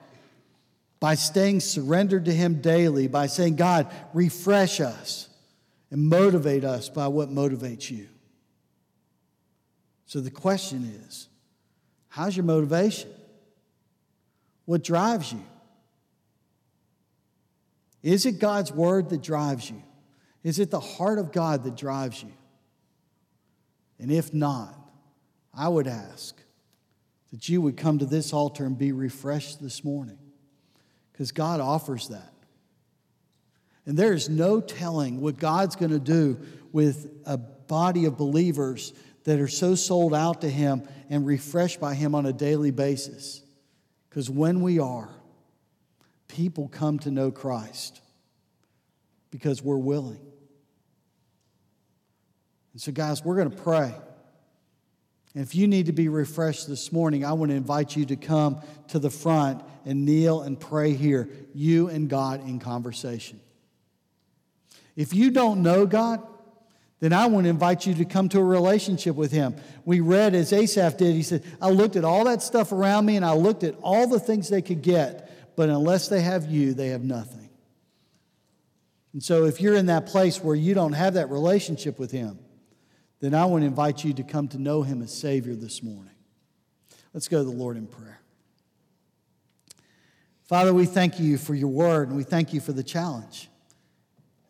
by 0.99 1.15
staying 1.15 1.61
surrendered 1.61 2.25
to 2.25 2.33
Him 2.33 2.61
daily, 2.61 3.07
by 3.07 3.27
saying, 3.27 3.55
God, 3.55 3.91
refresh 4.13 4.79
us 4.79 5.29
and 5.89 6.07
motivate 6.07 6.63
us 6.63 6.89
by 6.89 7.07
what 7.07 7.29
motivates 7.29 7.89
you. 7.89 8.07
So 10.05 10.21
the 10.21 10.31
question 10.31 10.83
is 11.05 11.27
how's 12.09 12.35
your 12.35 12.45
motivation? 12.45 13.09
What 14.65 14.83
drives 14.83 15.31
you? 15.33 15.43
Is 18.01 18.25
it 18.25 18.39
God's 18.39 18.71
word 18.71 19.09
that 19.09 19.21
drives 19.21 19.69
you? 19.69 19.81
Is 20.43 20.59
it 20.59 20.69
the 20.71 20.79
heart 20.79 21.19
of 21.19 21.31
God 21.31 21.63
that 21.63 21.75
drives 21.75 22.21
you? 22.21 22.31
And 23.99 24.11
if 24.11 24.33
not, 24.33 24.77
I 25.53 25.69
would 25.69 25.87
ask 25.87 26.35
that 27.31 27.47
you 27.47 27.61
would 27.61 27.77
come 27.77 27.99
to 27.99 28.05
this 28.05 28.33
altar 28.33 28.65
and 28.65 28.77
be 28.77 28.91
refreshed 28.91 29.61
this 29.61 29.83
morning 29.83 30.17
because 31.11 31.31
God 31.31 31.61
offers 31.61 32.09
that. 32.09 32.33
And 33.85 33.97
there 33.97 34.13
is 34.13 34.29
no 34.29 34.61
telling 34.61 35.21
what 35.21 35.37
God's 35.37 35.75
going 35.75 35.91
to 35.91 35.99
do 35.99 36.39
with 36.71 37.09
a 37.25 37.37
body 37.37 38.05
of 38.05 38.17
believers 38.17 38.93
that 39.23 39.39
are 39.39 39.47
so 39.47 39.75
sold 39.75 40.13
out 40.13 40.41
to 40.41 40.49
Him 40.49 40.87
and 41.09 41.25
refreshed 41.25 41.79
by 41.79 41.93
Him 41.93 42.15
on 42.15 42.25
a 42.25 42.33
daily 42.33 42.71
basis. 42.71 43.41
Because 44.09 44.29
when 44.29 44.61
we 44.61 44.79
are, 44.79 45.09
people 46.27 46.67
come 46.67 46.99
to 46.99 47.11
know 47.11 47.31
Christ 47.31 48.01
because 49.31 49.61
we're 49.61 49.77
willing. 49.77 50.19
And 52.73 52.81
so, 52.81 52.91
guys, 52.91 53.23
we're 53.23 53.35
going 53.35 53.51
to 53.51 53.57
pray. 53.57 53.93
And 55.35 55.43
if 55.43 55.55
you 55.55 55.67
need 55.67 55.87
to 55.87 55.91
be 55.91 56.09
refreshed 56.09 56.67
this 56.67 56.91
morning, 56.91 57.25
I 57.25 57.33
want 57.33 57.49
to 57.49 57.55
invite 57.55 57.95
you 57.95 58.05
to 58.05 58.15
come 58.15 58.61
to 58.89 58.99
the 58.99 59.09
front 59.09 59.63
and 59.85 60.05
kneel 60.05 60.41
and 60.41 60.59
pray 60.59 60.93
here, 60.93 61.29
you 61.53 61.89
and 61.89 62.09
God 62.09 62.47
in 62.47 62.59
conversation. 62.59 63.39
If 64.95 65.13
you 65.13 65.31
don't 65.31 65.63
know 65.63 65.85
God, 65.85 66.21
then 67.03 67.11
I 67.11 67.25
want 67.25 67.43
to 67.43 67.49
invite 67.49 67.85
you 67.85 67.93
to 67.95 68.05
come 68.05 68.29
to 68.29 68.39
a 68.39 68.43
relationship 68.45 69.17
with 69.17 69.29
him. 69.29 69.57
We 69.83 69.99
read 69.99 70.33
as 70.35 70.53
Asaph 70.53 70.95
did, 70.97 71.13
he 71.13 71.21
said, 71.21 71.43
I 71.61 71.69
looked 71.69 71.97
at 71.97 72.05
all 72.05 72.23
that 72.23 72.41
stuff 72.41 72.71
around 72.71 73.05
me 73.05 73.17
and 73.17 73.25
I 73.25 73.33
looked 73.33 73.65
at 73.65 73.75
all 73.81 74.07
the 74.07 74.21
things 74.21 74.47
they 74.47 74.61
could 74.61 74.81
get, 74.81 75.57
but 75.57 75.67
unless 75.67 76.07
they 76.07 76.21
have 76.21 76.45
you, 76.45 76.73
they 76.73 76.87
have 76.87 77.03
nothing. 77.03 77.49
And 79.11 79.21
so 79.21 79.43
if 79.43 79.59
you're 79.59 79.75
in 79.75 79.87
that 79.87 80.05
place 80.05 80.41
where 80.41 80.55
you 80.55 80.73
don't 80.73 80.93
have 80.93 81.15
that 81.15 81.29
relationship 81.29 81.99
with 81.99 82.09
him, 82.09 82.39
then 83.19 83.33
I 83.33 83.47
want 83.47 83.63
to 83.63 83.67
invite 83.67 84.05
you 84.05 84.13
to 84.13 84.23
come 84.23 84.47
to 84.47 84.57
know 84.57 84.81
him 84.81 85.01
as 85.01 85.11
Savior 85.11 85.55
this 85.55 85.83
morning. 85.83 86.15
Let's 87.13 87.27
go 87.27 87.39
to 87.39 87.43
the 87.43 87.51
Lord 87.51 87.75
in 87.75 87.85
prayer. 87.85 88.21
Father, 90.45 90.73
we 90.73 90.85
thank 90.85 91.19
you 91.19 91.37
for 91.37 91.53
your 91.53 91.67
word 91.67 92.07
and 92.07 92.15
we 92.15 92.23
thank 92.23 92.53
you 92.53 92.61
for 92.61 92.71
the 92.71 92.81
challenge. 92.81 93.49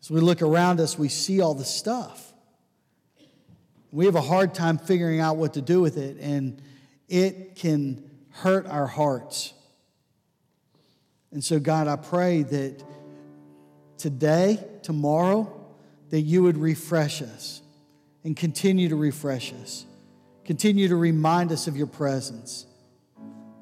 As 0.00 0.08
we 0.08 0.20
look 0.20 0.40
around 0.40 0.78
us, 0.78 0.96
we 0.96 1.08
see 1.08 1.40
all 1.40 1.54
the 1.54 1.64
stuff. 1.64 2.30
We 3.94 4.06
have 4.06 4.16
a 4.16 4.20
hard 4.20 4.54
time 4.54 4.78
figuring 4.78 5.20
out 5.20 5.36
what 5.36 5.54
to 5.54 5.62
do 5.62 5.80
with 5.80 5.98
it, 5.98 6.16
and 6.18 6.60
it 7.08 7.54
can 7.54 8.10
hurt 8.30 8.66
our 8.66 8.88
hearts. 8.88 9.54
And 11.30 11.44
so, 11.44 11.60
God, 11.60 11.86
I 11.86 11.94
pray 11.94 12.42
that 12.42 12.82
today, 13.96 14.58
tomorrow, 14.82 15.64
that 16.10 16.22
you 16.22 16.42
would 16.42 16.56
refresh 16.58 17.22
us 17.22 17.62
and 18.24 18.36
continue 18.36 18.88
to 18.88 18.96
refresh 18.96 19.52
us. 19.52 19.86
Continue 20.44 20.88
to 20.88 20.96
remind 20.96 21.52
us 21.52 21.68
of 21.68 21.76
your 21.76 21.86
presence, 21.86 22.66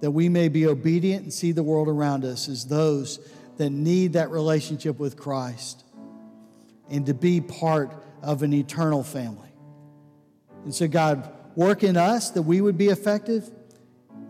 that 0.01 0.13
we 0.13 0.31
may 0.31 0.49
be 0.49 0.67
obedient 0.67 1.25
and 1.25 1.33
see 1.33 1.53
the 1.53 1.63
world 1.63 1.89
around 1.89 2.25
us 2.25 2.49
as 2.49 2.65
those 2.65 3.21
that 3.59 3.69
need 3.69 4.15
that 4.15 4.31
relationship 4.31 4.99
with 4.99 5.15
Christ 5.19 5.85
and 6.89 7.05
to 7.05 7.13
be 7.13 7.43
part 7.43 7.93
of 8.23 8.43
an 8.43 8.55
eternal 8.55 9.05
family. 9.05 9.52
And 10.65 10.75
so, 10.75 10.87
God, 10.87 11.33
work 11.57 11.83
in 11.83 11.97
us 11.97 12.31
that 12.31 12.43
we 12.43 12.61
would 12.61 12.79
be 12.79 12.89
effective, 12.89 13.51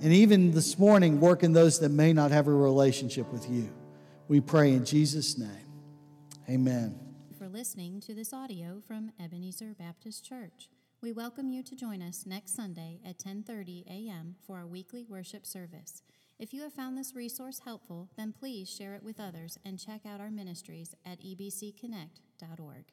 and 0.01 0.13
even 0.13 0.53
this 0.53 0.79
morning, 0.79 1.21
work 1.21 1.43
in 1.43 1.53
those 1.53 1.79
that 1.81 1.91
may 1.91 2.13
not 2.13 2.31
have 2.31 2.49
a 2.49 2.53
relationship 2.53 3.33
with 3.33 3.49
you. 3.49 3.71
We 4.29 4.41
pray 4.41 4.73
in 4.73 4.85
Jesus' 4.85 5.39
name. 5.39 5.67
Amen. 6.49 6.99
For 7.39 7.49
listening 7.49 8.01
to 8.01 8.15
this 8.15 8.33
audio 8.33 8.83
from 8.87 9.13
Ebenezer 9.23 9.75
Baptist 9.79 10.25
Church. 10.25 10.69
We 11.03 11.13
welcome 11.13 11.49
you 11.49 11.63
to 11.65 11.75
join 11.75 12.01
us 12.01 12.25
next 12.27 12.55
Sunday 12.55 13.01
at 13.05 13.19
10:30 13.19 13.85
a.m. 13.87 14.37
for 14.47 14.57
our 14.57 14.67
weekly 14.67 15.05
worship 15.05 15.45
service. 15.45 16.03
If 16.39 16.55
you 16.55 16.63
have 16.63 16.73
found 16.73 16.97
this 16.97 17.15
resource 17.15 17.61
helpful, 17.65 18.09
then 18.17 18.33
please 18.33 18.71
share 18.71 18.95
it 18.95 19.03
with 19.03 19.21
others 19.21 19.59
and 19.65 19.79
check 19.79 20.07
out 20.07 20.21
our 20.21 20.31
ministries 20.31 20.95
at 21.05 21.21
ebcconnect.org. 21.21 22.85